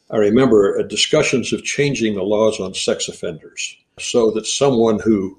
I 0.09 0.17
remember 0.17 0.79
uh, 0.79 0.83
discussions 0.83 1.51
of 1.51 1.63
changing 1.63 2.15
the 2.15 2.23
laws 2.23 2.61
on 2.61 2.73
sex 2.73 3.09
offenders 3.09 3.75
so 3.99 4.31
that 4.31 4.47
someone 4.47 4.99
who 4.99 5.38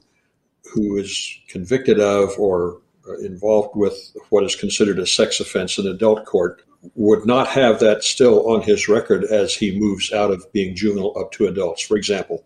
who 0.75 0.99
is 0.99 1.39
convicted 1.49 2.01
of 2.01 2.39
or 2.39 2.83
uh, 3.09 3.17
involved 3.21 3.75
with 3.75 4.15
what 4.29 4.45
is 4.45 4.55
considered 4.55 4.99
a 4.99 5.07
sex 5.07 5.41
offense 5.41 5.79
in 5.79 5.87
adult 5.87 6.27
court 6.27 6.63
would 6.95 7.25
not 7.25 7.49
have 7.49 7.81
that 7.81 8.05
still 8.05 8.47
on 8.51 8.61
his 8.61 8.87
record 8.87 9.25
as 9.25 9.55
he 9.55 9.79
moves 9.79 10.13
out 10.13 10.31
of 10.31 10.53
being 10.53 10.77
juvenile 10.77 11.17
up 11.19 11.33
to 11.33 11.47
adults. 11.47 11.81
For 11.81 11.97
example, 11.97 12.45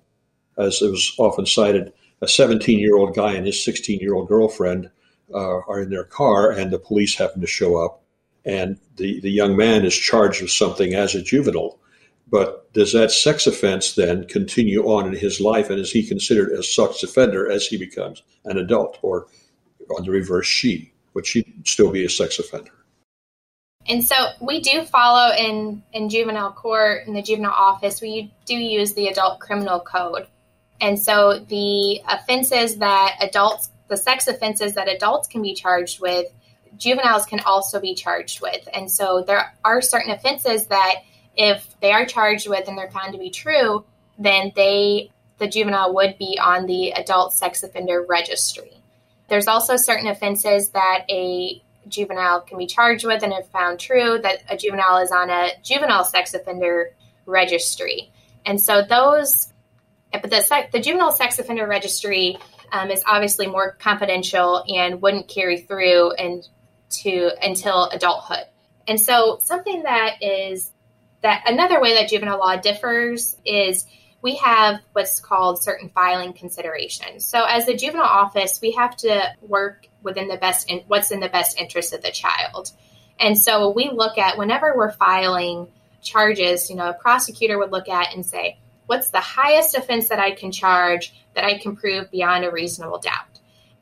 as 0.56 0.80
it 0.80 0.90
was 0.90 1.12
often 1.18 1.44
cited, 1.44 1.92
a 2.20 2.28
17 2.28 2.78
year 2.78 2.96
old 2.96 3.16
guy 3.16 3.32
and 3.32 3.46
his 3.46 3.62
16 3.64 3.98
year 3.98 4.14
old 4.14 4.28
girlfriend 4.28 4.90
uh, 5.34 5.58
are 5.66 5.80
in 5.80 5.90
their 5.90 6.04
car 6.04 6.52
and 6.52 6.70
the 6.70 6.78
police 6.78 7.16
happen 7.16 7.40
to 7.40 7.48
show 7.48 7.84
up 7.84 8.01
and 8.44 8.78
the, 8.96 9.20
the 9.20 9.30
young 9.30 9.56
man 9.56 9.84
is 9.84 9.94
charged 9.94 10.42
with 10.42 10.50
something 10.50 10.94
as 10.94 11.14
a 11.14 11.22
juvenile. 11.22 11.78
But 12.28 12.72
does 12.72 12.92
that 12.94 13.10
sex 13.10 13.46
offense 13.46 13.94
then 13.94 14.26
continue 14.26 14.84
on 14.84 15.06
in 15.06 15.14
his 15.14 15.40
life, 15.40 15.68
and 15.68 15.78
is 15.78 15.92
he 15.92 16.06
considered 16.06 16.52
a 16.52 16.62
sex 16.62 17.02
offender 17.02 17.50
as 17.50 17.66
he 17.66 17.76
becomes 17.76 18.22
an 18.46 18.56
adult, 18.56 18.98
or 19.02 19.26
on 19.96 20.04
the 20.04 20.10
reverse, 20.10 20.46
she 20.46 20.92
would 21.14 21.26
she 21.26 21.44
still 21.64 21.90
be 21.90 22.04
a 22.04 22.08
sex 22.08 22.38
offender? 22.38 22.72
And 23.86 24.02
so 24.04 24.14
we 24.40 24.60
do 24.60 24.82
follow 24.82 25.34
in 25.34 25.82
in 25.92 26.08
juvenile 26.08 26.52
court 26.52 27.06
in 27.06 27.14
the 27.14 27.22
juvenile 27.22 27.52
office. 27.52 28.00
We 28.00 28.32
do 28.46 28.54
use 28.54 28.94
the 28.94 29.08
adult 29.08 29.40
criminal 29.40 29.80
code, 29.80 30.26
and 30.80 30.98
so 30.98 31.38
the 31.38 32.00
offenses 32.08 32.76
that 32.78 33.16
adults, 33.20 33.70
the 33.88 33.96
sex 33.96 34.28
offenses 34.28 34.74
that 34.74 34.88
adults 34.88 35.28
can 35.28 35.42
be 35.42 35.54
charged 35.54 36.00
with, 36.00 36.26
juveniles 36.76 37.26
can 37.26 37.40
also 37.40 37.80
be 37.80 37.94
charged 37.94 38.40
with. 38.40 38.68
And 38.72 38.90
so 38.90 39.22
there 39.26 39.54
are 39.64 39.80
certain 39.80 40.10
offenses 40.10 40.66
that 40.66 40.96
if 41.36 41.66
they 41.80 41.92
are 41.92 42.06
charged 42.06 42.48
with 42.48 42.68
and 42.68 42.76
they're 42.76 42.90
found 42.90 43.12
to 43.12 43.18
be 43.18 43.30
true, 43.30 43.84
then 44.18 44.52
they 44.54 45.10
the 45.38 45.48
juvenile 45.48 45.94
would 45.94 46.16
be 46.18 46.38
on 46.40 46.66
the 46.66 46.92
adult 46.92 47.32
sex 47.32 47.62
offender 47.64 48.04
registry. 48.08 48.72
There's 49.28 49.48
also 49.48 49.76
certain 49.76 50.06
offenses 50.06 50.70
that 50.70 51.04
a 51.10 51.60
juvenile 51.88 52.42
can 52.42 52.58
be 52.58 52.66
charged 52.66 53.04
with 53.04 53.24
and 53.24 53.32
if 53.32 53.48
found 53.48 53.80
true 53.80 54.20
that 54.22 54.42
a 54.48 54.56
juvenile 54.56 54.98
is 54.98 55.10
on 55.10 55.30
a 55.30 55.50
juvenile 55.62 56.04
sex 56.04 56.32
offender 56.34 56.94
registry. 57.26 58.12
And 58.46 58.60
so 58.60 58.82
those 58.82 59.52
but 60.12 60.30
the, 60.30 60.68
the 60.72 60.80
juvenile 60.80 61.12
sex 61.12 61.38
offender 61.38 61.66
registry 61.66 62.38
um, 62.70 62.90
is 62.90 63.02
obviously 63.06 63.46
more 63.46 63.72
confidential 63.72 64.62
and 64.68 65.00
wouldn't 65.00 65.28
carry 65.28 65.58
through 65.58 66.12
and 66.12 66.46
to 67.02 67.30
until 67.42 67.88
adulthood. 67.90 68.44
And 68.86 69.00
so 69.00 69.38
something 69.40 69.82
that 69.84 70.22
is 70.22 70.70
that 71.22 71.44
another 71.46 71.80
way 71.80 71.94
that 71.94 72.08
juvenile 72.08 72.38
law 72.38 72.56
differs 72.56 73.36
is 73.44 73.86
we 74.22 74.36
have 74.36 74.80
what's 74.92 75.20
called 75.20 75.62
certain 75.62 75.88
filing 75.88 76.32
considerations. 76.32 77.24
So 77.24 77.44
as 77.44 77.66
the 77.66 77.76
juvenile 77.76 78.06
office, 78.06 78.60
we 78.60 78.72
have 78.72 78.96
to 78.98 79.32
work 79.40 79.86
within 80.02 80.28
the 80.28 80.36
best 80.36 80.70
in, 80.70 80.82
what's 80.86 81.10
in 81.10 81.20
the 81.20 81.28
best 81.28 81.58
interest 81.58 81.92
of 81.92 82.02
the 82.02 82.10
child. 82.10 82.70
And 83.18 83.38
so 83.38 83.70
we 83.70 83.90
look 83.90 84.18
at 84.18 84.38
whenever 84.38 84.74
we're 84.76 84.92
filing 84.92 85.68
charges, 86.02 86.70
you 86.70 86.76
know, 86.76 86.88
a 86.88 86.94
prosecutor 86.94 87.58
would 87.58 87.72
look 87.72 87.88
at 87.88 88.14
and 88.14 88.24
say, 88.26 88.58
what's 88.86 89.10
the 89.10 89.20
highest 89.20 89.76
offense 89.76 90.08
that 90.08 90.18
I 90.18 90.32
can 90.32 90.50
charge 90.50 91.14
that 91.34 91.44
I 91.44 91.58
can 91.58 91.76
prove 91.76 92.10
beyond 92.10 92.44
a 92.44 92.50
reasonable 92.50 92.98
doubt? 92.98 93.31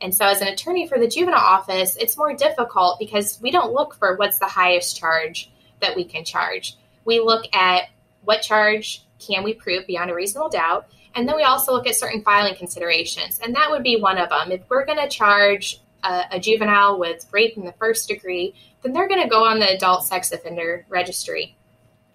And 0.00 0.14
so, 0.14 0.26
as 0.26 0.40
an 0.40 0.48
attorney 0.48 0.88
for 0.88 0.98
the 0.98 1.08
juvenile 1.08 1.40
office, 1.40 1.96
it's 1.96 2.16
more 2.16 2.34
difficult 2.34 2.98
because 2.98 3.38
we 3.42 3.50
don't 3.50 3.72
look 3.72 3.94
for 3.94 4.16
what's 4.16 4.38
the 4.38 4.46
highest 4.46 4.96
charge 4.98 5.50
that 5.80 5.94
we 5.96 6.04
can 6.04 6.24
charge 6.24 6.76
we 7.04 7.20
look 7.20 7.44
at 7.54 7.88
what 8.24 8.42
charge 8.42 9.02
can 9.18 9.42
we 9.42 9.54
prove 9.54 9.86
beyond 9.86 10.10
a 10.10 10.14
reasonable 10.14 10.48
doubt. 10.48 10.86
And 11.14 11.28
then 11.28 11.36
we 11.36 11.42
also 11.42 11.72
look 11.72 11.86
at 11.86 11.96
certain 11.96 12.22
filing 12.22 12.54
considerations. 12.54 13.40
And 13.42 13.54
that 13.56 13.70
would 13.70 13.82
be 13.82 14.00
one 14.00 14.18
of 14.18 14.28
them. 14.28 14.52
If 14.52 14.62
we're 14.68 14.84
going 14.84 14.98
to 14.98 15.08
charge 15.08 15.80
a, 16.04 16.24
a, 16.32 16.40
juvenile 16.40 16.98
with 16.98 17.26
rape 17.32 17.56
in 17.56 17.64
the 17.64 17.72
first 17.72 18.08
degree, 18.08 18.54
then 18.82 18.92
they're 18.92 19.08
going 19.08 19.22
to 19.22 19.28
go 19.28 19.44
on 19.44 19.58
the 19.58 19.74
adult 19.74 20.04
sex 20.04 20.30
offender 20.32 20.86
registry. 20.88 21.56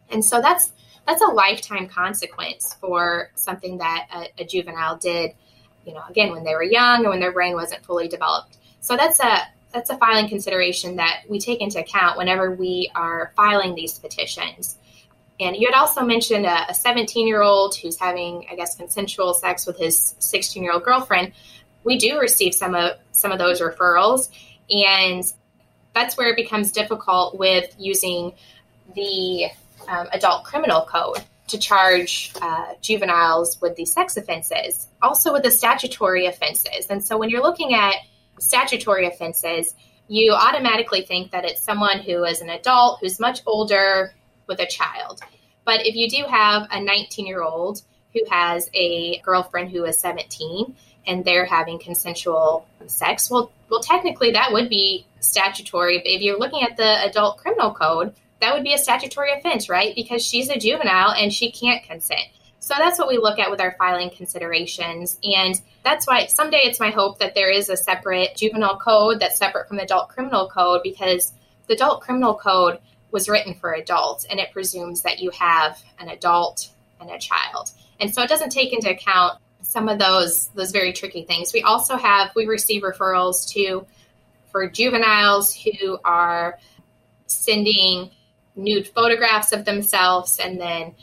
And 0.10 0.24
so 0.24 0.42
that's 0.42 0.72
that's 1.06 1.22
a 1.22 1.28
lifetime 1.28 1.88
consequence 1.88 2.74
for 2.80 3.32
something 3.36 3.78
that 3.78 4.08
a, 4.12 4.42
a 4.42 4.46
juvenile 4.46 4.98
did, 4.98 5.34
you 5.86 5.94
know, 5.94 6.04
again 6.10 6.32
when 6.32 6.44
they 6.44 6.54
were 6.54 6.64
young 6.64 7.02
and 7.02 7.10
when 7.10 7.20
their 7.20 7.32
brain 7.32 7.54
wasn't 7.54 7.84
fully 7.86 8.08
developed. 8.08 8.58
So 8.80 8.96
that's 8.98 9.20
a 9.20 9.48
that's 9.72 9.90
a 9.90 9.98
filing 9.98 10.30
consideration 10.30 10.96
that 10.96 11.24
we 11.28 11.40
take 11.40 11.60
into 11.60 11.80
account 11.80 12.18
whenever 12.18 12.56
we 12.56 12.90
are 12.96 13.34
filing 13.36 13.76
these 13.76 14.00
petitions. 14.00 14.78
And 15.40 15.56
you 15.58 15.68
had 15.70 15.78
also 15.78 16.02
mentioned 16.02 16.46
a 16.46 16.74
17 16.74 17.28
year 17.28 17.42
old 17.42 17.76
who's 17.76 18.00
having, 18.00 18.46
I 18.50 18.56
guess, 18.56 18.76
consensual 18.76 19.34
sex 19.34 19.68
with 19.68 19.78
his 19.78 20.16
16 20.20 20.64
year 20.64 20.72
old 20.72 20.84
girlfriend. 20.84 21.34
We 21.84 21.98
do 21.98 22.20
receive 22.20 22.56
some 22.56 22.74
of 22.74 22.98
some 23.12 23.32
of 23.32 23.38
those 23.38 23.62
referrals, 23.62 24.30
and 24.70 25.24
that's 25.94 26.18
where 26.18 26.30
it 26.30 26.36
becomes 26.36 26.72
difficult 26.72 27.38
with 27.38 27.76
using 27.78 28.34
the 28.96 29.48
um, 29.88 30.08
adult 30.14 30.46
criminal 30.46 30.82
code 30.82 31.24
to 31.48 31.60
charge 31.60 32.32
uh, 32.42 32.74
juveniles 32.82 33.62
with 33.62 33.76
these 33.76 33.94
sex 33.94 34.18
offenses, 34.18 34.88
also 35.02 35.32
with 35.32 35.44
the 35.44 35.52
statutory 35.52 36.26
offenses. 36.26 36.88
And 36.90 37.04
so 37.04 37.18
when 37.18 37.30
you're 37.30 37.44
looking 37.44 37.74
at 37.76 37.96
statutory 38.40 39.08
offenses, 39.08 39.76
you 40.08 40.34
automatically 40.34 41.02
think 41.02 41.32
that 41.32 41.46
it's 41.46 41.62
someone 41.62 42.00
who 42.00 42.24
is 42.24 42.42
an 42.42 42.50
adult 42.50 43.00
who's 43.00 43.20
much 43.20 43.42
older 43.46 44.14
with 44.48 44.60
a 44.60 44.66
child. 44.66 45.22
But 45.66 45.86
if 45.86 45.96
you 45.96 46.10
do 46.10 46.24
have 46.30 46.68
a 46.72 46.82
19 46.82 47.26
year 47.26 47.42
old 47.42 47.82
who 48.14 48.22
has 48.30 48.70
a 48.74 49.20
girlfriend 49.20 49.72
who 49.72 49.84
is 49.86 50.00
17 50.00 50.76
and 51.08 51.26
they're 51.26 51.46
having 51.46 51.80
consensual 51.80 52.68
sex, 52.88 53.30
well, 53.30 53.52
well, 53.70 53.82
technically 53.82 54.32
that 54.32 54.52
would 54.52 54.70
be 54.70 55.06
statutory. 55.20 55.98
But 55.98 56.08
if 56.08 56.22
you're 56.22 56.40
looking 56.40 56.64
at 56.64 56.78
the 56.78 57.04
adult 57.04 57.38
criminal 57.38 57.74
code, 57.74 58.14
that 58.42 58.54
would 58.54 58.64
be 58.64 58.74
a 58.74 58.78
statutory 58.78 59.32
offense, 59.32 59.70
right? 59.70 59.96
Because 59.96 60.26
she's 60.26 60.50
a 60.50 60.60
juvenile 60.60 61.12
and 61.12 61.34
she 61.34 61.52
can't 61.52 61.84
consent. 61.84 62.28
So 62.60 62.74
that's 62.78 62.98
what 62.98 63.08
we 63.08 63.18
look 63.18 63.38
at 63.38 63.52
with 63.52 63.62
our 63.62 63.76
filing 63.78 64.10
considerations. 64.10 65.20
And 65.24 65.60
that's 65.84 66.08
why 66.08 66.26
someday 66.26 66.62
it's 66.64 66.80
my 66.80 66.90
hope 66.90 67.20
that 67.20 67.36
there 67.36 67.52
is 67.52 67.70
a 67.70 67.78
separate 67.78 68.36
juvenile 68.36 68.78
code 68.78 69.20
that's 69.20 69.38
separate 69.38 69.68
from 69.68 69.78
the 69.78 69.84
adult 69.84 70.10
criminal 70.10 70.50
code 70.50 70.82
because 70.84 71.32
the 71.68 71.76
adult 71.76 72.02
criminal 72.02 72.34
code 72.34 72.80
was 73.12 73.30
written 73.30 73.54
for 73.54 73.74
adults 73.74 74.26
and 74.26 74.40
it 74.40 74.52
presumes 74.52 75.04
that 75.04 75.20
you 75.20 75.30
have 75.30 75.82
an 76.00 76.10
adult 76.10 76.70
and 77.00 77.10
a 77.12 77.20
child. 77.20 77.70
And 78.00 78.14
so 78.14 78.24
it 78.24 78.30
doesn't 78.30 78.50
take 78.50 78.74
into 78.74 78.90
account 78.90 79.40
some 79.62 79.88
of 79.90 80.00
those 80.00 80.48
those 80.50 80.72
very 80.72 80.94
tricky 80.94 81.24
things. 81.24 81.54
We 81.54 81.62
also 81.62 81.98
have 81.98 82.32
we 82.36 82.46
receive 82.46 82.82
referrals 82.82 83.50
to 83.54 83.86
for 84.52 84.70
juveniles 84.70 85.54
who 85.56 85.98
are 86.04 86.60
sending 87.28 88.12
nude 88.56 88.88
photographs 88.88 89.52
of 89.52 89.66
themselves 89.66 90.40
and 90.40 90.60
then 90.60 90.96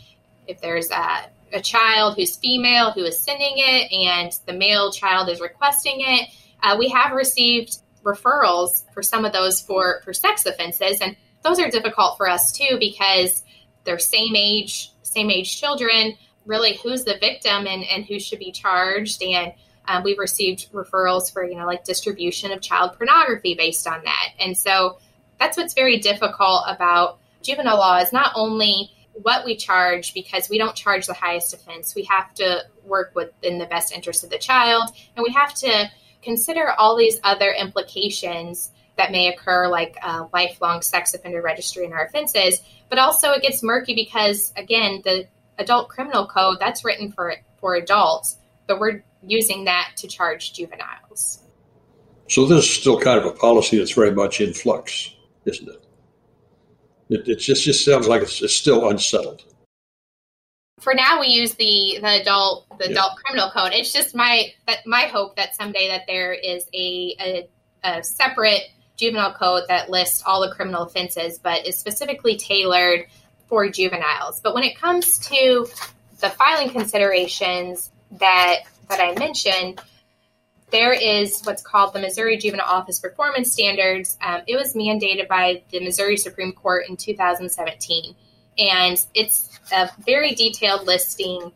if 0.46 0.60
there's 0.60 0.90
a 0.90 1.26
a 1.52 1.60
child 1.60 2.16
who's 2.16 2.36
female 2.36 2.92
who 2.92 3.04
is 3.04 3.18
sending 3.18 3.54
it 3.56 3.92
and 3.92 4.32
the 4.46 4.52
male 4.52 4.90
child 4.90 5.28
is 5.28 5.40
requesting 5.40 5.96
it. 5.98 6.28
Uh, 6.62 6.76
we 6.78 6.88
have 6.88 7.12
received 7.12 7.78
referrals 8.02 8.84
for 8.92 9.02
some 9.02 9.24
of 9.24 9.32
those 9.32 9.60
for, 9.60 10.00
for 10.04 10.12
sex 10.12 10.46
offenses, 10.46 11.00
and 11.00 11.16
those 11.42 11.58
are 11.58 11.70
difficult 11.70 12.16
for 12.16 12.28
us 12.28 12.52
too 12.52 12.76
because 12.78 13.42
they're 13.84 13.98
same 13.98 14.34
age, 14.36 14.92
same 15.02 15.30
age 15.30 15.60
children. 15.60 16.14
Really, 16.46 16.76
who's 16.82 17.04
the 17.04 17.18
victim 17.20 17.66
and, 17.66 17.84
and 17.84 18.04
who 18.04 18.18
should 18.18 18.38
be 18.38 18.52
charged? 18.52 19.22
And 19.22 19.52
um, 19.86 20.02
we've 20.02 20.18
received 20.18 20.72
referrals 20.72 21.32
for, 21.32 21.44
you 21.44 21.56
know, 21.56 21.66
like 21.66 21.84
distribution 21.84 22.52
of 22.52 22.60
child 22.60 22.96
pornography 22.96 23.54
based 23.54 23.86
on 23.86 24.02
that. 24.04 24.28
And 24.40 24.56
so 24.56 24.98
that's 25.38 25.56
what's 25.56 25.74
very 25.74 25.98
difficult 25.98 26.64
about 26.68 27.18
juvenile 27.42 27.78
law 27.78 27.98
is 27.98 28.12
not 28.12 28.32
only 28.34 28.90
what 29.14 29.44
we 29.44 29.56
charge 29.56 30.14
because 30.14 30.48
we 30.48 30.58
don't 30.58 30.74
charge 30.74 31.06
the 31.06 31.14
highest 31.14 31.52
offense. 31.52 31.94
We 31.94 32.04
have 32.04 32.32
to 32.34 32.62
work 32.84 33.12
within 33.14 33.58
the 33.58 33.66
best 33.66 33.92
interest 33.92 34.24
of 34.24 34.30
the 34.30 34.38
child, 34.38 34.90
and 35.16 35.24
we 35.26 35.32
have 35.34 35.54
to 35.56 35.90
consider 36.22 36.70
all 36.70 36.96
these 36.96 37.18
other 37.24 37.50
implications 37.50 38.70
that 38.96 39.10
may 39.10 39.32
occur, 39.32 39.68
like 39.68 39.96
uh, 40.02 40.26
lifelong 40.32 40.82
sex 40.82 41.14
offender 41.14 41.42
registry 41.42 41.84
in 41.84 41.92
our 41.92 42.04
offenses. 42.04 42.60
But 42.88 42.98
also, 42.98 43.30
it 43.32 43.42
gets 43.42 43.62
murky 43.62 43.94
because, 43.94 44.52
again, 44.56 45.00
the 45.04 45.26
adult 45.58 45.88
criminal 45.88 46.26
code 46.26 46.58
that's 46.60 46.84
written 46.84 47.12
for 47.12 47.34
for 47.60 47.74
adults, 47.74 48.36
but 48.66 48.80
we're 48.80 49.04
using 49.22 49.64
that 49.64 49.92
to 49.96 50.08
charge 50.08 50.52
juveniles. 50.52 51.40
So 52.28 52.46
this 52.46 52.64
is 52.64 52.70
still 52.70 52.98
kind 52.98 53.18
of 53.18 53.26
a 53.26 53.32
policy 53.32 53.78
that's 53.78 53.92
very 53.92 54.10
much 54.10 54.40
in 54.40 54.52
flux, 54.52 55.14
isn't 55.44 55.68
it? 55.68 55.81
It, 57.12 57.28
it 57.28 57.36
just, 57.36 57.64
just 57.64 57.84
sounds 57.84 58.08
like 58.08 58.22
it's, 58.22 58.40
it's, 58.40 58.54
still 58.54 58.88
unsettled. 58.88 59.44
For 60.80 60.94
now, 60.94 61.20
we 61.20 61.26
use 61.26 61.52
the 61.54 61.98
the 62.00 62.22
adult 62.22 62.66
the 62.78 62.86
yeah. 62.86 62.92
adult 62.92 63.16
criminal 63.22 63.50
code. 63.50 63.72
It's 63.72 63.92
just 63.92 64.14
my 64.14 64.52
that 64.66 64.86
my 64.86 65.02
hope 65.02 65.36
that 65.36 65.54
someday 65.54 65.88
that 65.88 66.04
there 66.08 66.32
is 66.32 66.66
a, 66.72 67.14
a, 67.20 67.48
a 67.84 68.02
separate 68.02 68.62
juvenile 68.96 69.34
code 69.34 69.64
that 69.68 69.90
lists 69.90 70.22
all 70.24 70.40
the 70.40 70.54
criminal 70.54 70.84
offenses, 70.84 71.38
but 71.38 71.66
is 71.66 71.78
specifically 71.78 72.36
tailored 72.36 73.06
for 73.46 73.68
juveniles. 73.68 74.40
But 74.40 74.54
when 74.54 74.64
it 74.64 74.78
comes 74.78 75.18
to 75.28 75.68
the 76.20 76.30
filing 76.30 76.70
considerations 76.70 77.90
that 78.12 78.60
that 78.88 79.00
I 79.00 79.18
mentioned, 79.18 79.82
there 80.72 80.92
is 80.92 81.42
what's 81.42 81.62
called 81.62 81.92
the 81.92 82.00
Missouri 82.00 82.38
Juvenile 82.38 82.66
Office 82.66 82.98
Performance 82.98 83.52
Standards. 83.52 84.16
Um, 84.22 84.40
it 84.48 84.56
was 84.56 84.74
mandated 84.74 85.28
by 85.28 85.62
the 85.70 85.80
Missouri 85.80 86.16
Supreme 86.16 86.52
Court 86.52 86.88
in 86.88 86.96
2017. 86.96 88.16
And 88.58 89.06
it's 89.14 89.60
a 89.72 89.90
very 90.04 90.34
detailed 90.34 90.86
listing 90.86 91.52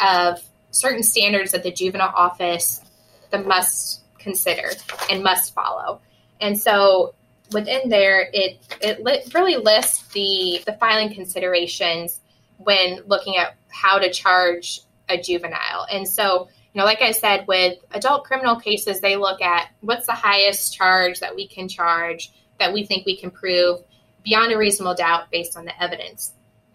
of 0.00 0.42
certain 0.72 1.02
standards 1.02 1.52
that 1.52 1.62
the 1.62 1.72
juvenile 1.72 2.12
office 2.14 2.82
the 3.30 3.38
must 3.38 4.02
consider 4.18 4.70
and 5.10 5.22
must 5.22 5.54
follow. 5.54 6.00
And 6.40 6.58
so 6.58 7.14
within 7.52 7.88
there, 7.88 8.28
it 8.32 8.58
it 8.80 9.02
li- 9.02 9.22
really 9.34 9.56
lists 9.56 10.06
the 10.12 10.62
the 10.66 10.74
filing 10.74 11.14
considerations 11.14 12.20
when 12.58 13.00
looking 13.06 13.36
at 13.36 13.54
how 13.68 13.98
to 13.98 14.10
charge 14.12 14.80
a 15.08 15.20
juvenile. 15.20 15.86
And 15.90 16.06
so 16.06 16.48
know, 16.76 16.84
like 16.84 17.02
I 17.02 17.12
said, 17.12 17.46
with 17.46 17.78
adult 17.92 18.24
criminal 18.24 18.56
cases, 18.56 19.00
they 19.00 19.16
look 19.16 19.40
at 19.40 19.68
what's 19.80 20.06
the 20.06 20.12
highest 20.12 20.74
charge 20.74 21.20
that 21.20 21.34
we 21.34 21.46
can 21.46 21.68
charge 21.68 22.32
that 22.58 22.72
we 22.72 22.84
think 22.84 23.06
we 23.06 23.16
can 23.16 23.30
prove 23.30 23.80
beyond 24.24 24.52
a 24.52 24.58
reasonable 24.58 24.94
doubt 24.94 25.30
based 25.30 25.56
on 25.56 25.64
the 25.64 25.82
evidence. 25.82 26.32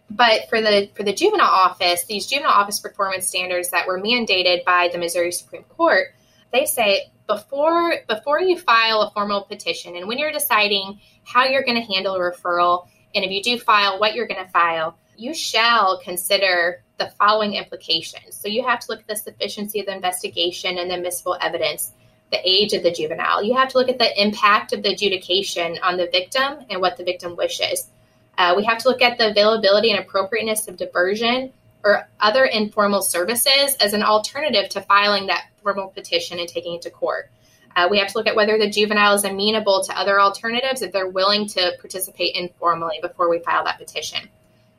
But 0.10 0.50
for 0.50 0.62
the 0.62 0.90
for 0.96 1.04
the 1.04 1.14
juvenile 1.14 1.48
office, 1.48 2.06
these 2.06 2.28
juvenile 2.28 2.52
office 2.52 2.80
performance 2.80 3.28
standards 3.28 3.70
that 3.70 3.88
were 3.88 4.00
mandated 4.00 4.66
by 4.66 4.90
the 4.92 4.98
Missouri 4.98 5.32
Supreme 5.32 5.64
Court, 5.64 6.08
they 6.52 6.66
say 6.66 7.12
before 7.28 7.96
before 8.08 8.42
you 8.42 8.58
file 8.58 9.02
a 9.02 9.12
formal 9.12 9.44
petition 9.44 9.96
and 9.96 10.08
when 10.08 10.18
you're 10.18 10.32
deciding 10.32 11.00
how 11.24 11.46
you're 11.46 11.64
going 11.64 11.82
to 11.82 11.94
handle 11.94 12.16
a 12.16 12.20
referral 12.20 12.88
and 13.16 13.24
if 13.24 13.32
you 13.32 13.42
do 13.42 13.58
file 13.58 14.00
what 14.00 14.16
you're 14.16 14.28
going 14.28 14.44
to 14.44 14.52
file, 14.52 14.98
you 15.22 15.36
shall 15.36 16.00
consider 16.00 16.84
the 16.98 17.12
following 17.20 17.54
implications. 17.54 18.36
So 18.36 18.48
you 18.48 18.66
have 18.66 18.80
to 18.80 18.88
look 18.90 19.02
at 19.02 19.08
the 19.08 19.16
sufficiency 19.16 19.80
of 19.80 19.86
the 19.86 19.96
investigation 19.96 20.80
and 20.80 20.90
the 20.90 20.96
admissible 20.96 21.38
evidence, 21.40 21.92
the 22.32 22.40
age 22.44 22.74
of 22.74 22.82
the 22.82 22.92
juvenile. 22.92 23.44
You 23.44 23.56
have 23.56 23.70
to 23.70 23.78
look 23.78 23.90
at 23.90 24.00
the 24.00 24.22
impact 24.22 24.74
of 24.74 24.82
the 24.82 24.94
adjudication 24.94 25.78
on 25.84 25.98
the 25.98 26.10
victim 26.12 26.66
and 26.72 26.82
what 26.82 26.98
the 26.98 27.04
victim 27.04 27.36
wishes. 27.36 27.88
Uh, 28.36 28.56
we 28.58 28.64
have 28.64 28.80
to 28.80 28.90
look 28.90 29.04
at 29.04 29.20
the 29.20 29.30
availability 29.30 29.92
and 29.92 30.00
appropriateness 30.00 30.68
of 30.68 30.78
diversion 30.78 31.54
or 31.84 32.08
other 32.20 32.46
informal 32.46 33.04
services 33.04 33.76
as 33.80 33.94
an 33.94 34.02
alternative 34.02 34.70
to 34.70 34.82
filing 34.82 35.28
that 35.28 35.46
formal 35.62 35.90
petition 35.90 36.40
and 36.40 36.50
taking 36.50 36.76
it 36.76 36.82
to 36.82 36.90
court. 36.90 37.30
Uh, 37.76 37.88
we 37.92 38.00
have 38.00 38.08
to 38.08 38.18
look 38.18 38.28
at 38.28 38.36
whether 38.36 38.58
the 38.58 38.70
juvenile 38.70 39.14
is 39.14 39.24
amenable 39.24 39.84
to 39.84 39.98
other 39.98 40.20
alternatives 40.20 40.82
if 40.82 40.92
they're 40.92 41.08
willing 41.08 41.48
to 41.48 41.74
participate 41.80 42.36
informally 42.36 43.00
before 43.02 43.30
we 43.30 43.40
file 43.40 43.64
that 43.64 43.78
petition. 43.78 44.28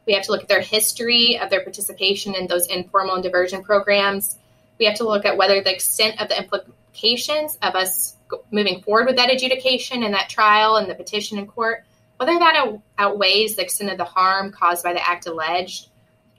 We 0.07 0.15
have 0.15 0.25
to 0.25 0.33
look 0.33 0.43
at 0.43 0.49
their 0.49 0.61
history 0.61 1.39
of 1.39 1.51
their 1.51 1.63
participation 1.63 2.35
in 2.35 2.47
those 2.47 2.67
informal 2.67 3.15
and 3.15 3.23
diversion 3.23 3.63
programs. 3.63 4.37
We 4.79 4.87
have 4.87 4.97
to 4.97 5.05
look 5.05 5.25
at 5.25 5.37
whether 5.37 5.63
the 5.63 5.73
extent 5.73 6.21
of 6.21 6.29
the 6.29 6.39
implications 6.39 7.57
of 7.63 7.75
us 7.75 8.17
moving 8.51 8.83
forward 8.83 9.07
with 9.07 9.17
that 9.17 9.31
adjudication 9.31 10.03
and 10.03 10.15
that 10.15 10.29
trial 10.29 10.77
and 10.77 10.91
the 10.91 10.95
petition 10.95 11.39
in 11.39 11.47
court, 11.47 11.85
whether 12.17 12.39
that 12.39 12.81
outweighs 12.99 13.57
the 13.57 13.63
extent 13.63 13.91
of 13.91 13.99
the 13.99 14.05
harm 14.05 14.51
caused 14.51 14.83
by 14.83 14.93
the 14.93 15.09
act 15.09 15.27
alleged. 15.27 15.89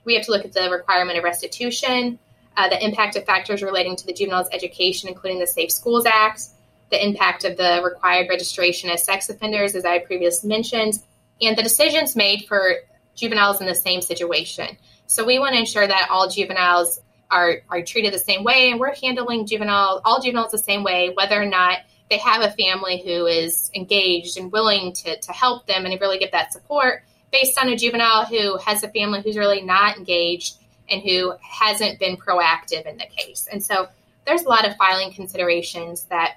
We 0.04 0.14
have 0.14 0.24
to 0.26 0.32
look 0.32 0.44
at 0.44 0.52
the 0.52 0.70
requirement 0.70 1.16
of 1.16 1.24
restitution, 1.24 2.18
uh, 2.56 2.68
the 2.68 2.84
impact 2.84 3.16
of 3.16 3.24
factors 3.24 3.62
relating 3.62 3.96
to 3.96 4.06
the 4.06 4.12
juvenile's 4.12 4.48
education, 4.52 5.08
including 5.08 5.40
the 5.40 5.46
Safe 5.46 5.72
Schools 5.72 6.04
Act, 6.06 6.42
the 6.90 7.04
impact 7.04 7.44
of 7.44 7.56
the 7.56 7.80
required 7.82 8.28
registration 8.28 8.90
as 8.90 9.04
sex 9.04 9.28
offenders, 9.28 9.74
as 9.74 9.84
I 9.84 9.98
previously 10.00 10.48
mentioned, 10.48 11.02
and 11.40 11.56
the 11.56 11.62
decisions 11.62 12.14
made 12.14 12.44
for 12.46 12.76
juveniles 13.14 13.60
in 13.60 13.66
the 13.66 13.74
same 13.74 14.00
situation. 14.00 14.76
So 15.06 15.24
we 15.24 15.38
want 15.38 15.54
to 15.54 15.60
ensure 15.60 15.86
that 15.86 16.08
all 16.10 16.28
juveniles 16.28 17.00
are, 17.30 17.62
are 17.68 17.82
treated 17.82 18.12
the 18.12 18.18
same 18.18 18.44
way 18.44 18.70
and 18.70 18.80
we're 18.80 18.94
handling 18.94 19.46
juvenile 19.46 20.00
all 20.04 20.20
juveniles 20.20 20.52
the 20.52 20.58
same 20.58 20.84
way, 20.84 21.12
whether 21.14 21.40
or 21.40 21.46
not 21.46 21.78
they 22.10 22.18
have 22.18 22.42
a 22.42 22.50
family 22.50 23.02
who 23.04 23.26
is 23.26 23.70
engaged 23.74 24.38
and 24.38 24.52
willing 24.52 24.92
to, 24.92 25.18
to 25.18 25.32
help 25.32 25.66
them 25.66 25.86
and 25.86 26.00
really 26.00 26.18
give 26.18 26.32
that 26.32 26.52
support 26.52 27.02
based 27.32 27.58
on 27.58 27.68
a 27.68 27.76
juvenile 27.76 28.24
who 28.24 28.56
has 28.58 28.82
a 28.82 28.88
family 28.88 29.20
who's 29.22 29.36
really 29.36 29.62
not 29.62 29.96
engaged 29.96 30.56
and 30.88 31.02
who 31.02 31.34
hasn't 31.40 31.98
been 31.98 32.16
proactive 32.16 32.86
in 32.86 32.98
the 32.98 33.06
case. 33.06 33.48
And 33.50 33.62
so 33.62 33.88
there's 34.26 34.42
a 34.42 34.48
lot 34.48 34.66
of 34.66 34.76
filing 34.76 35.12
considerations 35.12 36.04
that 36.04 36.36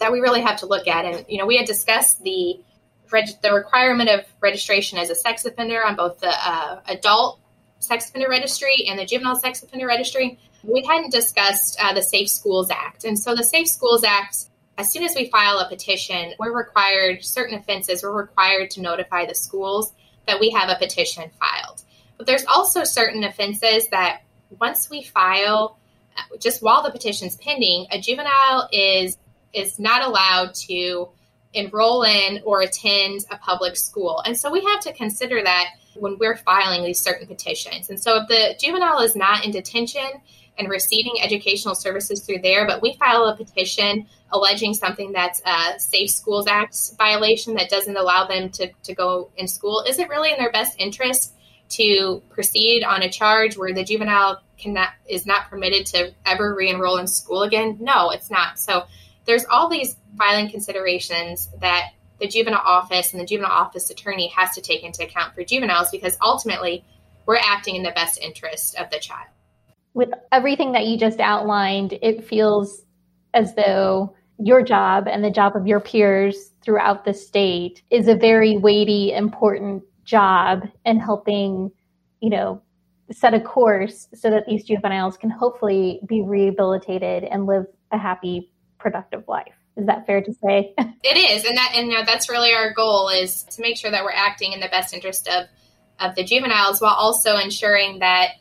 that 0.00 0.12
we 0.12 0.20
really 0.20 0.40
have 0.40 0.58
to 0.58 0.66
look 0.66 0.88
at. 0.88 1.04
And 1.04 1.24
you 1.28 1.38
know, 1.38 1.46
we 1.46 1.56
had 1.56 1.66
discussed 1.66 2.22
the 2.22 2.60
reg- 3.14 3.40
the 3.40 3.54
requirement 3.54 4.10
of 4.10 4.20
registration 4.40 4.98
as 4.98 5.08
a 5.08 5.14
sex 5.14 5.44
offender 5.44 5.80
on 5.86 5.96
both 5.96 6.20
the 6.20 6.32
uh, 6.32 6.80
adult 6.88 7.40
sex 7.78 8.08
offender 8.08 8.28
registry 8.28 8.86
and 8.88 8.98
the 8.98 9.06
juvenile 9.06 9.36
sex 9.36 9.62
offender 9.62 9.86
registry. 9.86 10.38
We 10.64 10.84
hadn't 10.84 11.12
discussed 11.12 11.78
uh, 11.80 11.94
the 11.94 12.02
Safe 12.02 12.28
Schools 12.28 12.70
Act. 12.70 13.04
And 13.04 13.18
so 13.18 13.34
the 13.34 13.44
Safe 13.44 13.68
Schools 13.68 14.02
Act, 14.02 14.48
as 14.76 14.90
soon 14.92 15.04
as 15.04 15.14
we 15.14 15.30
file 15.30 15.58
a 15.58 15.68
petition, 15.68 16.32
we're 16.38 16.56
required, 16.56 17.24
certain 17.24 17.56
offenses, 17.56 18.02
we're 18.02 18.12
required 18.12 18.70
to 18.70 18.80
notify 18.80 19.26
the 19.26 19.34
schools 19.34 19.92
that 20.26 20.40
we 20.40 20.50
have 20.50 20.68
a 20.68 20.76
petition 20.76 21.30
filed. 21.38 21.82
But 22.16 22.26
there's 22.26 22.44
also 22.46 22.84
certain 22.84 23.22
offenses 23.24 23.88
that 23.88 24.22
once 24.58 24.90
we 24.90 25.02
file, 25.02 25.78
uh, 26.16 26.36
just 26.38 26.62
while 26.62 26.82
the 26.82 26.90
petition's 26.90 27.36
pending, 27.36 27.86
a 27.90 28.00
juvenile 28.00 28.68
is 28.72 29.16
is 29.52 29.78
not 29.78 30.02
allowed 30.02 30.52
to 30.54 31.08
enroll 31.54 32.02
in 32.02 32.40
or 32.44 32.60
attend 32.60 33.24
a 33.30 33.38
public 33.38 33.76
school. 33.76 34.22
And 34.26 34.36
so 34.36 34.50
we 34.50 34.62
have 34.64 34.80
to 34.80 34.92
consider 34.92 35.42
that 35.42 35.68
when 35.94 36.18
we're 36.18 36.36
filing 36.36 36.84
these 36.84 36.98
certain 36.98 37.26
petitions. 37.26 37.88
And 37.88 38.00
so 38.00 38.22
if 38.22 38.28
the 38.28 38.56
juvenile 38.58 39.00
is 39.00 39.14
not 39.14 39.44
in 39.44 39.52
detention 39.52 40.06
and 40.58 40.68
receiving 40.68 41.14
educational 41.22 41.74
services 41.74 42.24
through 42.24 42.40
there, 42.40 42.66
but 42.66 42.82
we 42.82 42.94
file 42.94 43.26
a 43.26 43.36
petition 43.36 44.06
alleging 44.32 44.74
something 44.74 45.12
that's 45.12 45.40
a 45.46 45.78
Safe 45.78 46.10
Schools 46.10 46.46
Act 46.46 46.76
violation 46.98 47.54
that 47.54 47.70
doesn't 47.70 47.96
allow 47.96 48.26
them 48.26 48.50
to, 48.50 48.70
to 48.82 48.94
go 48.94 49.30
in 49.36 49.46
school, 49.46 49.84
is 49.86 49.98
it 49.98 50.08
really 50.08 50.32
in 50.32 50.38
their 50.38 50.52
best 50.52 50.78
interest 50.78 51.34
to 51.70 52.22
proceed 52.30 52.84
on 52.84 53.02
a 53.02 53.10
charge 53.10 53.56
where 53.56 53.72
the 53.72 53.84
juvenile 53.84 54.40
cannot 54.58 54.90
is 55.08 55.26
not 55.26 55.48
permitted 55.48 55.86
to 55.86 56.12
ever 56.26 56.54
re-enroll 56.54 56.98
in 56.98 57.06
school 57.06 57.42
again? 57.42 57.78
No, 57.80 58.10
it's 58.10 58.30
not. 58.30 58.58
So 58.58 58.84
there's 59.26 59.44
all 59.50 59.68
these 59.68 59.96
filing 60.16 60.50
considerations 60.50 61.48
that 61.60 61.90
the 62.20 62.28
juvenile 62.28 62.62
office 62.64 63.12
and 63.12 63.20
the 63.20 63.26
juvenile 63.26 63.50
office 63.50 63.90
attorney 63.90 64.28
has 64.28 64.54
to 64.54 64.60
take 64.60 64.84
into 64.84 65.02
account 65.02 65.34
for 65.34 65.44
juveniles 65.44 65.90
because 65.90 66.16
ultimately 66.22 66.84
we're 67.26 67.36
acting 67.36 67.74
in 67.74 67.82
the 67.82 67.90
best 67.90 68.20
interest 68.20 68.76
of 68.76 68.90
the 68.90 68.98
child. 68.98 69.28
With 69.94 70.10
everything 70.32 70.72
that 70.72 70.86
you 70.86 70.98
just 70.98 71.20
outlined, 71.20 71.98
it 72.02 72.26
feels 72.26 72.82
as 73.32 73.54
though 73.54 74.14
your 74.38 74.62
job 74.62 75.06
and 75.08 75.24
the 75.24 75.30
job 75.30 75.56
of 75.56 75.66
your 75.66 75.80
peers 75.80 76.52
throughout 76.62 77.04
the 77.04 77.14
state 77.14 77.82
is 77.90 78.08
a 78.08 78.16
very 78.16 78.56
weighty, 78.56 79.12
important 79.12 79.82
job 80.04 80.68
in 80.84 80.98
helping, 80.98 81.70
you 82.20 82.30
know, 82.30 82.60
set 83.10 83.34
a 83.34 83.40
course 83.40 84.08
so 84.14 84.30
that 84.30 84.46
these 84.46 84.64
juveniles 84.64 85.16
can 85.16 85.30
hopefully 85.30 86.00
be 86.06 86.22
rehabilitated 86.22 87.24
and 87.24 87.46
live 87.46 87.66
a 87.92 87.98
happy, 87.98 88.50
productive 88.84 89.26
life. 89.26 89.54
Is 89.76 89.86
that 89.86 90.06
fair 90.06 90.20
to 90.20 90.32
say? 90.34 90.74
it 90.78 91.16
is, 91.16 91.44
and 91.44 91.56
that 91.56 91.72
and 91.74 91.88
you 91.88 91.94
know, 91.94 92.04
that's 92.04 92.28
really 92.28 92.52
our 92.52 92.72
goal 92.72 93.08
is 93.08 93.42
to 93.44 93.62
make 93.62 93.76
sure 93.76 93.90
that 93.90 94.04
we're 94.04 94.12
acting 94.12 94.52
in 94.52 94.60
the 94.60 94.68
best 94.68 94.94
interest 94.94 95.26
of 95.26 95.46
of 95.98 96.14
the 96.14 96.22
juveniles 96.22 96.80
while 96.80 96.94
also 96.94 97.36
ensuring 97.36 98.00
that 98.00 98.32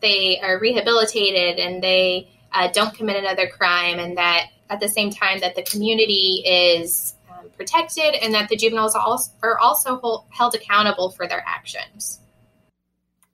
they 0.00 0.38
are 0.40 0.58
rehabilitated 0.60 1.58
and 1.58 1.82
they 1.82 2.28
uh, 2.52 2.68
don't 2.72 2.94
commit 2.94 3.16
another 3.16 3.48
crime, 3.48 3.98
and 3.98 4.16
that 4.16 4.46
at 4.70 4.80
the 4.80 4.88
same 4.88 5.10
time 5.10 5.40
that 5.40 5.56
the 5.56 5.62
community 5.62 6.42
is 6.46 7.14
um, 7.30 7.50
protected 7.56 8.14
and 8.14 8.32
that 8.34 8.48
the 8.48 8.56
juveniles 8.56 8.94
also, 8.94 9.32
are 9.42 9.58
also 9.58 10.24
held 10.30 10.54
accountable 10.54 11.10
for 11.10 11.26
their 11.26 11.42
actions. 11.46 12.20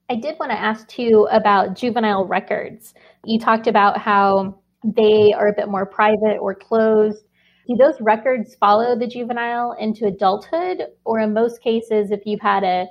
I 0.09 0.15
did 0.15 0.37
want 0.39 0.51
to 0.51 0.59
ask 0.59 0.87
too 0.87 1.27
about 1.31 1.75
juvenile 1.75 2.25
records. 2.25 2.93
You 3.23 3.39
talked 3.39 3.67
about 3.67 3.97
how 3.97 4.59
they 4.85 5.33
are 5.33 5.47
a 5.47 5.53
bit 5.53 5.67
more 5.67 5.85
private 5.85 6.37
or 6.39 6.53
closed. 6.53 7.23
Do 7.67 7.75
those 7.75 7.99
records 7.99 8.55
follow 8.55 8.97
the 8.97 9.07
juvenile 9.07 9.73
into 9.73 10.05
adulthood, 10.05 10.83
or 11.03 11.19
in 11.19 11.33
most 11.33 11.61
cases, 11.61 12.11
if 12.11 12.21
you've 12.25 12.41
had 12.41 12.63
a 12.63 12.87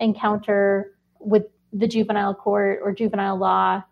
encounter 0.00 0.96
with 1.20 1.44
the 1.72 1.86
juvenile 1.86 2.34
court 2.34 2.80
or 2.82 2.94
juvenile 2.94 3.36
law, 3.36 3.82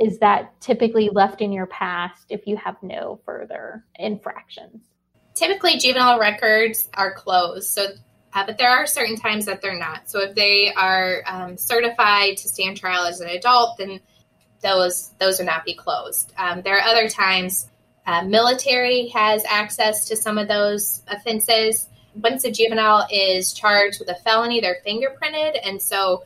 is 0.00 0.18
that 0.18 0.58
typically 0.60 1.10
left 1.12 1.40
in 1.40 1.52
your 1.52 1.66
past 1.66 2.26
if 2.30 2.46
you 2.46 2.56
have 2.56 2.76
no 2.82 3.20
further 3.26 3.84
infractions? 3.96 4.82
Typically, 5.34 5.78
juvenile 5.78 6.18
records 6.18 6.88
are 6.94 7.12
closed. 7.12 7.68
So 7.68 7.88
uh, 8.34 8.46
but 8.46 8.56
there 8.56 8.70
are 8.70 8.86
certain 8.86 9.16
times 9.16 9.44
that 9.44 9.60
they're 9.60 9.78
not. 9.78 10.08
So 10.08 10.20
if 10.20 10.34
they 10.34 10.72
are 10.74 11.22
um, 11.26 11.58
certified 11.58 12.38
to 12.38 12.48
stand 12.48 12.78
trial 12.78 13.04
as 13.04 13.20
an 13.20 13.28
adult, 13.28 13.76
then 13.76 14.00
those 14.62 15.10
those 15.18 15.38
would 15.38 15.46
not 15.46 15.64
be 15.64 15.74
closed. 15.74 16.32
Um, 16.36 16.62
there 16.62 16.78
are 16.78 16.88
other 16.88 17.08
times 17.08 17.68
uh, 18.06 18.24
military 18.24 19.08
has 19.08 19.44
access 19.48 20.06
to 20.08 20.16
some 20.16 20.38
of 20.38 20.48
those 20.48 21.02
offenses. 21.08 21.88
Once 22.14 22.44
a 22.44 22.50
juvenile 22.50 23.06
is 23.10 23.52
charged 23.52 23.98
with 24.00 24.08
a 24.08 24.14
felony, 24.16 24.60
they're 24.60 24.78
fingerprinted, 24.86 25.58
and 25.64 25.80
so 25.80 26.24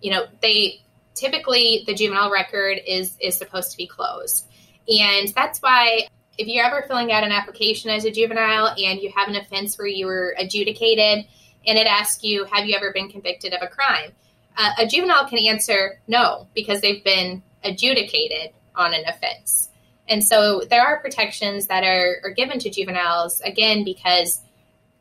you 0.00 0.10
know 0.10 0.26
they 0.40 0.80
typically 1.14 1.84
the 1.86 1.94
juvenile 1.94 2.30
record 2.30 2.80
is 2.86 3.16
is 3.20 3.36
supposed 3.36 3.70
to 3.70 3.76
be 3.76 3.86
closed, 3.86 4.46
and 4.88 5.28
that's 5.34 5.60
why 5.60 6.06
if 6.38 6.46
you're 6.46 6.64
ever 6.64 6.84
filling 6.88 7.12
out 7.12 7.24
an 7.24 7.32
application 7.32 7.90
as 7.90 8.04
a 8.04 8.10
juvenile 8.10 8.68
and 8.68 9.00
you 9.00 9.12
have 9.14 9.28
an 9.28 9.36
offense 9.36 9.76
where 9.76 9.86
you 9.86 10.06
were 10.06 10.34
adjudicated 10.38 11.26
and 11.66 11.78
it 11.78 11.86
asks 11.86 12.24
you, 12.24 12.44
have 12.44 12.66
you 12.66 12.74
ever 12.74 12.92
been 12.92 13.08
convicted 13.08 13.52
of 13.52 13.60
a 13.62 13.68
crime? 13.68 14.12
Uh, 14.56 14.70
a 14.78 14.86
juvenile 14.86 15.26
can 15.26 15.38
answer 15.38 16.00
no 16.08 16.46
because 16.54 16.80
they've 16.80 17.04
been 17.04 17.42
adjudicated 17.64 18.52
on 18.74 18.94
an 18.94 19.04
offense. 19.06 19.70
And 20.08 20.22
so 20.22 20.62
there 20.68 20.82
are 20.82 21.00
protections 21.00 21.66
that 21.68 21.84
are, 21.84 22.16
are 22.24 22.30
given 22.30 22.58
to 22.60 22.70
juveniles, 22.70 23.40
again, 23.42 23.84
because 23.84 24.40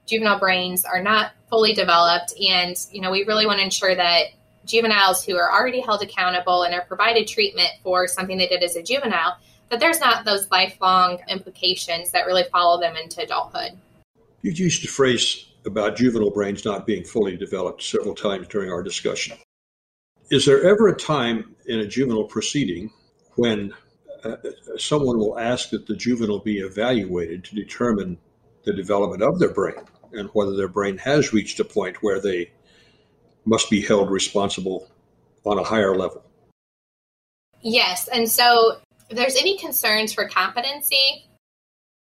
juvenile 0.06 0.40
brains 0.40 0.86
are 0.86 1.02
not 1.02 1.32
fully 1.50 1.74
developed. 1.74 2.34
And, 2.40 2.76
you 2.92 3.02
know, 3.02 3.12
we 3.12 3.26
really 3.26 3.46
want 3.46 3.60
to 3.60 3.64
ensure 3.64 3.96
that 3.96 4.28
juveniles 4.66 5.26
who 5.26 5.36
are 5.36 5.52
already 5.52 5.82
held 5.82 6.02
accountable 6.02 6.64
and 6.64 6.74
are 6.74 6.86
provided 6.86 7.28
treatment 7.28 7.70
for 7.84 8.08
something 8.08 8.38
they 8.38 8.48
did 8.48 8.64
as 8.64 8.76
a 8.76 8.84
juvenile 8.84 9.38
that 9.70 9.80
there's 9.80 10.00
not 10.00 10.26
those 10.26 10.50
lifelong 10.52 11.20
implications 11.30 12.12
that 12.12 12.26
really 12.26 12.44
follow 12.52 12.80
them 12.80 12.96
into 12.96 13.22
adulthood. 13.22 13.72
You've 14.42 14.60
used 14.60 14.84
the 14.84 14.88
phrase 14.88 15.46
about 15.66 15.96
juvenile 15.96 16.32
brains 16.32 16.66
not 16.66 16.86
being 16.86 17.04
fully 17.04 17.38
developed 17.38 17.82
several 17.82 18.14
times 18.14 18.48
during 18.48 18.72
our 18.72 18.84
discussion. 18.84 19.38
Is 20.32 20.46
there 20.46 20.64
ever 20.64 20.88
a 20.88 20.96
time 20.96 21.56
in 21.66 21.82
a 21.82 21.86
juvenile 21.86 22.24
proceeding 22.24 22.90
when 23.36 23.74
uh, 24.24 24.38
someone 24.78 25.20
will 25.20 25.38
ask 25.38 25.72
that 25.72 25.88
the 25.88 25.96
juvenile 25.96 26.40
be 26.40 26.60
evaluated 26.60 27.44
to 27.44 27.56
determine 27.56 28.18
the 28.64 28.72
development 28.72 29.24
of 29.24 29.40
their 29.40 29.54
brain 29.54 29.76
and 30.14 30.30
whether 30.32 30.56
their 30.56 30.70
brain 30.70 30.98
has 31.00 31.34
reached 31.34 31.60
a 31.60 31.66
point 31.66 31.98
where 32.02 32.22
they 32.22 32.50
must 33.44 33.70
be 33.70 33.82
held 33.82 34.10
responsible 34.10 34.88
on 35.44 35.60
a 35.60 35.64
higher 35.64 35.98
level? 35.98 36.24
Yes. 37.62 38.08
And 38.08 38.30
so 38.30 38.78
if 39.10 39.18
there's 39.18 39.36
any 39.36 39.58
concerns 39.58 40.14
for 40.14 40.30
competency, 40.30 41.26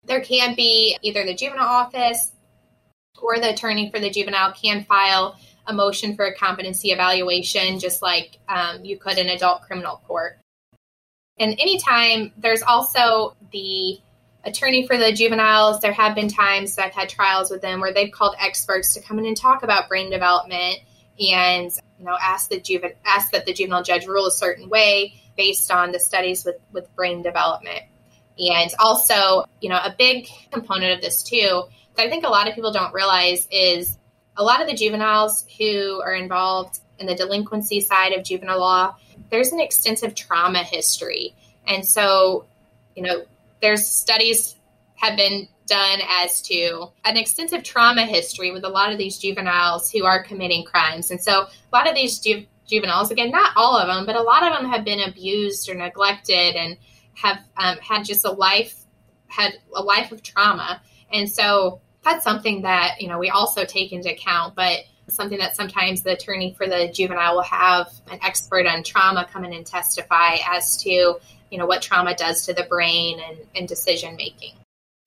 there 0.03 0.21
can 0.21 0.53
be 0.53 0.97
either 1.01 1.25
the 1.25 1.33
juvenile 1.33 1.65
office 1.65 2.33
or 3.21 3.39
the 3.39 3.53
attorney 3.53 3.89
for 3.89 4.01
the 4.01 4.09
juvenile 4.09 4.51
can 4.51 4.83
file 4.83 5.39
a 5.67 5.73
motion 5.73 6.15
for 6.15 6.25
a 6.25 6.35
competency 6.35 6.91
evaluation, 6.91 7.79
just 7.79 8.01
like 8.01 8.39
um, 8.47 8.83
you 8.83 8.97
could 8.97 9.17
in 9.17 9.27
adult 9.27 9.61
criminal 9.63 10.01
court. 10.07 10.39
And 11.37 11.53
anytime 11.59 12.31
there's 12.37 12.63
also 12.63 13.35
the 13.51 13.99
attorney 14.43 14.87
for 14.87 14.97
the 14.97 15.11
juveniles, 15.11 15.81
there 15.81 15.91
have 15.91 16.15
been 16.15 16.29
times 16.29 16.75
that 16.75 16.85
I've 16.85 16.93
had 16.93 17.09
trials 17.09 17.51
with 17.51 17.61
them 17.61 17.81
where 17.81 17.93
they've 17.93 18.11
called 18.11 18.35
experts 18.39 18.93
to 18.95 19.01
come 19.01 19.19
in 19.19 19.25
and 19.25 19.37
talk 19.37 19.63
about 19.63 19.89
brain 19.89 20.09
development 20.09 20.79
and 21.19 21.71
you 21.97 22.05
know 22.05 22.15
ask 22.21 22.49
the 22.49 22.95
ask 23.03 23.31
that 23.31 23.45
the 23.45 23.53
juvenile 23.53 23.83
judge 23.83 24.05
rule 24.05 24.27
a 24.27 24.31
certain 24.31 24.69
way 24.69 25.15
based 25.37 25.71
on 25.71 25.91
the 25.91 25.99
studies 25.99 26.43
with, 26.43 26.57
with 26.73 26.93
brain 26.95 27.21
development. 27.21 27.81
And 28.39 28.71
also, 28.79 29.45
you 29.61 29.69
know, 29.69 29.77
a 29.77 29.95
big 29.97 30.27
component 30.51 30.93
of 30.93 31.01
this 31.01 31.23
too, 31.23 31.63
that 31.95 32.05
I 32.05 32.09
think 32.09 32.25
a 32.25 32.29
lot 32.29 32.47
of 32.47 32.55
people 32.55 32.71
don't 32.71 32.93
realize 32.93 33.47
is 33.51 33.97
a 34.37 34.43
lot 34.43 34.61
of 34.61 34.67
the 34.67 34.75
juveniles 34.75 35.45
who 35.57 36.01
are 36.01 36.13
involved 36.13 36.79
in 36.99 37.07
the 37.07 37.15
delinquency 37.15 37.81
side 37.81 38.13
of 38.13 38.23
juvenile 38.23 38.59
law, 38.59 38.95
there's 39.29 39.51
an 39.51 39.59
extensive 39.59 40.15
trauma 40.15 40.63
history. 40.63 41.35
And 41.67 41.85
so, 41.85 42.45
you 42.95 43.03
know, 43.03 43.25
there's 43.61 43.87
studies 43.87 44.55
have 44.95 45.17
been 45.17 45.47
done 45.65 45.99
as 46.21 46.41
to 46.41 46.87
an 47.03 47.17
extensive 47.17 47.63
trauma 47.63 48.05
history 48.05 48.51
with 48.51 48.63
a 48.63 48.69
lot 48.69 48.91
of 48.91 48.97
these 48.97 49.17
juveniles 49.17 49.91
who 49.91 50.05
are 50.05 50.23
committing 50.23 50.63
crimes. 50.63 51.11
And 51.11 51.21
so 51.21 51.41
a 51.41 51.49
lot 51.73 51.89
of 51.89 51.95
these 51.95 52.19
ju- 52.19 52.45
juveniles. 52.67 53.11
Again, 53.11 53.31
not 53.31 53.51
all 53.55 53.77
of 53.77 53.87
them, 53.87 54.05
but 54.05 54.15
a 54.15 54.21
lot 54.21 54.43
of 54.43 54.57
them 54.57 54.71
have 54.71 54.85
been 54.85 55.01
abused 55.01 55.69
or 55.69 55.75
neglected 55.75 56.55
and 56.55 56.77
have 57.15 57.39
um, 57.57 57.77
had 57.77 58.05
just 58.05 58.25
a 58.25 58.31
life 58.31 58.75
had 59.27 59.53
a 59.75 59.81
life 59.81 60.11
of 60.11 60.23
trauma. 60.23 60.81
And 61.11 61.29
so 61.29 61.81
that's 62.07 62.23
something 62.23 62.61
that 62.61 62.95
you 62.99 63.07
know 63.07 63.19
we 63.19 63.29
also 63.29 63.65
take 63.65 63.91
into 63.91 64.11
account, 64.11 64.55
but 64.55 64.79
something 65.09 65.37
that 65.37 65.55
sometimes 65.55 66.03
the 66.03 66.13
attorney 66.13 66.53
for 66.57 66.67
the 66.67 66.91
juvenile 66.93 67.35
will 67.35 67.43
have 67.43 67.87
an 68.11 68.19
expert 68.21 68.65
on 68.65 68.83
trauma 68.83 69.27
come 69.31 69.45
in 69.45 69.53
and 69.53 69.65
testify 69.65 70.37
as 70.49 70.77
to 70.83 70.89
you 70.89 71.57
know 71.57 71.65
what 71.65 71.81
trauma 71.81 72.15
does 72.15 72.45
to 72.45 72.53
the 72.53 72.63
brain 72.63 73.19
and, 73.19 73.37
and 73.55 73.67
decision 73.67 74.15
making. 74.15 74.53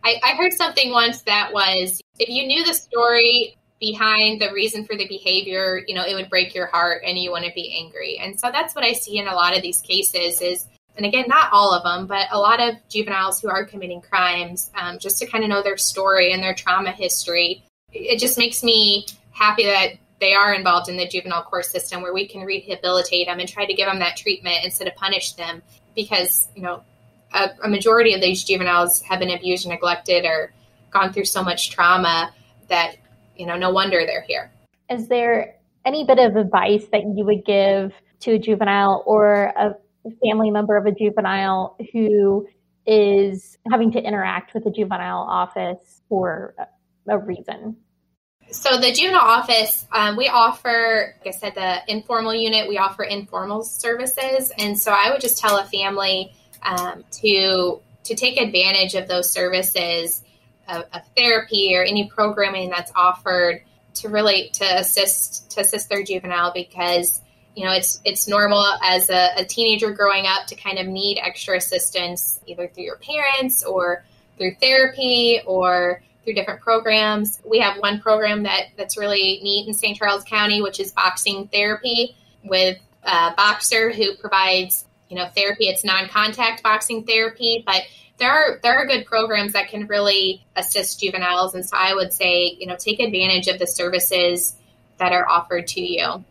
I, 0.02 0.16
I 0.24 0.34
heard 0.36 0.52
something 0.52 0.90
once 0.92 1.22
that 1.22 1.52
was 1.52 2.00
if 2.18 2.28
you 2.28 2.46
knew 2.46 2.64
the 2.64 2.74
story 2.74 3.56
behind 3.80 4.40
the 4.40 4.52
reason 4.52 4.84
for 4.84 4.94
the 4.96 5.08
behavior, 5.08 5.82
you 5.86 5.94
know, 5.94 6.04
it 6.04 6.14
would 6.14 6.28
break 6.28 6.54
your 6.54 6.66
heart 6.66 7.02
and 7.04 7.18
you 7.18 7.34
to 7.34 7.50
be 7.54 7.82
angry. 7.82 8.18
And 8.18 8.38
so 8.38 8.50
that's 8.52 8.74
what 8.74 8.84
I 8.84 8.92
see 8.92 9.18
in 9.18 9.26
a 9.26 9.34
lot 9.34 9.56
of 9.56 9.62
these 9.62 9.80
cases 9.80 10.42
is, 10.42 10.66
and 10.96 11.06
again, 11.06 11.24
not 11.28 11.52
all 11.52 11.72
of 11.72 11.82
them, 11.82 12.06
but 12.06 12.26
a 12.30 12.38
lot 12.38 12.60
of 12.60 12.74
juveniles 12.88 13.40
who 13.40 13.48
are 13.48 13.64
committing 13.64 14.00
crimes, 14.00 14.70
um, 14.74 14.98
just 14.98 15.18
to 15.18 15.26
kind 15.26 15.44
of 15.44 15.50
know 15.50 15.62
their 15.62 15.76
story 15.76 16.32
and 16.32 16.42
their 16.42 16.54
trauma 16.54 16.90
history. 16.90 17.64
It 17.92 18.18
just 18.18 18.38
makes 18.38 18.62
me 18.62 19.06
happy 19.32 19.64
that 19.64 19.92
they 20.20 20.34
are 20.34 20.54
involved 20.54 20.88
in 20.88 20.96
the 20.96 21.08
juvenile 21.08 21.42
court 21.42 21.64
system 21.64 22.02
where 22.02 22.12
we 22.12 22.28
can 22.28 22.42
rehabilitate 22.42 23.26
them 23.26 23.40
and 23.40 23.48
try 23.48 23.64
to 23.64 23.74
give 23.74 23.88
them 23.88 23.98
that 23.98 24.16
treatment 24.16 24.58
instead 24.64 24.86
of 24.86 24.94
punish 24.94 25.32
them 25.32 25.62
because 25.96 26.48
you 26.54 26.62
know 26.62 26.82
a, 27.32 27.50
a 27.64 27.68
majority 27.68 28.12
of 28.12 28.20
these 28.20 28.44
juveniles 28.44 29.00
have 29.02 29.18
been 29.18 29.30
abused 29.30 29.66
or 29.66 29.70
neglected 29.70 30.24
or 30.24 30.52
gone 30.90 31.12
through 31.12 31.24
so 31.24 31.42
much 31.42 31.70
trauma 31.70 32.32
that 32.68 32.96
you 33.36 33.46
know 33.46 33.56
no 33.56 33.70
wonder 33.70 34.04
they're 34.06 34.22
here 34.22 34.52
is 34.90 35.08
there 35.08 35.56
any 35.84 36.04
bit 36.04 36.18
of 36.18 36.36
advice 36.36 36.84
that 36.92 37.02
you 37.16 37.24
would 37.24 37.44
give 37.44 37.92
to 38.20 38.32
a 38.32 38.38
juvenile 38.38 39.02
or 39.06 39.52
a 39.56 39.74
family 40.24 40.50
member 40.50 40.76
of 40.76 40.86
a 40.86 40.92
juvenile 40.92 41.76
who 41.92 42.46
is 42.86 43.58
having 43.70 43.92
to 43.92 44.02
interact 44.02 44.54
with 44.54 44.64
the 44.64 44.70
juvenile 44.70 45.26
office 45.28 46.02
for 46.08 46.54
a 47.08 47.18
reason? 47.18 47.76
So 48.52 48.80
the 48.80 48.92
juvenile 48.92 49.20
office, 49.20 49.86
um, 49.92 50.16
we 50.16 50.28
offer, 50.28 51.14
like 51.24 51.34
I 51.34 51.38
said, 51.38 51.54
the 51.54 51.82
informal 51.86 52.34
unit. 52.34 52.68
We 52.68 52.78
offer 52.78 53.04
informal 53.04 53.62
services, 53.62 54.50
and 54.58 54.76
so 54.76 54.92
I 54.92 55.10
would 55.10 55.20
just 55.20 55.38
tell 55.38 55.58
a 55.58 55.64
family 55.64 56.32
um, 56.62 57.04
to 57.22 57.80
to 58.02 58.14
take 58.14 58.40
advantage 58.40 58.94
of 58.94 59.06
those 59.06 59.30
services 59.30 60.24
of, 60.66 60.84
of, 60.92 61.02
therapy 61.16 61.76
or 61.76 61.84
any 61.84 62.08
programming 62.08 62.70
that's 62.70 62.90
offered 62.96 63.62
to 63.94 64.08
relate 64.08 64.54
to 64.54 64.64
assist 64.64 65.50
to 65.52 65.60
assist 65.60 65.88
their 65.88 66.02
juvenile 66.02 66.52
because 66.52 67.20
you 67.60 67.66
know 67.66 67.72
it's 67.72 68.00
it's 68.06 68.26
normal 68.26 68.64
as 68.82 69.10
a, 69.10 69.32
a 69.36 69.44
teenager 69.44 69.90
growing 69.90 70.24
up 70.26 70.46
to 70.46 70.54
kind 70.54 70.78
of 70.78 70.86
need 70.86 71.18
extra 71.22 71.58
assistance 71.58 72.40
either 72.46 72.68
through 72.68 72.84
your 72.84 72.96
parents 72.96 73.62
or 73.62 74.02
through 74.38 74.54
therapy 74.54 75.42
or 75.44 76.02
through 76.24 76.32
different 76.32 76.62
programs. 76.62 77.38
We 77.44 77.58
have 77.58 77.76
one 77.76 78.00
program 78.00 78.44
that 78.44 78.68
that's 78.78 78.96
really 78.96 79.40
neat 79.42 79.68
in 79.68 79.74
St. 79.74 79.94
Charles 79.94 80.24
County, 80.24 80.62
which 80.62 80.80
is 80.80 80.92
boxing 80.92 81.48
therapy 81.48 82.16
with 82.42 82.78
a 83.02 83.34
boxer 83.36 83.92
who 83.92 84.14
provides 84.14 84.86
you 85.10 85.16
know 85.16 85.28
therapy. 85.28 85.68
It's 85.68 85.84
non-contact 85.84 86.62
boxing 86.62 87.04
therapy, 87.04 87.62
but 87.66 87.82
there 88.16 88.30
are 88.30 88.58
there 88.62 88.78
are 88.78 88.86
good 88.86 89.04
programs 89.04 89.52
that 89.52 89.68
can 89.68 89.86
really 89.86 90.42
assist 90.56 90.98
juveniles, 90.98 91.54
and 91.54 91.68
so 91.68 91.76
I 91.78 91.92
would 91.94 92.14
say 92.14 92.56
you 92.58 92.66
know 92.66 92.76
take 92.76 93.00
advantage 93.00 93.48
of 93.48 93.58
the 93.58 93.66
services 93.66 94.56
that 94.96 95.12
are 95.12 95.28
offered 95.28 95.66
to 95.66 95.82
you. 95.82 96.24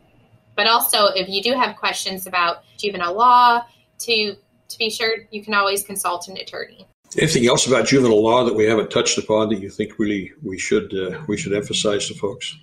But 0.60 0.68
also, 0.68 1.06
if 1.06 1.30
you 1.30 1.42
do 1.42 1.54
have 1.54 1.78
questions 1.78 2.28
about 2.28 2.66
juvenile 2.78 3.14
law, 3.14 3.64
to 4.00 4.36
to 4.68 4.78
be 4.78 4.90
sure 4.90 5.20
you 5.32 5.42
can 5.42 5.54
always 5.54 5.84
consult 5.84 6.28
an 6.28 6.36
attorney. 6.36 6.86
Anything 7.18 7.48
else 7.48 7.66
about 7.66 7.88
juvenile 7.88 8.22
law 8.22 8.44
that 8.44 8.54
we 8.54 8.66
haven't 8.66 8.92
touched 8.92 9.18
upon 9.18 9.48
that 9.50 9.62
you 9.62 9.70
think 9.70 9.98
really 9.98 10.34
we 10.44 10.60
should 10.60 10.94
uh, 10.94 11.18
we 11.30 11.38
should 11.38 11.54
emphasize 11.54 12.10
to 12.10 12.14
folks? 12.14 12.58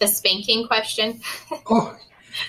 The 0.00 0.08
spanking 0.08 0.66
question. 0.66 1.20
oh, 1.70 1.96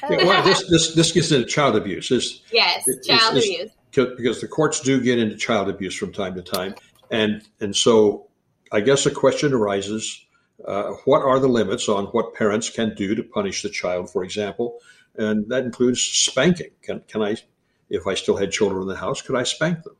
yeah, 0.10 0.26
well, 0.26 0.44
this 0.44 0.68
this 0.72 0.96
this 0.96 1.12
gets 1.12 1.32
into 1.32 1.46
child 1.46 1.76
abuse. 1.76 2.10
Is 2.10 2.42
yes, 2.52 2.84
child 3.06 3.38
it's, 3.38 3.46
abuse. 3.46 3.72
It's, 3.94 4.16
because 4.18 4.42
the 4.42 4.48
courts 4.48 4.80
do 4.80 5.00
get 5.00 5.20
into 5.20 5.36
child 5.36 5.70
abuse 5.70 5.96
from 5.96 6.12
time 6.12 6.34
to 6.34 6.42
time, 6.42 6.74
and 7.12 7.44
and 7.60 7.76
so 7.76 8.26
I 8.72 8.80
guess 8.80 9.06
a 9.06 9.12
question 9.12 9.54
arises: 9.54 10.26
uh, 10.66 10.94
What 11.06 11.22
are 11.22 11.40
the 11.40 11.48
limits 11.48 11.90
on 11.90 12.06
what 12.08 12.34
parents 12.34 12.70
can 12.70 12.94
do 12.96 13.16
to 13.16 13.24
punish 13.24 13.62
the 13.62 13.70
child, 13.70 14.12
for 14.12 14.24
example? 14.24 14.80
And 15.16 15.50
that 15.50 15.64
includes 15.64 16.02
spanking. 16.02 16.72
Can 16.82 17.02
can 17.08 17.22
I, 17.22 17.36
if 17.90 18.08
I 18.08 18.14
still 18.14 18.38
had 18.38 18.52
children 18.52 18.82
in 18.84 18.88
the 18.88 18.96
house, 18.96 19.22
could 19.22 19.36
I 19.36 19.44
spank 19.44 19.84
them? 19.84 19.96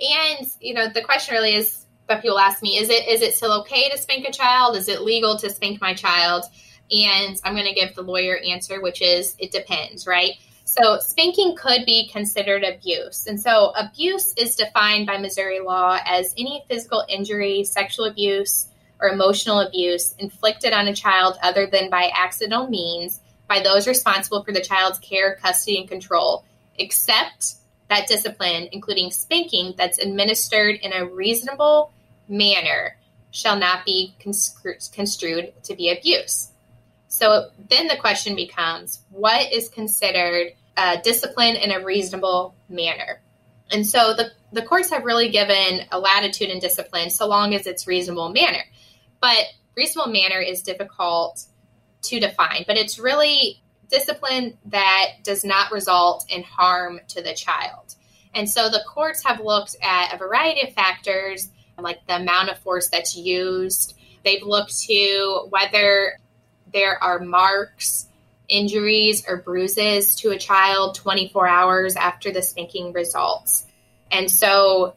And 0.00 0.46
you 0.60 0.74
know, 0.74 0.88
the 0.88 1.02
question 1.02 1.34
really 1.34 1.54
is 1.54 1.84
that 2.08 2.22
people 2.22 2.38
ask 2.38 2.62
me: 2.62 2.78
Is 2.78 2.88
it 2.88 3.06
is 3.08 3.22
it 3.22 3.34
still 3.34 3.60
okay 3.60 3.90
to 3.90 3.98
spank 3.98 4.26
a 4.26 4.32
child? 4.32 4.76
Is 4.76 4.88
it 4.88 5.02
legal 5.02 5.38
to 5.38 5.50
spank 5.50 5.80
my 5.80 5.94
child? 5.94 6.44
And 6.90 7.40
I'm 7.44 7.54
going 7.54 7.72
to 7.72 7.74
give 7.74 7.94
the 7.94 8.02
lawyer 8.02 8.36
answer, 8.38 8.80
which 8.80 9.00
is 9.00 9.36
it 9.38 9.52
depends, 9.52 10.06
right? 10.06 10.32
So 10.64 10.98
spanking 10.98 11.56
could 11.56 11.84
be 11.84 12.08
considered 12.12 12.64
abuse. 12.64 13.26
And 13.26 13.40
so 13.40 13.72
abuse 13.76 14.32
is 14.34 14.56
defined 14.56 15.06
by 15.06 15.18
Missouri 15.18 15.60
law 15.60 15.98
as 16.04 16.32
any 16.36 16.64
physical 16.68 17.04
injury, 17.08 17.64
sexual 17.64 18.06
abuse, 18.06 18.69
or 19.00 19.08
emotional 19.08 19.60
abuse 19.60 20.14
inflicted 20.18 20.72
on 20.72 20.88
a 20.88 20.94
child 20.94 21.36
other 21.42 21.66
than 21.66 21.90
by 21.90 22.10
accidental 22.14 22.68
means 22.68 23.20
by 23.48 23.60
those 23.60 23.88
responsible 23.88 24.44
for 24.44 24.52
the 24.52 24.60
child's 24.60 24.98
care, 25.00 25.34
custody, 25.36 25.78
and 25.78 25.88
control, 25.88 26.44
except 26.78 27.54
that 27.88 28.06
discipline, 28.06 28.68
including 28.70 29.10
spanking, 29.10 29.74
that's 29.76 29.98
administered 29.98 30.76
in 30.76 30.92
a 30.92 31.04
reasonable 31.04 31.92
manner, 32.28 32.96
shall 33.32 33.58
not 33.58 33.84
be 33.84 34.14
construed 34.20 35.52
to 35.64 35.74
be 35.74 35.90
abuse. 35.90 36.50
So 37.08 37.50
then 37.68 37.88
the 37.88 37.96
question 37.96 38.36
becomes 38.36 39.00
what 39.10 39.52
is 39.52 39.68
considered 39.68 40.52
uh, 40.76 41.00
discipline 41.02 41.56
in 41.56 41.72
a 41.72 41.84
reasonable 41.84 42.54
manner? 42.68 43.20
And 43.72 43.86
so 43.86 44.14
the, 44.14 44.30
the 44.52 44.62
courts 44.62 44.90
have 44.90 45.04
really 45.04 45.28
given 45.28 45.80
a 45.90 45.98
latitude 45.98 46.50
in 46.50 46.60
discipline 46.60 47.10
so 47.10 47.26
long 47.26 47.54
as 47.54 47.66
it's 47.66 47.86
reasonable 47.86 48.28
manner. 48.30 48.62
But 49.20 49.46
reasonable 49.76 50.12
manner 50.12 50.40
is 50.40 50.62
difficult 50.62 51.44
to 52.02 52.20
define, 52.20 52.64
but 52.66 52.76
it's 52.76 52.98
really 52.98 53.62
discipline 53.90 54.56
that 54.66 55.16
does 55.24 55.44
not 55.44 55.72
result 55.72 56.24
in 56.28 56.42
harm 56.42 57.00
to 57.08 57.22
the 57.22 57.34
child. 57.34 57.94
And 58.34 58.48
so 58.48 58.68
the 58.68 58.82
courts 58.88 59.24
have 59.24 59.40
looked 59.40 59.76
at 59.82 60.14
a 60.14 60.18
variety 60.18 60.66
of 60.66 60.72
factors, 60.74 61.50
like 61.78 62.06
the 62.06 62.16
amount 62.16 62.50
of 62.50 62.58
force 62.58 62.88
that's 62.88 63.16
used. 63.16 63.94
They've 64.24 64.42
looked 64.42 64.78
to 64.82 65.46
whether 65.50 66.18
there 66.72 67.02
are 67.02 67.18
marks, 67.18 68.06
injuries, 68.48 69.24
or 69.26 69.38
bruises 69.38 70.14
to 70.16 70.30
a 70.30 70.38
child 70.38 70.94
24 70.94 71.48
hours 71.48 71.96
after 71.96 72.30
the 72.30 72.42
spanking 72.42 72.92
results. 72.92 73.66
And 74.10 74.30
so, 74.30 74.94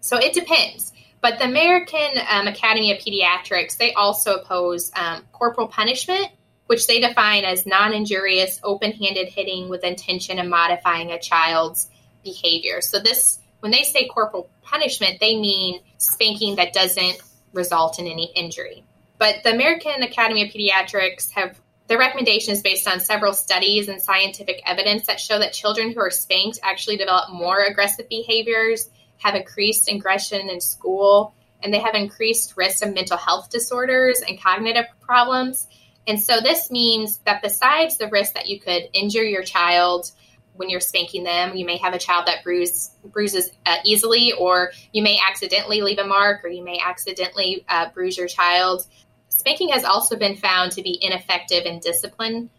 so 0.00 0.16
it 0.18 0.32
depends. 0.32 0.92
But 1.20 1.38
the 1.38 1.44
American 1.44 2.10
um, 2.28 2.46
Academy 2.46 2.92
of 2.92 2.98
Pediatrics, 2.98 3.76
they 3.76 3.92
also 3.92 4.36
oppose 4.36 4.90
um, 4.96 5.22
corporal 5.32 5.68
punishment, 5.68 6.28
which 6.66 6.86
they 6.86 7.00
define 7.00 7.44
as 7.44 7.66
non 7.66 7.92
injurious, 7.92 8.60
open 8.62 8.92
handed 8.92 9.28
hitting 9.28 9.68
with 9.68 9.84
intention 9.84 10.38
of 10.38 10.46
modifying 10.46 11.10
a 11.10 11.18
child's 11.18 11.88
behavior. 12.24 12.80
So, 12.80 12.98
this, 12.98 13.38
when 13.60 13.70
they 13.70 13.82
say 13.82 14.08
corporal 14.08 14.48
punishment, 14.62 15.20
they 15.20 15.38
mean 15.38 15.80
spanking 15.98 16.56
that 16.56 16.72
doesn't 16.72 17.20
result 17.52 17.98
in 17.98 18.06
any 18.06 18.32
injury. 18.34 18.84
But 19.18 19.42
the 19.44 19.52
American 19.52 20.02
Academy 20.02 20.44
of 20.44 20.52
Pediatrics 20.52 21.30
have 21.32 21.60
their 21.88 21.98
recommendation 21.98 22.52
is 22.52 22.62
based 22.62 22.86
on 22.86 23.00
several 23.00 23.32
studies 23.32 23.88
and 23.88 24.00
scientific 24.00 24.62
evidence 24.64 25.08
that 25.08 25.18
show 25.18 25.40
that 25.40 25.52
children 25.52 25.92
who 25.92 25.98
are 25.98 26.10
spanked 26.10 26.60
actually 26.62 26.96
develop 26.96 27.30
more 27.32 27.64
aggressive 27.64 28.08
behaviors, 28.08 28.88
have 29.20 29.34
increased 29.34 29.90
aggression 29.90 30.50
in 30.50 30.60
school, 30.60 31.34
and 31.62 31.72
they 31.72 31.78
have 31.78 31.94
increased 31.94 32.56
risk 32.56 32.84
of 32.84 32.94
mental 32.94 33.16
health 33.16 33.50
disorders 33.50 34.22
and 34.26 34.40
cognitive 34.40 34.86
problems. 35.00 35.66
And 36.06 36.20
so 36.20 36.40
this 36.40 36.70
means 36.70 37.18
that 37.26 37.42
besides 37.42 37.98
the 37.98 38.08
risk 38.08 38.34
that 38.34 38.48
you 38.48 38.58
could 38.58 38.88
injure 38.92 39.22
your 39.22 39.42
child 39.42 40.10
when 40.54 40.68
you're 40.68 40.80
spanking 40.80 41.24
them, 41.24 41.56
you 41.56 41.64
may 41.64 41.78
have 41.78 41.94
a 41.94 41.98
child 41.98 42.26
that 42.26 42.42
bruise, 42.44 42.90
bruises 43.04 43.50
uh, 43.64 43.76
easily, 43.84 44.32
or 44.32 44.72
you 44.92 45.02
may 45.02 45.18
accidentally 45.26 45.80
leave 45.80 45.98
a 45.98 46.06
mark, 46.06 46.44
or 46.44 46.48
you 46.48 46.64
may 46.64 46.80
accidentally 46.84 47.64
uh, 47.68 47.88
bruise 47.90 48.16
your 48.18 48.28
child. 48.28 48.86
Spanking 49.28 49.70
has 49.70 49.84
also 49.84 50.16
been 50.16 50.36
found 50.36 50.72
to 50.72 50.82
be 50.82 50.98
ineffective 51.00 51.64
in 51.64 51.78
discipline, 51.78 52.50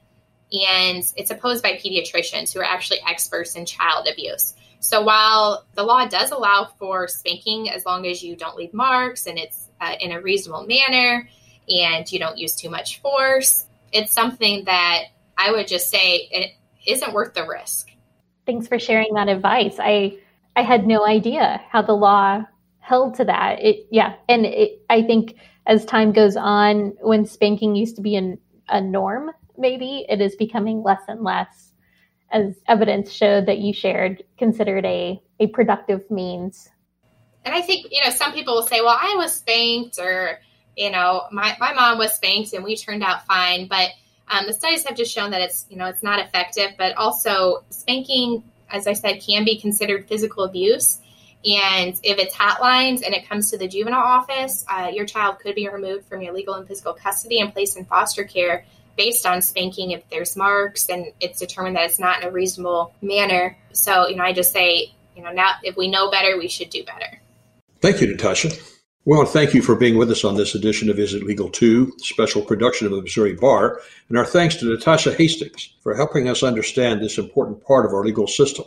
and 0.51 1.03
it's 1.15 1.31
opposed 1.31 1.63
by 1.63 1.73
pediatricians 1.73 2.53
who 2.53 2.59
are 2.59 2.65
actually 2.65 2.99
experts 3.07 3.55
in 3.55 3.65
child 3.65 4.07
abuse. 4.11 4.55
So 4.79 5.01
while 5.01 5.65
the 5.75 5.83
law 5.83 6.07
does 6.07 6.31
allow 6.31 6.69
for 6.79 7.07
spanking 7.07 7.69
as 7.69 7.85
long 7.85 8.05
as 8.07 8.23
you 8.23 8.35
don't 8.35 8.55
leave 8.55 8.73
marks 8.73 9.27
and 9.27 9.37
it's 9.37 9.69
uh, 9.79 9.93
in 9.99 10.11
a 10.11 10.19
reasonable 10.19 10.65
manner 10.65 11.29
and 11.69 12.11
you 12.11 12.19
don't 12.19 12.37
use 12.37 12.55
too 12.55 12.69
much 12.69 12.99
force, 13.01 13.67
it's 13.91 14.11
something 14.11 14.65
that 14.65 15.03
I 15.37 15.51
would 15.51 15.67
just 15.67 15.89
say 15.89 16.27
it 16.31 16.51
isn't 16.85 17.13
worth 17.13 17.33
the 17.33 17.47
risk. 17.47 17.91
Thanks 18.45 18.67
for 18.67 18.79
sharing 18.79 19.13
that 19.13 19.29
advice. 19.29 19.75
I 19.79 20.17
I 20.55 20.63
had 20.63 20.85
no 20.85 21.05
idea 21.05 21.61
how 21.69 21.83
the 21.83 21.93
law 21.93 22.43
held 22.79 23.15
to 23.15 23.25
that. 23.25 23.61
It 23.61 23.87
yeah, 23.91 24.15
and 24.27 24.45
it, 24.45 24.83
I 24.89 25.03
think 25.03 25.35
as 25.65 25.85
time 25.85 26.11
goes 26.11 26.35
on, 26.35 26.93
when 27.01 27.25
spanking 27.25 27.75
used 27.75 27.97
to 27.97 28.01
be 28.01 28.15
an, 28.15 28.39
a 28.67 28.81
norm, 28.81 29.31
maybe 29.61 30.05
it 30.09 30.19
is 30.19 30.35
becoming 30.35 30.83
less 30.83 31.01
and 31.07 31.23
less, 31.23 31.71
as 32.31 32.55
evidence 32.67 33.11
showed 33.11 33.45
that 33.45 33.59
you 33.59 33.73
shared, 33.73 34.23
considered 34.37 34.85
a, 34.85 35.21
a 35.39 35.47
productive 35.47 36.09
means. 36.11 36.69
And 37.45 37.55
I 37.55 37.61
think, 37.61 37.87
you 37.91 38.03
know, 38.03 38.11
some 38.11 38.33
people 38.33 38.55
will 38.55 38.67
say, 38.67 38.81
well, 38.81 38.97
I 38.99 39.15
was 39.17 39.33
spanked 39.33 39.99
or, 39.99 40.39
you 40.75 40.91
know, 40.91 41.23
my, 41.31 41.55
my 41.59 41.73
mom 41.73 41.97
was 41.97 42.13
spanked 42.13 42.53
and 42.53 42.63
we 42.63 42.75
turned 42.75 43.03
out 43.03 43.25
fine. 43.25 43.67
But 43.67 43.89
um, 44.27 44.45
the 44.47 44.53
studies 44.53 44.85
have 44.85 44.95
just 44.95 45.13
shown 45.13 45.31
that 45.31 45.41
it's, 45.41 45.65
you 45.69 45.77
know, 45.77 45.87
it's 45.87 46.03
not 46.03 46.19
effective, 46.19 46.71
but 46.77 46.95
also 46.95 47.63
spanking, 47.69 48.43
as 48.69 48.87
I 48.87 48.93
said, 48.93 49.21
can 49.25 49.43
be 49.43 49.59
considered 49.59 50.07
physical 50.07 50.43
abuse. 50.43 50.99
And 51.43 51.99
if 52.03 52.19
it's 52.19 52.35
hotlines 52.35 53.03
and 53.03 53.15
it 53.15 53.27
comes 53.27 53.49
to 53.49 53.57
the 53.57 53.67
juvenile 53.67 53.99
office, 53.99 54.63
uh, 54.69 54.91
your 54.93 55.05
child 55.05 55.39
could 55.39 55.55
be 55.55 55.67
removed 55.67 56.05
from 56.05 56.21
your 56.21 56.33
legal 56.33 56.53
and 56.53 56.67
physical 56.67 56.93
custody 56.93 57.39
and 57.39 57.51
placed 57.51 57.75
in 57.77 57.85
foster 57.85 58.23
care 58.23 58.63
based 58.95 59.25
on 59.25 59.41
spanking 59.41 59.91
if 59.91 60.07
there's 60.09 60.35
marks 60.35 60.89
and 60.89 61.07
it's 61.19 61.39
determined 61.39 61.75
that 61.75 61.85
it's 61.85 61.99
not 61.99 62.21
in 62.21 62.27
a 62.27 62.31
reasonable 62.31 62.93
manner. 63.01 63.57
So, 63.73 64.07
you 64.07 64.15
know, 64.15 64.23
I 64.23 64.33
just 64.33 64.51
say, 64.51 64.93
you 65.15 65.23
know, 65.23 65.31
now 65.31 65.51
if 65.63 65.75
we 65.75 65.89
know 65.89 66.09
better, 66.11 66.37
we 66.37 66.47
should 66.47 66.69
do 66.69 66.83
better. 66.83 67.21
Thank 67.79 68.01
you, 68.01 68.07
Natasha. 68.07 68.51
Well, 69.03 69.25
thank 69.25 69.55
you 69.55 69.63
for 69.63 69.75
being 69.75 69.97
with 69.97 70.11
us 70.11 70.23
on 70.23 70.35
this 70.35 70.53
edition 70.53 70.87
of 70.87 70.99
Is 70.99 71.15
It 71.15 71.23
Legal 71.23 71.49
2, 71.49 71.93
special 71.97 72.43
production 72.43 72.85
of 72.85 72.93
the 72.93 73.01
Missouri 73.01 73.33
Bar. 73.33 73.81
And 74.09 74.17
our 74.17 74.25
thanks 74.25 74.55
to 74.57 74.65
Natasha 74.65 75.15
Hastings 75.15 75.73
for 75.81 75.95
helping 75.95 76.29
us 76.29 76.43
understand 76.43 77.01
this 77.01 77.17
important 77.17 77.65
part 77.65 77.87
of 77.87 77.93
our 77.93 78.05
legal 78.05 78.27
system. 78.27 78.65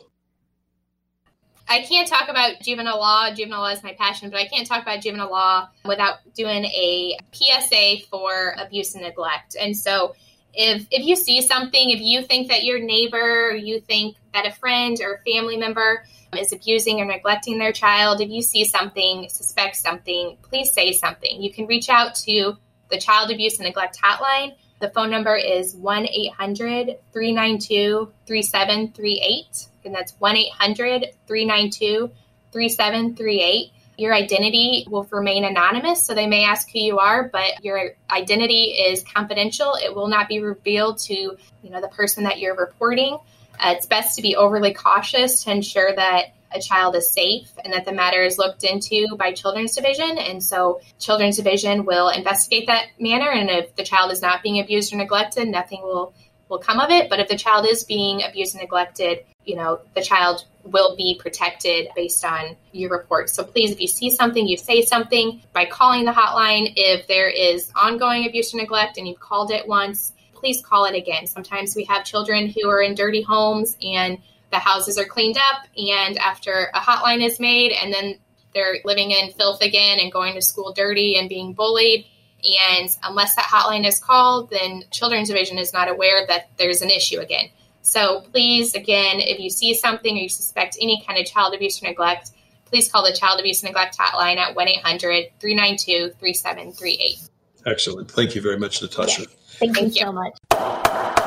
I 1.68 1.80
can't 1.82 2.06
talk 2.06 2.28
about 2.28 2.60
juvenile 2.60 2.98
law. 2.98 3.30
Juvenile 3.30 3.60
law 3.60 3.70
is 3.70 3.82
my 3.82 3.94
passion, 3.94 4.30
but 4.30 4.38
I 4.38 4.46
can't 4.46 4.66
talk 4.66 4.82
about 4.82 5.00
juvenile 5.00 5.30
law 5.30 5.68
without 5.84 6.18
doing 6.34 6.64
a 6.64 7.16
PSA 7.32 8.06
for 8.10 8.54
abuse 8.58 8.94
and 8.94 9.04
neglect. 9.04 9.56
And 9.58 9.76
so, 9.76 10.14
if 10.52 10.86
if 10.90 11.04
you 11.04 11.16
see 11.16 11.40
something, 11.42 11.90
if 11.90 12.00
you 12.00 12.22
think 12.22 12.48
that 12.48 12.64
your 12.64 12.78
neighbor, 12.78 13.54
you 13.56 13.80
think 13.80 14.16
that 14.34 14.46
a 14.46 14.52
friend 14.52 14.96
or 15.02 15.20
family 15.26 15.56
member 15.56 16.04
is 16.36 16.52
abusing 16.52 17.00
or 17.00 17.06
neglecting 17.06 17.58
their 17.58 17.72
child, 17.72 18.20
if 18.20 18.28
you 18.28 18.42
see 18.42 18.64
something, 18.64 19.28
suspect 19.28 19.76
something, 19.76 20.36
please 20.42 20.72
say 20.72 20.92
something. 20.92 21.42
You 21.42 21.52
can 21.52 21.66
reach 21.66 21.88
out 21.88 22.14
to 22.16 22.56
the 22.90 22.98
Child 22.98 23.30
Abuse 23.30 23.58
and 23.58 23.66
Neglect 23.66 23.98
Hotline. 24.00 24.54
The 24.80 24.90
phone 24.90 25.10
number 25.10 25.34
is 25.34 25.74
1 25.74 26.06
800 26.06 26.98
392 27.12 28.12
3738 28.26 29.68
and 29.84 29.94
that's 29.94 30.12
1 30.18 30.36
800 30.36 31.06
392 31.26 32.10
3738. 32.52 33.72
Your 33.96 34.12
identity 34.12 34.86
will 34.90 35.06
remain 35.10 35.44
anonymous, 35.44 36.04
so 36.04 36.14
they 36.14 36.26
may 36.26 36.44
ask 36.44 36.68
who 36.70 36.80
you 36.80 36.98
are, 36.98 37.28
but 37.28 37.64
your 37.64 37.92
identity 38.10 38.72
is 38.72 39.04
confidential. 39.04 39.74
It 39.80 39.94
will 39.94 40.08
not 40.08 40.28
be 40.28 40.40
revealed 40.40 40.98
to 41.00 41.14
you 41.14 41.70
know 41.70 41.80
the 41.80 41.88
person 41.88 42.24
that 42.24 42.40
you're 42.40 42.56
reporting. 42.56 43.18
Uh, 43.58 43.74
it's 43.76 43.86
best 43.86 44.16
to 44.16 44.22
be 44.22 44.34
overly 44.34 44.74
cautious 44.74 45.44
to 45.44 45.52
ensure 45.52 45.94
that 45.94 46.34
a 46.54 46.60
child 46.60 46.94
is 46.94 47.10
safe 47.10 47.50
and 47.64 47.72
that 47.72 47.84
the 47.84 47.92
matter 47.92 48.22
is 48.22 48.38
looked 48.38 48.64
into 48.64 49.16
by 49.16 49.32
Children's 49.32 49.74
Division. 49.74 50.18
And 50.18 50.42
so, 50.42 50.80
Children's 50.98 51.36
Division 51.36 51.84
will 51.84 52.08
investigate 52.08 52.68
that 52.68 52.86
manner. 52.98 53.30
And 53.30 53.50
if 53.50 53.74
the 53.76 53.84
child 53.84 54.12
is 54.12 54.22
not 54.22 54.42
being 54.42 54.60
abused 54.60 54.92
or 54.92 54.96
neglected, 54.96 55.48
nothing 55.48 55.82
will 55.82 56.14
will 56.54 56.62
come 56.62 56.78
of 56.78 56.90
it. 56.90 57.10
But 57.10 57.18
if 57.18 57.28
the 57.28 57.36
child 57.36 57.66
is 57.66 57.82
being 57.84 58.22
abused 58.22 58.54
and 58.54 58.62
neglected, 58.62 59.24
you 59.44 59.56
know, 59.56 59.80
the 59.94 60.02
child 60.02 60.44
will 60.62 60.96
be 60.96 61.18
protected 61.20 61.88
based 61.96 62.24
on 62.24 62.56
your 62.72 62.90
report. 62.90 63.28
So 63.28 63.42
please, 63.44 63.72
if 63.72 63.80
you 63.80 63.88
see 63.88 64.10
something, 64.10 64.46
you 64.46 64.56
say 64.56 64.82
something 64.82 65.42
by 65.52 65.66
calling 65.66 66.04
the 66.04 66.12
hotline. 66.12 66.72
If 66.76 67.08
there 67.08 67.28
is 67.28 67.70
ongoing 67.74 68.26
abuse 68.26 68.54
or 68.54 68.58
neglect 68.58 68.96
and 68.96 69.06
you've 69.06 69.20
called 69.20 69.50
it 69.50 69.66
once, 69.66 70.12
please 70.34 70.62
call 70.62 70.84
it 70.84 70.94
again. 70.94 71.26
Sometimes 71.26 71.74
we 71.74 71.84
have 71.84 72.04
children 72.04 72.48
who 72.48 72.70
are 72.70 72.80
in 72.80 72.94
dirty 72.94 73.22
homes 73.22 73.76
and 73.82 74.18
the 74.50 74.58
houses 74.60 74.98
are 74.98 75.04
cleaned 75.04 75.36
up, 75.36 75.66
and 75.76 76.16
after 76.16 76.70
a 76.74 76.78
hotline 76.78 77.26
is 77.26 77.40
made, 77.40 77.72
and 77.72 77.92
then 77.92 78.14
they're 78.54 78.76
living 78.84 79.10
in 79.10 79.32
filth 79.32 79.60
again 79.62 79.98
and 79.98 80.12
going 80.12 80.34
to 80.34 80.42
school 80.42 80.72
dirty 80.72 81.16
and 81.16 81.28
being 81.28 81.54
bullied. 81.54 82.06
And 82.44 82.94
unless 83.02 83.34
that 83.36 83.46
hotline 83.46 83.86
is 83.86 83.98
called, 83.98 84.50
then 84.50 84.84
Children's 84.90 85.28
Division 85.28 85.58
is 85.58 85.72
not 85.72 85.88
aware 85.88 86.26
that 86.26 86.50
there's 86.58 86.82
an 86.82 86.90
issue 86.90 87.20
again. 87.20 87.48
So 87.82 88.22
please, 88.32 88.74
again, 88.74 89.20
if 89.20 89.38
you 89.38 89.50
see 89.50 89.74
something 89.74 90.16
or 90.16 90.20
you 90.20 90.28
suspect 90.28 90.76
any 90.80 91.02
kind 91.06 91.18
of 91.18 91.26
child 91.26 91.54
abuse 91.54 91.82
or 91.82 91.86
neglect, 91.86 92.30
please 92.66 92.90
call 92.90 93.04
the 93.04 93.12
Child 93.12 93.40
Abuse 93.40 93.62
and 93.62 93.70
Neglect 93.70 93.96
Hotline 93.96 94.36
at 94.36 94.56
1 94.56 94.68
800 94.68 95.26
392 95.40 96.14
3738. 96.18 97.30
Excellent. 97.66 98.10
Thank 98.10 98.34
you 98.34 98.42
very 98.42 98.58
much, 98.58 98.82
Natasha. 98.82 99.22
Yes. 99.22 99.30
Thank, 99.58 99.76
Thank 99.76 99.94
you, 99.94 100.00
you 100.00 100.06
so 100.06 100.12
much. 100.12 101.20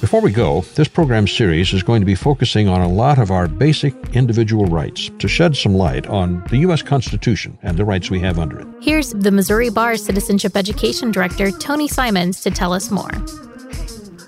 Before 0.00 0.20
we 0.20 0.30
go, 0.30 0.60
this 0.74 0.88
program 0.88 1.26
series 1.26 1.72
is 1.72 1.82
going 1.82 2.02
to 2.02 2.06
be 2.06 2.14
focusing 2.14 2.68
on 2.68 2.82
a 2.82 2.88
lot 2.88 3.18
of 3.18 3.30
our 3.30 3.48
basic 3.48 3.94
individual 4.14 4.66
rights 4.66 5.10
to 5.18 5.26
shed 5.26 5.56
some 5.56 5.74
light 5.74 6.06
on 6.06 6.44
the 6.50 6.58
U.S. 6.58 6.82
Constitution 6.82 7.58
and 7.62 7.78
the 7.78 7.84
rights 7.84 8.10
we 8.10 8.20
have 8.20 8.38
under 8.38 8.60
it. 8.60 8.66
Here's 8.82 9.12
the 9.12 9.30
Missouri 9.30 9.70
Bar 9.70 9.96
Citizenship 9.96 10.54
Education 10.54 11.12
Director, 11.12 11.50
Tony 11.50 11.88
Simons, 11.88 12.42
to 12.42 12.50
tell 12.50 12.74
us 12.74 12.90
more. 12.90 13.10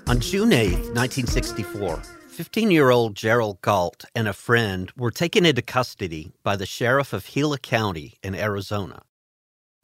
On 0.07 0.19
June 0.19 0.51
8, 0.51 0.71
1964, 0.95 1.97
15 2.29 2.71
year 2.71 2.89
old 2.89 3.13
Gerald 3.15 3.61
Gault 3.61 4.05
and 4.15 4.27
a 4.27 4.33
friend 4.33 4.91
were 4.97 5.11
taken 5.11 5.45
into 5.45 5.61
custody 5.61 6.31
by 6.41 6.55
the 6.55 6.65
sheriff 6.65 7.13
of 7.13 7.27
Gila 7.27 7.59
County 7.59 8.17
in 8.23 8.33
Arizona. 8.33 9.03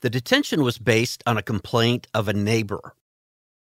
The 0.02 0.10
detention 0.10 0.64
was 0.64 0.80
based 0.80 1.22
on 1.28 1.38
a 1.38 1.44
complaint 1.44 2.08
of 2.12 2.28
a 2.28 2.34
neighbor, 2.34 2.96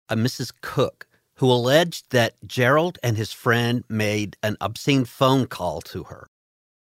a 0.07 0.15
Mrs. 0.15 0.53
Cook, 0.61 1.07
who 1.41 1.51
alleged 1.51 2.11
that 2.11 2.35
Gerald 2.45 2.99
and 3.01 3.17
his 3.17 3.33
friend 3.33 3.83
made 3.89 4.37
an 4.43 4.55
obscene 4.61 5.05
phone 5.05 5.47
call 5.47 5.81
to 5.81 6.03
her. 6.03 6.27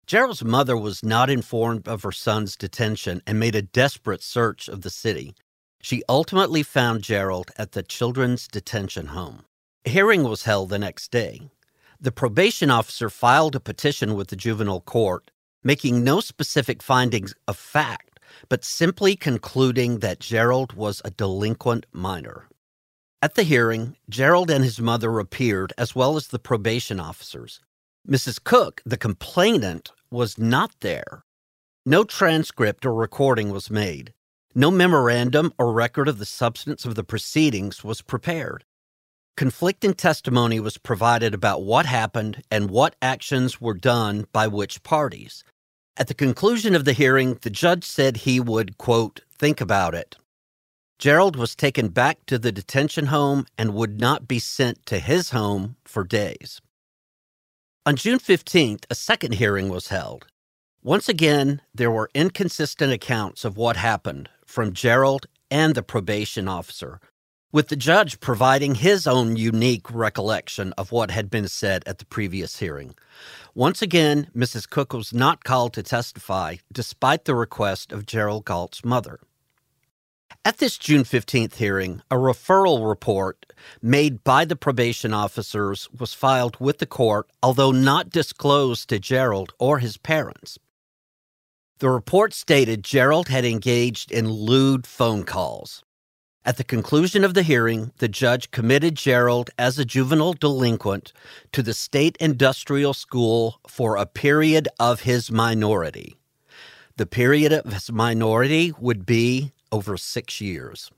Gerald's 0.06 0.44
mother 0.44 0.76
was 0.76 1.02
not 1.02 1.30
informed 1.30 1.88
of 1.88 2.04
her 2.04 2.12
son's 2.12 2.58
detention 2.58 3.22
and 3.26 3.40
made 3.40 3.56
a 3.56 3.62
desperate 3.62 4.22
search 4.22 4.68
of 4.68 4.82
the 4.82 4.90
city. 4.90 5.34
She 5.82 6.04
ultimately 6.10 6.64
found 6.64 7.02
Gerald 7.02 7.52
at 7.58 7.72
the 7.72 7.82
children's 7.82 8.46
detention 8.46 9.08
home. 9.08 9.46
A 9.86 9.90
hearing 9.90 10.24
was 10.24 10.44
held 10.44 10.68
the 10.68 10.78
next 10.78 11.12
day. 11.12 11.50
The 12.02 12.12
probation 12.12 12.70
officer 12.70 13.10
filed 13.10 13.56
a 13.56 13.62
petition 13.62 14.16
with 14.16 14.28
the 14.28 14.36
juvenile 14.36 14.82
court, 14.82 15.32
making 15.64 16.04
no 16.04 16.20
specific 16.20 16.84
findings 16.84 17.34
of 17.48 17.56
fact, 17.56 18.20
but 18.50 18.66
simply 18.66 19.16
concluding 19.16 20.00
that 20.00 20.20
Gerald 20.20 20.74
was 20.74 21.02
a 21.06 21.12
delinquent 21.12 21.86
minor. 21.94 22.50
At 23.24 23.36
the 23.36 23.44
hearing, 23.44 23.98
Gerald 24.10 24.50
and 24.50 24.64
his 24.64 24.80
mother 24.80 25.20
appeared, 25.20 25.74
as 25.78 25.94
well 25.94 26.18
as 26.18 26.28
the 26.28 26.40
probation 26.40 27.00
officers. 27.00 27.60
Mrs. 28.08 28.44
Cook, 28.44 28.82
the 28.84 28.98
complainant, 28.98 29.92
was 30.10 30.40
not 30.40 30.72
there. 30.80 31.24
No 31.86 32.04
transcript 32.04 32.84
or 32.84 32.96
recording 32.96 33.52
was 33.52 33.70
made. 33.70 34.14
No 34.56 34.72
memorandum 34.72 35.54
or 35.60 35.72
record 35.72 36.08
of 36.08 36.18
the 36.18 36.26
substance 36.26 36.84
of 36.84 36.96
the 36.96 37.04
proceedings 37.04 37.84
was 37.84 38.02
prepared. 38.02 38.66
Conflicting 39.38 39.94
testimony 39.94 40.60
was 40.60 40.80
provided 40.80 41.36
about 41.36 41.64
what 41.64 41.86
happened 41.86 42.42
and 42.50 42.72
what 42.72 42.96
actions 43.04 43.62
were 43.62 43.76
done 43.76 44.26
by 44.34 44.48
which 44.48 44.82
parties. 44.82 45.44
At 45.96 46.08
the 46.08 46.16
conclusion 46.16 46.74
of 46.74 46.86
the 46.86 46.94
hearing, 46.94 47.38
the 47.42 47.52
judge 47.52 47.84
said 47.84 48.18
he 48.18 48.40
would, 48.40 48.80
quote, 48.80 49.22
think 49.38 49.62
about 49.62 49.94
it. 49.94 50.16
Gerald 51.02 51.36
was 51.36 51.56
taken 51.56 51.88
back 51.88 52.24
to 52.28 52.38
the 52.38 52.52
detention 52.52 53.08
home 53.08 53.48
and 53.58 53.74
would 53.74 54.00
not 54.00 54.28
be 54.28 54.38
sent 54.38 54.86
to 54.86 55.00
his 55.00 55.32
home 55.32 55.76
for 55.84 56.04
days. 56.04 56.62
On 57.88 57.96
June 57.96 58.20
15th, 58.20 58.84
a 58.88 58.94
second 58.94 59.34
hearing 59.34 59.70
was 59.70 59.88
held. 59.88 60.28
Once 60.84 61.10
again, 61.10 61.60
there 61.74 61.90
were 61.90 62.12
inconsistent 62.14 62.94
accounts 62.94 63.44
of 63.44 63.58
what 63.58 63.78
happened 63.78 64.30
from 64.46 64.74
Gerald 64.74 65.26
and 65.50 65.74
the 65.74 65.82
probation 65.82 66.48
officer, 66.48 67.00
with 67.52 67.70
the 67.70 67.76
judge 67.76 68.20
providing 68.20 68.76
his 68.76 69.08
own 69.08 69.38
unique 69.38 69.92
recollection 69.92 70.72
of 70.74 70.92
what 70.92 71.10
had 71.10 71.32
been 71.32 71.48
said 71.48 71.82
at 71.88 71.98
the 71.98 72.06
previous 72.06 72.60
hearing. 72.60 72.94
Once 73.56 73.82
again, 73.82 74.28
Mrs. 74.36 74.70
Cook 74.70 74.94
was 74.94 75.16
not 75.16 75.44
called 75.44 75.74
to 75.74 75.82
testify, 75.82 76.58
despite 76.72 77.26
the 77.26 77.34
request 77.34 77.92
of 77.92 78.06
Gerald 78.06 78.46
Gault's 78.46 78.86
mother. 78.86 79.20
At 80.44 80.58
this 80.58 80.78
June 80.78 81.04
15th 81.04 81.56
hearing, 81.56 82.02
a 82.10 82.16
referral 82.16 82.88
report 82.88 83.54
made 83.82 84.24
by 84.24 84.46
the 84.46 84.56
probation 84.56 85.14
officers 85.14 85.88
was 85.98 86.14
filed 86.14 86.58
with 86.60 86.80
the 86.80 86.86
court, 86.86 87.30
although 87.44 87.72
not 87.72 88.10
disclosed 88.10 88.90
to 88.90 89.00
Gerald 89.00 89.54
or 89.60 89.80
his 89.80 89.98
parents. 89.98 90.58
The 91.80 91.90
report 91.90 92.34
stated 92.34 92.84
Gerald 92.84 93.28
had 93.28 93.46
engaged 93.46 94.12
in 94.12 94.30
lewd 94.30 94.86
phone 94.86 95.24
calls. 95.24 95.84
At 96.44 96.58
the 96.58 96.64
conclusion 96.64 97.24
of 97.24 97.36
the 97.36 97.44
hearing, 97.44 97.92
the 97.98 98.08
judge 98.08 98.50
committed 98.50 98.96
Gerald 98.96 99.52
as 99.60 99.78
a 99.78 99.86
juvenile 99.86 100.34
delinquent 100.34 101.14
to 101.52 101.62
the 101.62 101.74
state 101.74 102.18
industrial 102.20 102.96
school 102.96 103.60
for 103.68 103.96
a 103.96 104.08
period 104.08 104.68
of 104.80 105.02
his 105.02 105.32
minority. 105.32 106.18
The 106.98 107.06
period 107.06 107.54
of 107.54 107.72
his 107.72 107.92
minority 107.92 108.74
would 108.80 109.06
be 109.06 109.54
over 109.72 109.98
six 109.98 110.42
years. 110.42 110.92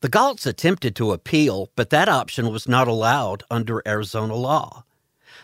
The 0.00 0.08
Gaults 0.08 0.46
attempted 0.46 0.96
to 0.96 1.12
appeal, 1.12 1.68
but 1.76 1.90
that 1.90 2.08
option 2.08 2.50
was 2.50 2.66
not 2.66 2.88
allowed 2.88 3.42
under 3.50 3.82
Arizona 3.86 4.34
law. 4.34 4.84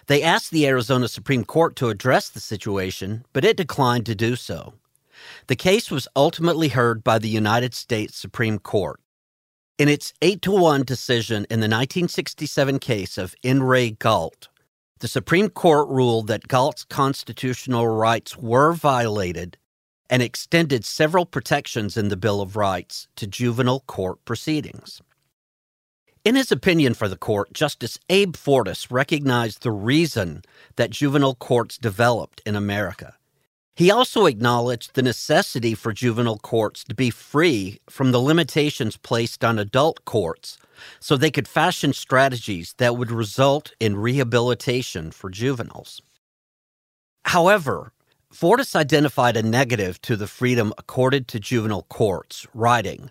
They 0.06 0.22
asked 0.22 0.50
the 0.50 0.66
Arizona 0.66 1.08
Supreme 1.08 1.44
Court 1.44 1.76
to 1.76 1.88
address 1.88 2.28
the 2.28 2.40
situation, 2.40 3.24
but 3.32 3.44
it 3.44 3.56
declined 3.56 4.06
to 4.06 4.14
do 4.14 4.34
so. 4.34 4.74
The 5.48 5.56
case 5.56 5.90
was 5.90 6.08
ultimately 6.16 6.68
heard 6.68 7.04
by 7.04 7.18
the 7.18 7.28
United 7.28 7.74
States 7.74 8.16
Supreme 8.16 8.58
Court. 8.58 9.00
In 9.78 9.88
its 9.88 10.14
8 10.22 10.40
to 10.42 10.52
1 10.52 10.84
decision 10.84 11.44
in 11.50 11.60
the 11.60 11.68
1967 11.68 12.78
case 12.78 13.18
of 13.18 13.34
In 13.42 13.62
re 13.62 13.90
Gault, 13.90 14.48
the 15.00 15.08
Supreme 15.08 15.50
Court 15.50 15.88
ruled 15.88 16.28
that 16.28 16.48
Gault's 16.48 16.84
constitutional 16.84 17.86
rights 17.86 18.38
were 18.38 18.72
violated 18.72 19.58
and 20.08 20.22
extended 20.22 20.84
several 20.84 21.26
protections 21.26 21.96
in 21.96 22.08
the 22.08 22.16
Bill 22.16 22.40
of 22.40 22.56
Rights 22.56 23.08
to 23.16 23.26
juvenile 23.26 23.80
court 23.80 24.24
proceedings. 24.24 25.00
In 26.24 26.34
his 26.34 26.50
opinion 26.50 26.94
for 26.94 27.08
the 27.08 27.16
court, 27.16 27.52
Justice 27.52 27.98
Abe 28.08 28.34
Fortas 28.34 28.90
recognized 28.90 29.62
the 29.62 29.70
reason 29.70 30.42
that 30.74 30.90
juvenile 30.90 31.36
courts 31.36 31.78
developed 31.78 32.42
in 32.44 32.56
America. 32.56 33.14
He 33.76 33.90
also 33.90 34.24
acknowledged 34.24 34.94
the 34.94 35.02
necessity 35.02 35.74
for 35.74 35.92
juvenile 35.92 36.38
courts 36.38 36.82
to 36.84 36.94
be 36.94 37.10
free 37.10 37.78
from 37.90 38.10
the 38.10 38.18
limitations 38.18 38.96
placed 38.96 39.44
on 39.44 39.58
adult 39.58 40.04
courts 40.04 40.58
so 40.98 41.16
they 41.16 41.30
could 41.30 41.46
fashion 41.46 41.92
strategies 41.92 42.74
that 42.78 42.96
would 42.96 43.10
result 43.10 43.72
in 43.78 43.96
rehabilitation 43.96 45.10
for 45.10 45.30
juveniles. 45.30 46.00
However, 47.26 47.92
Fortas 48.36 48.76
identified 48.76 49.34
a 49.38 49.42
negative 49.42 49.98
to 50.02 50.14
the 50.14 50.26
freedom 50.26 50.74
accorded 50.76 51.26
to 51.28 51.40
juvenile 51.40 51.84
courts, 51.84 52.46
writing 52.52 53.10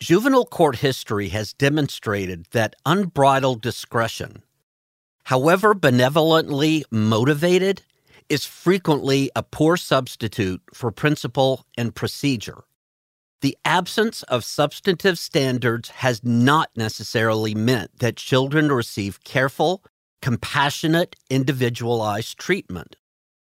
Juvenile 0.00 0.46
court 0.46 0.78
history 0.78 1.28
has 1.28 1.52
demonstrated 1.52 2.46
that 2.50 2.74
unbridled 2.84 3.62
discretion, 3.62 4.42
however 5.26 5.74
benevolently 5.74 6.84
motivated, 6.90 7.82
is 8.28 8.44
frequently 8.44 9.30
a 9.36 9.44
poor 9.44 9.76
substitute 9.76 10.60
for 10.74 10.90
principle 10.90 11.64
and 11.76 11.94
procedure. 11.94 12.64
The 13.42 13.56
absence 13.64 14.24
of 14.24 14.44
substantive 14.44 15.20
standards 15.20 15.88
has 15.90 16.24
not 16.24 16.70
necessarily 16.74 17.54
meant 17.54 18.00
that 18.00 18.16
children 18.16 18.72
receive 18.72 19.22
careful, 19.22 19.84
compassionate, 20.20 21.14
individualized 21.30 22.38
treatment. 22.38 22.96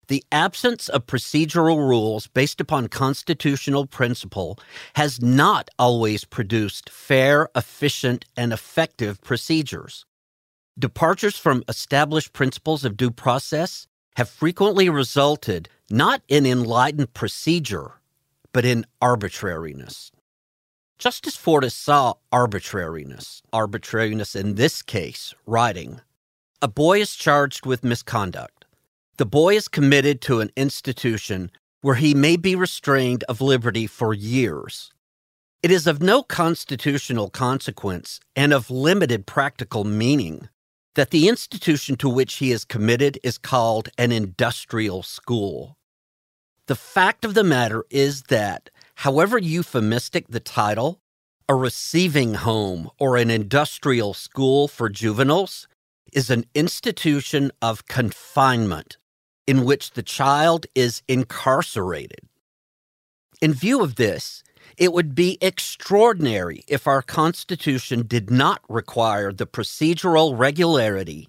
The 0.08 0.24
absence 0.30 0.88
of 0.88 1.06
procedural 1.06 1.78
rules 1.78 2.26
based 2.26 2.60
upon 2.60 2.88
constitutional 2.88 3.86
principle 3.86 4.58
has 4.96 5.22
not 5.22 5.70
always 5.78 6.24
produced 6.24 6.90
fair, 6.90 7.48
efficient, 7.56 8.26
and 8.36 8.52
effective 8.52 9.20
procedures. 9.22 10.04
Departures 10.78 11.38
from 11.38 11.64
established 11.68 12.32
principles 12.32 12.84
of 12.84 12.96
due 12.96 13.10
process 13.10 13.86
have 14.16 14.28
frequently 14.28 14.88
resulted 14.88 15.68
not 15.90 16.22
in 16.28 16.46
enlightened 16.46 17.14
procedure, 17.14 17.92
but 18.52 18.64
in 18.64 18.84
arbitrariness. 19.00 20.10
Justice 20.98 21.36
Fortas 21.36 21.72
saw 21.72 22.14
arbitrariness, 22.30 23.42
arbitrariness 23.52 24.36
in 24.36 24.54
this 24.54 24.82
case, 24.82 25.34
writing 25.46 26.00
A 26.62 26.68
boy 26.68 27.00
is 27.00 27.14
charged 27.14 27.66
with 27.66 27.84
misconduct. 27.84 28.63
The 29.16 29.26
boy 29.26 29.54
is 29.54 29.68
committed 29.68 30.20
to 30.22 30.40
an 30.40 30.50
institution 30.56 31.52
where 31.82 31.94
he 31.94 32.14
may 32.14 32.36
be 32.36 32.56
restrained 32.56 33.22
of 33.28 33.40
liberty 33.40 33.86
for 33.86 34.12
years. 34.12 34.90
It 35.62 35.70
is 35.70 35.86
of 35.86 36.02
no 36.02 36.24
constitutional 36.24 37.30
consequence 37.30 38.18
and 38.34 38.52
of 38.52 38.72
limited 38.72 39.24
practical 39.24 39.84
meaning 39.84 40.48
that 40.96 41.10
the 41.10 41.28
institution 41.28 41.94
to 41.98 42.08
which 42.08 42.34
he 42.34 42.50
is 42.50 42.64
committed 42.64 43.20
is 43.22 43.38
called 43.38 43.88
an 43.98 44.10
industrial 44.10 45.04
school. 45.04 45.76
The 46.66 46.74
fact 46.74 47.24
of 47.24 47.34
the 47.34 47.44
matter 47.44 47.84
is 47.90 48.24
that, 48.24 48.68
however 48.96 49.38
euphemistic 49.38 50.26
the 50.26 50.40
title, 50.40 51.00
a 51.48 51.54
receiving 51.54 52.34
home 52.34 52.90
or 52.98 53.16
an 53.16 53.30
industrial 53.30 54.12
school 54.12 54.66
for 54.66 54.88
juveniles 54.88 55.68
is 56.12 56.30
an 56.30 56.46
institution 56.54 57.52
of 57.62 57.86
confinement 57.86 58.96
in 59.46 59.64
which 59.64 59.92
the 59.92 60.02
child 60.02 60.66
is 60.74 61.02
incarcerated. 61.08 62.20
In 63.40 63.52
view 63.52 63.82
of 63.82 63.96
this, 63.96 64.42
it 64.76 64.92
would 64.92 65.14
be 65.14 65.38
extraordinary 65.40 66.64
if 66.66 66.86
our 66.86 67.02
Constitution 67.02 68.06
did 68.06 68.30
not 68.30 68.60
require 68.68 69.32
the 69.32 69.46
procedural 69.46 70.36
regularity 70.36 71.28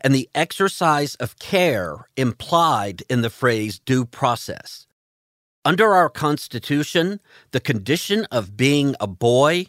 and 0.00 0.14
the 0.14 0.28
exercise 0.34 1.14
of 1.16 1.38
care 1.38 2.08
implied 2.16 3.02
in 3.08 3.22
the 3.22 3.30
phrase 3.30 3.78
due 3.78 4.04
process. 4.04 4.86
Under 5.64 5.94
our 5.94 6.10
Constitution, 6.10 7.20
the 7.52 7.60
condition 7.60 8.26
of 8.30 8.56
being 8.56 8.94
a 9.00 9.06
boy 9.06 9.66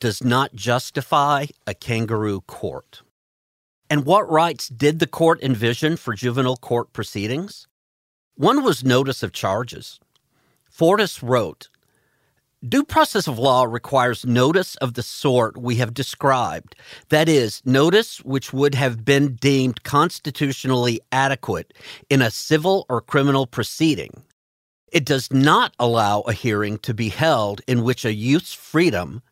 does 0.00 0.24
not 0.24 0.54
justify 0.54 1.46
a 1.66 1.74
kangaroo 1.74 2.40
court. 2.42 3.02
And 3.90 4.04
what 4.04 4.30
rights 4.30 4.68
did 4.68 4.98
the 4.98 5.06
court 5.06 5.42
envision 5.42 5.96
for 5.96 6.14
juvenile 6.14 6.56
court 6.56 6.92
proceedings? 6.92 7.66
One 8.34 8.62
was 8.62 8.84
notice 8.84 9.22
of 9.22 9.32
charges. 9.32 9.98
Fortas 10.70 11.22
wrote 11.22 11.68
Due 12.66 12.84
process 12.84 13.28
of 13.28 13.38
law 13.38 13.62
requires 13.62 14.26
notice 14.26 14.74
of 14.76 14.94
the 14.94 15.02
sort 15.02 15.56
we 15.56 15.76
have 15.76 15.94
described, 15.94 16.74
that 17.08 17.28
is, 17.28 17.62
notice 17.64 18.18
which 18.24 18.52
would 18.52 18.74
have 18.74 19.04
been 19.04 19.36
deemed 19.36 19.84
constitutionally 19.84 21.00
adequate 21.12 21.72
in 22.10 22.20
a 22.20 22.32
civil 22.32 22.84
or 22.88 23.00
criminal 23.00 23.46
proceeding. 23.46 24.24
It 24.90 25.04
does 25.04 25.32
not 25.32 25.72
allow 25.78 26.22
a 26.22 26.32
hearing 26.32 26.78
to 26.78 26.92
be 26.92 27.10
held 27.10 27.60
in 27.68 27.84
which 27.84 28.04
a 28.04 28.12
youth's 28.12 28.52
freedom 28.52 29.22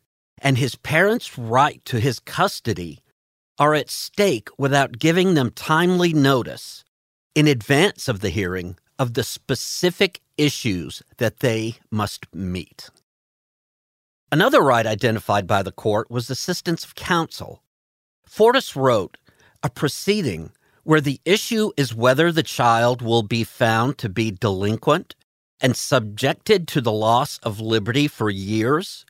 and 0.41 0.57
his 0.57 0.75
parents' 0.75 1.37
right 1.37 1.83
to 1.83 1.99
his 1.99 2.19
custody 2.19 3.01
are 3.59 3.73
at 3.73 3.89
stake 3.89 4.49
without 4.57 4.99
giving 4.99 5.33
them 5.33 5.51
timely 5.51 6.13
notice 6.13 6.83
in 7.35 7.47
advance 7.47 8.07
of 8.07 8.19
the 8.19 8.29
hearing 8.29 8.77
of 8.99 9.13
the 9.13 9.23
specific 9.23 10.21
issues 10.37 11.03
that 11.17 11.39
they 11.39 11.75
must 11.91 12.25
meet. 12.33 12.89
Another 14.31 14.61
right 14.61 14.85
identified 14.85 15.47
by 15.47 15.63
the 15.63 15.71
court 15.71 16.11
was 16.11 16.29
assistance 16.29 16.83
of 16.83 16.95
counsel. 16.95 17.61
Fortas 18.29 18.75
wrote, 18.75 19.17
a 19.63 19.69
proceeding 19.69 20.51
where 20.83 21.01
the 21.01 21.19
issue 21.25 21.71
is 21.77 21.95
whether 21.95 22.31
the 22.31 22.43
child 22.43 23.01
will 23.01 23.23
be 23.23 23.43
found 23.43 23.97
to 23.97 24.09
be 24.09 24.31
delinquent 24.31 25.15
and 25.59 25.75
subjected 25.75 26.67
to 26.67 26.81
the 26.81 26.91
loss 26.91 27.39
of 27.39 27.59
liberty 27.59 28.07
for 28.07 28.29
years 28.29 29.05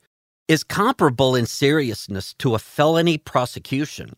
is 0.48 0.64
comparable 0.64 1.36
in 1.36 1.46
seriousness 1.46 2.34
to 2.36 2.56
a 2.56 2.60
felony 2.60 3.18
prosecution. 3.18 4.16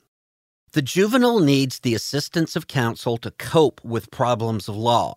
The 0.71 0.81
juvenile 0.83 1.39
needs 1.39 1.79
the 1.79 1.95
assistance 1.95 2.55
of 2.55 2.67
counsel 2.67 3.17
to 3.17 3.31
cope 3.31 3.81
with 3.83 4.11
problems 4.11 4.69
of 4.69 4.75
law, 4.75 5.15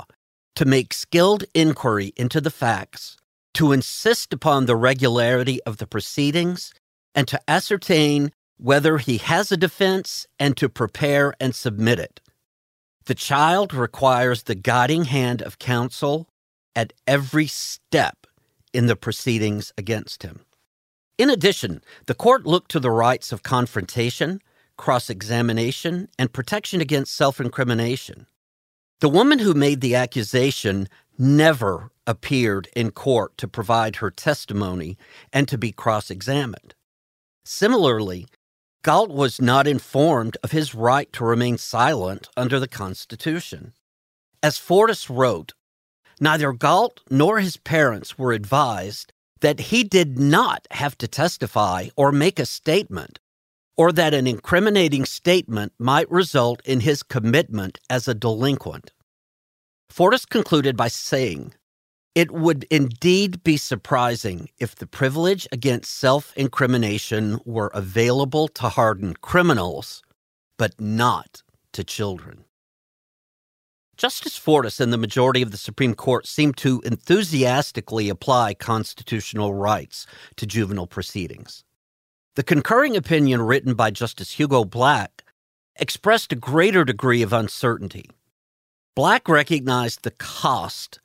to 0.56 0.64
make 0.64 0.94
skilled 0.94 1.44
inquiry 1.54 2.12
into 2.16 2.40
the 2.40 2.50
facts, 2.50 3.18
to 3.54 3.72
insist 3.72 4.32
upon 4.32 4.64
the 4.64 4.76
regularity 4.76 5.62
of 5.64 5.76
the 5.76 5.86
proceedings 5.86 6.72
and 7.14 7.28
to 7.28 7.40
ascertain 7.48 8.32
whether 8.56 8.96
he 8.96 9.18
has 9.18 9.52
a 9.52 9.56
defense 9.56 10.26
and 10.38 10.56
to 10.56 10.68
prepare 10.68 11.34
and 11.38 11.54
submit 11.54 11.98
it. 11.98 12.20
The 13.04 13.14
child 13.14 13.74
requires 13.74 14.44
the 14.44 14.54
guiding 14.54 15.04
hand 15.04 15.42
of 15.42 15.58
counsel 15.58 16.28
at 16.74 16.92
every 17.06 17.46
step 17.46 18.26
in 18.72 18.86
the 18.86 18.96
proceedings 18.96 19.72
against 19.76 20.22
him. 20.22 20.46
In 21.18 21.28
addition, 21.28 21.82
the 22.06 22.14
court 22.14 22.46
looked 22.46 22.70
to 22.70 22.80
the 22.80 22.90
rights 22.90 23.32
of 23.32 23.42
confrontation, 23.42 24.40
cross 24.76 25.10
examination, 25.10 26.08
and 26.18 26.32
protection 26.32 26.80
against 26.80 27.14
self 27.14 27.40
incrimination. 27.40 28.26
The 29.00 29.08
woman 29.08 29.40
who 29.40 29.54
made 29.54 29.80
the 29.80 29.94
accusation 29.94 30.88
never 31.18 31.90
appeared 32.06 32.68
in 32.74 32.90
court 32.90 33.36
to 33.38 33.48
provide 33.48 33.96
her 33.96 34.10
testimony 34.10 34.96
and 35.32 35.46
to 35.48 35.58
be 35.58 35.72
cross 35.72 36.10
examined. 36.10 36.74
Similarly, 37.44 38.26
Gault 38.82 39.10
was 39.10 39.40
not 39.40 39.66
informed 39.66 40.36
of 40.42 40.50
his 40.50 40.74
right 40.74 41.12
to 41.12 41.24
remain 41.24 41.58
silent 41.58 42.28
under 42.36 42.58
the 42.58 42.68
Constitution. 42.68 43.74
As 44.42 44.58
Fortas 44.58 45.08
wrote, 45.08 45.52
neither 46.20 46.52
Gault 46.52 47.00
nor 47.08 47.38
his 47.38 47.56
parents 47.56 48.18
were 48.18 48.32
advised 48.32 49.12
that 49.40 49.60
he 49.60 49.84
did 49.84 50.18
not 50.18 50.66
have 50.72 50.96
to 50.98 51.08
testify 51.08 51.88
or 51.96 52.10
make 52.10 52.38
a 52.38 52.46
statement, 52.46 53.20
or 53.76 53.92
that 53.92 54.14
an 54.14 54.26
incriminating 54.26 55.04
statement 55.04 55.72
might 55.78 56.10
result 56.10 56.60
in 56.64 56.80
his 56.80 57.02
commitment 57.02 57.78
as 57.88 58.06
a 58.06 58.14
delinquent. 58.14 58.92
Fortas 59.90 60.28
concluded 60.28 60.76
by 60.76 60.88
saying, 60.88 61.54
It 62.14 62.30
would 62.30 62.64
indeed 62.70 63.42
be 63.42 63.56
surprising 63.56 64.48
if 64.58 64.74
the 64.74 64.86
privilege 64.86 65.46
against 65.52 65.98
self 65.98 66.32
incrimination 66.36 67.40
were 67.44 67.70
available 67.74 68.48
to 68.48 68.68
hardened 68.70 69.20
criminals, 69.20 70.02
but 70.58 70.80
not 70.80 71.42
to 71.72 71.84
children. 71.84 72.44
Justice 73.96 74.38
Fortas 74.38 74.80
and 74.80 74.92
the 74.92 74.98
majority 74.98 75.42
of 75.42 75.50
the 75.50 75.58
Supreme 75.58 75.94
Court 75.94 76.26
seem 76.26 76.52
to 76.54 76.80
enthusiastically 76.84 78.08
apply 78.08 78.54
constitutional 78.54 79.54
rights 79.54 80.06
to 80.36 80.46
juvenile 80.46 80.86
proceedings. 80.86 81.64
The 82.34 82.42
concurring 82.42 82.96
opinion 82.96 83.42
written 83.42 83.74
by 83.74 83.90
Justice 83.90 84.32
Hugo 84.32 84.64
Black 84.64 85.24
expressed 85.76 86.32
a 86.32 86.36
greater 86.36 86.84
degree 86.84 87.22
of 87.22 87.32
uncertainty. 87.32 88.10
Black 88.94 89.28
recognized 89.28 90.02
the 90.02 90.12
cost 90.12 91.00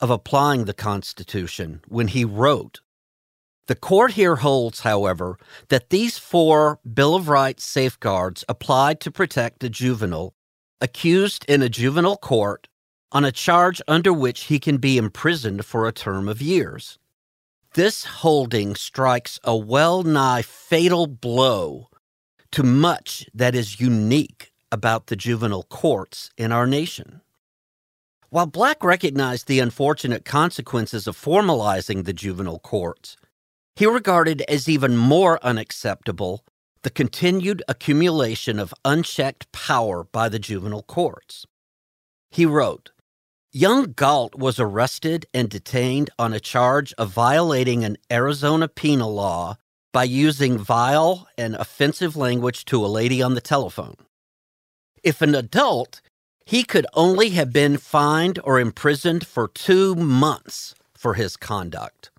of 0.00 0.10
applying 0.10 0.64
the 0.64 0.74
Constitution 0.74 1.82
when 1.88 2.08
he 2.08 2.24
wrote 2.24 2.80
the 3.68 3.76
court 3.76 4.12
here 4.12 4.36
holds, 4.36 4.80
however, 4.80 5.38
that 5.68 5.90
these 5.90 6.18
four 6.18 6.80
Bill 6.92 7.14
of 7.14 7.28
Rights 7.28 7.64
safeguards 7.64 8.44
apply 8.48 8.94
to 8.94 9.10
protect 9.10 9.62
a 9.62 9.68
juvenile 9.68 10.34
accused 10.80 11.44
in 11.48 11.62
a 11.62 11.68
juvenile 11.68 12.16
court 12.16 12.68
on 13.12 13.24
a 13.24 13.30
charge 13.30 13.80
under 13.86 14.12
which 14.12 14.44
he 14.44 14.58
can 14.58 14.78
be 14.78 14.98
imprisoned 14.98 15.64
for 15.64 15.86
a 15.86 15.92
term 15.92 16.28
of 16.28 16.42
years. 16.42 16.98
This 17.74 18.04
holding 18.04 18.74
strikes 18.74 19.40
a 19.44 19.56
well 19.56 20.02
nigh 20.02 20.42
fatal 20.42 21.06
blow 21.06 21.88
to 22.50 22.62
much 22.62 23.26
that 23.32 23.54
is 23.54 23.80
unique 23.80 24.52
about 24.70 25.06
the 25.06 25.16
juvenile 25.16 25.62
courts 25.62 26.28
in 26.36 26.52
our 26.52 26.66
nation. 26.66 27.22
While 28.28 28.44
Black 28.44 28.84
recognized 28.84 29.46
the 29.46 29.58
unfortunate 29.58 30.26
consequences 30.26 31.06
of 31.06 31.16
formalizing 31.16 32.04
the 32.04 32.12
juvenile 32.12 32.58
courts, 32.58 33.16
he 33.74 33.86
regarded 33.86 34.42
as 34.42 34.68
even 34.68 34.98
more 34.98 35.42
unacceptable 35.42 36.44
the 36.82 36.90
continued 36.90 37.62
accumulation 37.68 38.58
of 38.58 38.74
unchecked 38.84 39.50
power 39.50 40.04
by 40.04 40.28
the 40.28 40.38
juvenile 40.38 40.82
courts. 40.82 41.46
He 42.30 42.44
wrote, 42.44 42.90
Young 43.54 43.92
Gault 43.92 44.34
was 44.34 44.58
arrested 44.58 45.26
and 45.34 45.50
detained 45.50 46.08
on 46.18 46.32
a 46.32 46.40
charge 46.40 46.94
of 46.94 47.10
violating 47.10 47.84
an 47.84 47.98
Arizona 48.10 48.66
penal 48.66 49.12
law 49.12 49.58
by 49.92 50.04
using 50.04 50.56
vile 50.56 51.28
and 51.36 51.54
offensive 51.56 52.16
language 52.16 52.64
to 52.64 52.82
a 52.82 52.88
lady 52.88 53.20
on 53.20 53.34
the 53.34 53.42
telephone. 53.42 53.96
If 55.02 55.20
an 55.20 55.34
adult, 55.34 56.00
he 56.46 56.64
could 56.64 56.86
only 56.94 57.30
have 57.30 57.52
been 57.52 57.76
fined 57.76 58.38
or 58.42 58.58
imprisoned 58.58 59.26
for 59.26 59.48
two 59.48 59.94
months 59.96 60.74
for 60.94 61.12
his 61.12 61.36
conduct. 61.36 62.10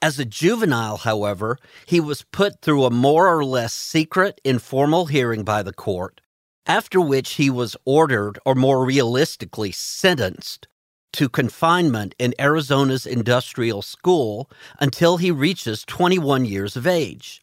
As 0.00 0.20
a 0.20 0.24
juvenile, 0.24 0.98
however, 0.98 1.58
he 1.86 1.98
was 1.98 2.22
put 2.22 2.60
through 2.60 2.84
a 2.84 2.90
more 2.90 3.36
or 3.36 3.44
less 3.44 3.72
secret, 3.72 4.40
informal 4.44 5.06
hearing 5.06 5.42
by 5.42 5.64
the 5.64 5.72
court, 5.72 6.20
after 6.66 7.00
which 7.00 7.34
he 7.34 7.50
was 7.50 7.76
ordered, 7.84 8.38
or 8.44 8.54
more 8.54 8.84
realistically, 8.84 9.72
sentenced 9.72 10.68
to 11.12 11.28
confinement 11.28 12.14
in 12.18 12.34
Arizona's 12.38 13.06
industrial 13.06 13.82
school 13.82 14.50
until 14.80 15.18
he 15.18 15.30
reaches 15.30 15.84
21 15.84 16.44
years 16.44 16.76
of 16.76 16.86
age. 16.86 17.42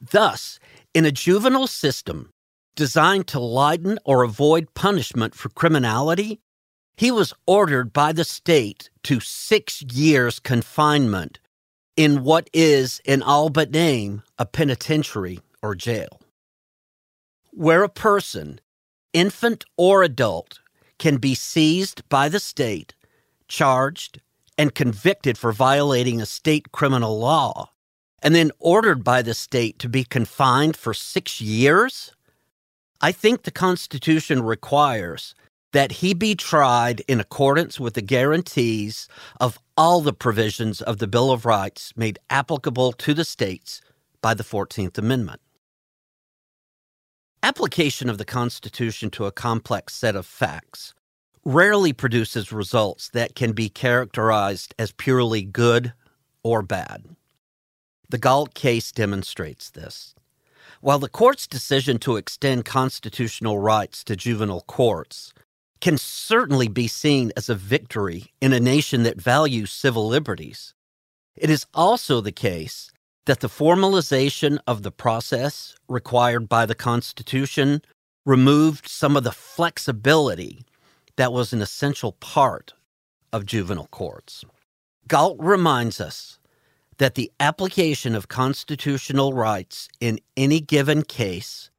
Thus, 0.00 0.58
in 0.92 1.04
a 1.04 1.12
juvenile 1.12 1.66
system 1.66 2.30
designed 2.74 3.28
to 3.28 3.38
lighten 3.38 3.98
or 4.04 4.22
avoid 4.22 4.74
punishment 4.74 5.34
for 5.34 5.48
criminality, 5.50 6.40
he 6.96 7.10
was 7.10 7.32
ordered 7.46 7.92
by 7.92 8.12
the 8.12 8.24
state 8.24 8.90
to 9.04 9.20
six 9.20 9.82
years 9.82 10.38
confinement 10.38 11.38
in 11.96 12.24
what 12.24 12.50
is, 12.52 13.00
in 13.04 13.22
all 13.22 13.50
but 13.50 13.70
name, 13.70 14.22
a 14.38 14.46
penitentiary 14.46 15.40
or 15.62 15.74
jail. 15.74 16.20
Where 17.56 17.84
a 17.84 17.88
person, 17.88 18.60
infant 19.12 19.64
or 19.76 20.02
adult, 20.02 20.58
can 20.98 21.18
be 21.18 21.36
seized 21.36 22.02
by 22.08 22.28
the 22.28 22.40
state, 22.40 22.96
charged, 23.46 24.20
and 24.58 24.74
convicted 24.74 25.38
for 25.38 25.52
violating 25.52 26.20
a 26.20 26.26
state 26.26 26.72
criminal 26.72 27.16
law, 27.16 27.70
and 28.20 28.34
then 28.34 28.50
ordered 28.58 29.04
by 29.04 29.22
the 29.22 29.34
state 29.34 29.78
to 29.78 29.88
be 29.88 30.02
confined 30.02 30.76
for 30.76 30.92
six 30.92 31.40
years? 31.40 32.12
I 33.00 33.12
think 33.12 33.44
the 33.44 33.52
Constitution 33.52 34.42
requires 34.42 35.36
that 35.72 35.92
he 35.92 36.12
be 36.12 36.34
tried 36.34 37.02
in 37.06 37.20
accordance 37.20 37.78
with 37.78 37.94
the 37.94 38.02
guarantees 38.02 39.06
of 39.40 39.60
all 39.76 40.00
the 40.00 40.12
provisions 40.12 40.82
of 40.82 40.98
the 40.98 41.06
Bill 41.06 41.30
of 41.30 41.46
Rights 41.46 41.92
made 41.94 42.18
applicable 42.30 42.90
to 42.94 43.14
the 43.14 43.24
states 43.24 43.80
by 44.20 44.34
the 44.34 44.42
14th 44.44 44.98
Amendment. 44.98 45.40
Application 47.44 48.08
of 48.08 48.16
the 48.16 48.24
Constitution 48.24 49.10
to 49.10 49.26
a 49.26 49.30
complex 49.30 49.92
set 49.92 50.16
of 50.16 50.24
facts 50.24 50.94
rarely 51.44 51.92
produces 51.92 52.50
results 52.50 53.10
that 53.10 53.34
can 53.34 53.52
be 53.52 53.68
characterized 53.68 54.74
as 54.78 54.92
purely 54.92 55.42
good 55.42 55.92
or 56.42 56.62
bad. 56.62 57.04
The 58.08 58.16
Gault 58.16 58.54
case 58.54 58.90
demonstrates 58.92 59.68
this. 59.68 60.14
While 60.80 60.98
the 60.98 61.10
court's 61.10 61.46
decision 61.46 61.98
to 61.98 62.16
extend 62.16 62.64
constitutional 62.64 63.58
rights 63.58 64.04
to 64.04 64.16
juvenile 64.16 64.62
courts 64.62 65.34
can 65.82 65.98
certainly 65.98 66.68
be 66.68 66.88
seen 66.88 67.30
as 67.36 67.50
a 67.50 67.54
victory 67.54 68.32
in 68.40 68.54
a 68.54 68.58
nation 68.58 69.02
that 69.02 69.20
values 69.20 69.70
civil 69.70 70.08
liberties. 70.08 70.72
It 71.36 71.50
is 71.50 71.66
also 71.74 72.22
the 72.22 72.32
case 72.32 72.90
that 73.26 73.40
the 73.40 73.48
formalization 73.48 74.58
of 74.66 74.82
the 74.82 74.90
process 74.90 75.76
required 75.88 76.48
by 76.48 76.66
the 76.66 76.74
Constitution 76.74 77.82
removed 78.26 78.88
some 78.88 79.16
of 79.16 79.24
the 79.24 79.32
flexibility 79.32 80.64
that 81.16 81.32
was 81.32 81.52
an 81.52 81.62
essential 81.62 82.12
part 82.12 82.74
of 83.32 83.46
juvenile 83.46 83.88
courts. 83.88 84.44
Gault 85.08 85.36
reminds 85.38 86.00
us 86.00 86.38
that 86.98 87.14
the 87.14 87.30
application 87.40 88.14
of 88.14 88.28
constitutional 88.28 89.32
rights 89.32 89.88
in 90.00 90.18
any 90.36 90.60
given 90.60 91.02
case 91.02 91.70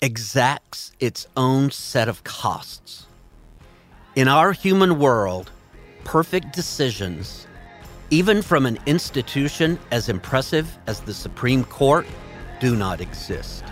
exacts 0.00 0.92
its 1.00 1.26
own 1.36 1.70
set 1.70 2.08
of 2.08 2.24
costs. 2.24 3.06
In 4.14 4.28
our 4.28 4.52
human 4.52 4.98
world, 4.98 5.50
perfect 6.04 6.52
decisions, 6.52 7.46
even 8.10 8.42
from 8.42 8.66
an 8.66 8.78
institution 8.86 9.78
as 9.90 10.08
impressive 10.08 10.78
as 10.86 11.00
the 11.00 11.12
Supreme 11.12 11.64
Court, 11.64 12.06
do 12.60 12.74
not 12.74 13.00
exist. 13.00 13.64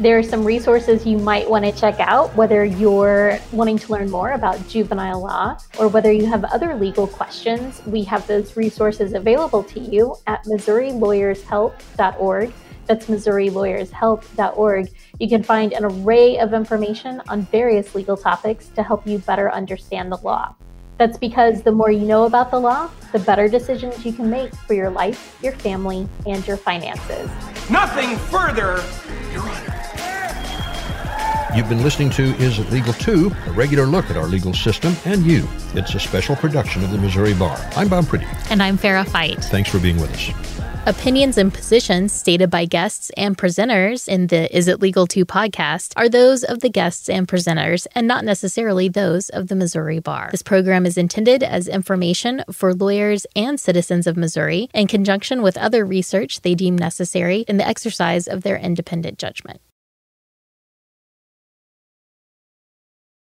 There 0.00 0.18
are 0.18 0.24
some 0.24 0.44
resources 0.44 1.06
you 1.06 1.18
might 1.18 1.48
want 1.48 1.64
to 1.64 1.70
check 1.70 2.00
out, 2.00 2.34
whether 2.34 2.64
you're 2.64 3.38
wanting 3.52 3.78
to 3.78 3.92
learn 3.92 4.10
more 4.10 4.32
about 4.32 4.66
juvenile 4.66 5.20
law 5.20 5.56
or 5.78 5.86
whether 5.86 6.10
you 6.10 6.26
have 6.26 6.42
other 6.46 6.74
legal 6.74 7.06
questions. 7.06 7.80
We 7.86 8.02
have 8.04 8.26
those 8.26 8.56
resources 8.56 9.12
available 9.12 9.62
to 9.62 9.78
you 9.78 10.16
at 10.26 10.42
MissouriLawyersHelp.org. 10.46 12.52
That's 12.86 13.06
MissouriLawyersHelp.org. 13.06 14.88
You 15.20 15.28
can 15.28 15.44
find 15.44 15.72
an 15.72 15.84
array 15.84 16.38
of 16.38 16.54
information 16.54 17.22
on 17.28 17.42
various 17.42 17.94
legal 17.94 18.16
topics 18.16 18.70
to 18.70 18.82
help 18.82 19.06
you 19.06 19.18
better 19.18 19.52
understand 19.52 20.10
the 20.10 20.16
law. 20.16 20.56
That's 20.98 21.18
because 21.18 21.62
the 21.62 21.72
more 21.72 21.90
you 21.90 22.06
know 22.06 22.24
about 22.24 22.50
the 22.50 22.60
law, 22.60 22.88
the 23.12 23.18
better 23.18 23.48
decisions 23.48 24.04
you 24.04 24.12
can 24.12 24.30
make 24.30 24.54
for 24.54 24.74
your 24.74 24.90
life, 24.90 25.36
your 25.42 25.52
family, 25.52 26.08
and 26.26 26.46
your 26.46 26.56
finances. 26.56 27.28
Nothing 27.70 28.16
further, 28.16 28.82
Your 29.32 29.42
Honor. 29.42 29.74
You've 31.56 31.68
been 31.68 31.82
listening 31.82 32.10
to 32.10 32.22
Is 32.42 32.58
It 32.58 32.70
Legal 32.70 32.92
Too, 32.94 33.30
a 33.46 33.52
regular 33.52 33.86
look 33.86 34.10
at 34.10 34.16
our 34.16 34.26
legal 34.26 34.52
system 34.52 34.96
and 35.04 35.24
you. 35.24 35.48
It's 35.74 35.94
a 35.94 36.00
special 36.00 36.34
production 36.34 36.82
of 36.82 36.90
the 36.90 36.98
Missouri 36.98 37.34
Bar. 37.34 37.56
I'm 37.76 37.88
Bob 37.88 38.06
Pretty. 38.06 38.26
And 38.50 38.60
I'm 38.62 38.76
Farah 38.76 39.08
Fight. 39.08 39.38
Thanks 39.44 39.70
for 39.70 39.78
being 39.78 40.00
with 40.00 40.12
us. 40.12 40.53
Opinions 40.86 41.38
and 41.38 41.52
positions 41.52 42.12
stated 42.12 42.50
by 42.50 42.66
guests 42.66 43.10
and 43.16 43.38
presenters 43.38 44.06
in 44.06 44.26
the 44.26 44.54
Is 44.54 44.68
It 44.68 44.82
Legal 44.82 45.06
To 45.06 45.24
podcast 45.24 45.94
are 45.96 46.10
those 46.10 46.44
of 46.44 46.60
the 46.60 46.68
guests 46.68 47.08
and 47.08 47.26
presenters 47.26 47.86
and 47.94 48.06
not 48.06 48.22
necessarily 48.22 48.90
those 48.90 49.30
of 49.30 49.48
the 49.48 49.56
Missouri 49.56 49.98
Bar. 49.98 50.28
This 50.30 50.42
program 50.42 50.84
is 50.84 50.98
intended 50.98 51.42
as 51.42 51.68
information 51.68 52.44
for 52.52 52.74
lawyers 52.74 53.26
and 53.34 53.58
citizens 53.58 54.06
of 54.06 54.18
Missouri 54.18 54.68
in 54.74 54.86
conjunction 54.86 55.40
with 55.40 55.56
other 55.56 55.86
research 55.86 56.42
they 56.42 56.54
deem 56.54 56.76
necessary 56.76 57.46
in 57.48 57.56
the 57.56 57.66
exercise 57.66 58.28
of 58.28 58.42
their 58.42 58.58
independent 58.58 59.18
judgment. 59.18 59.62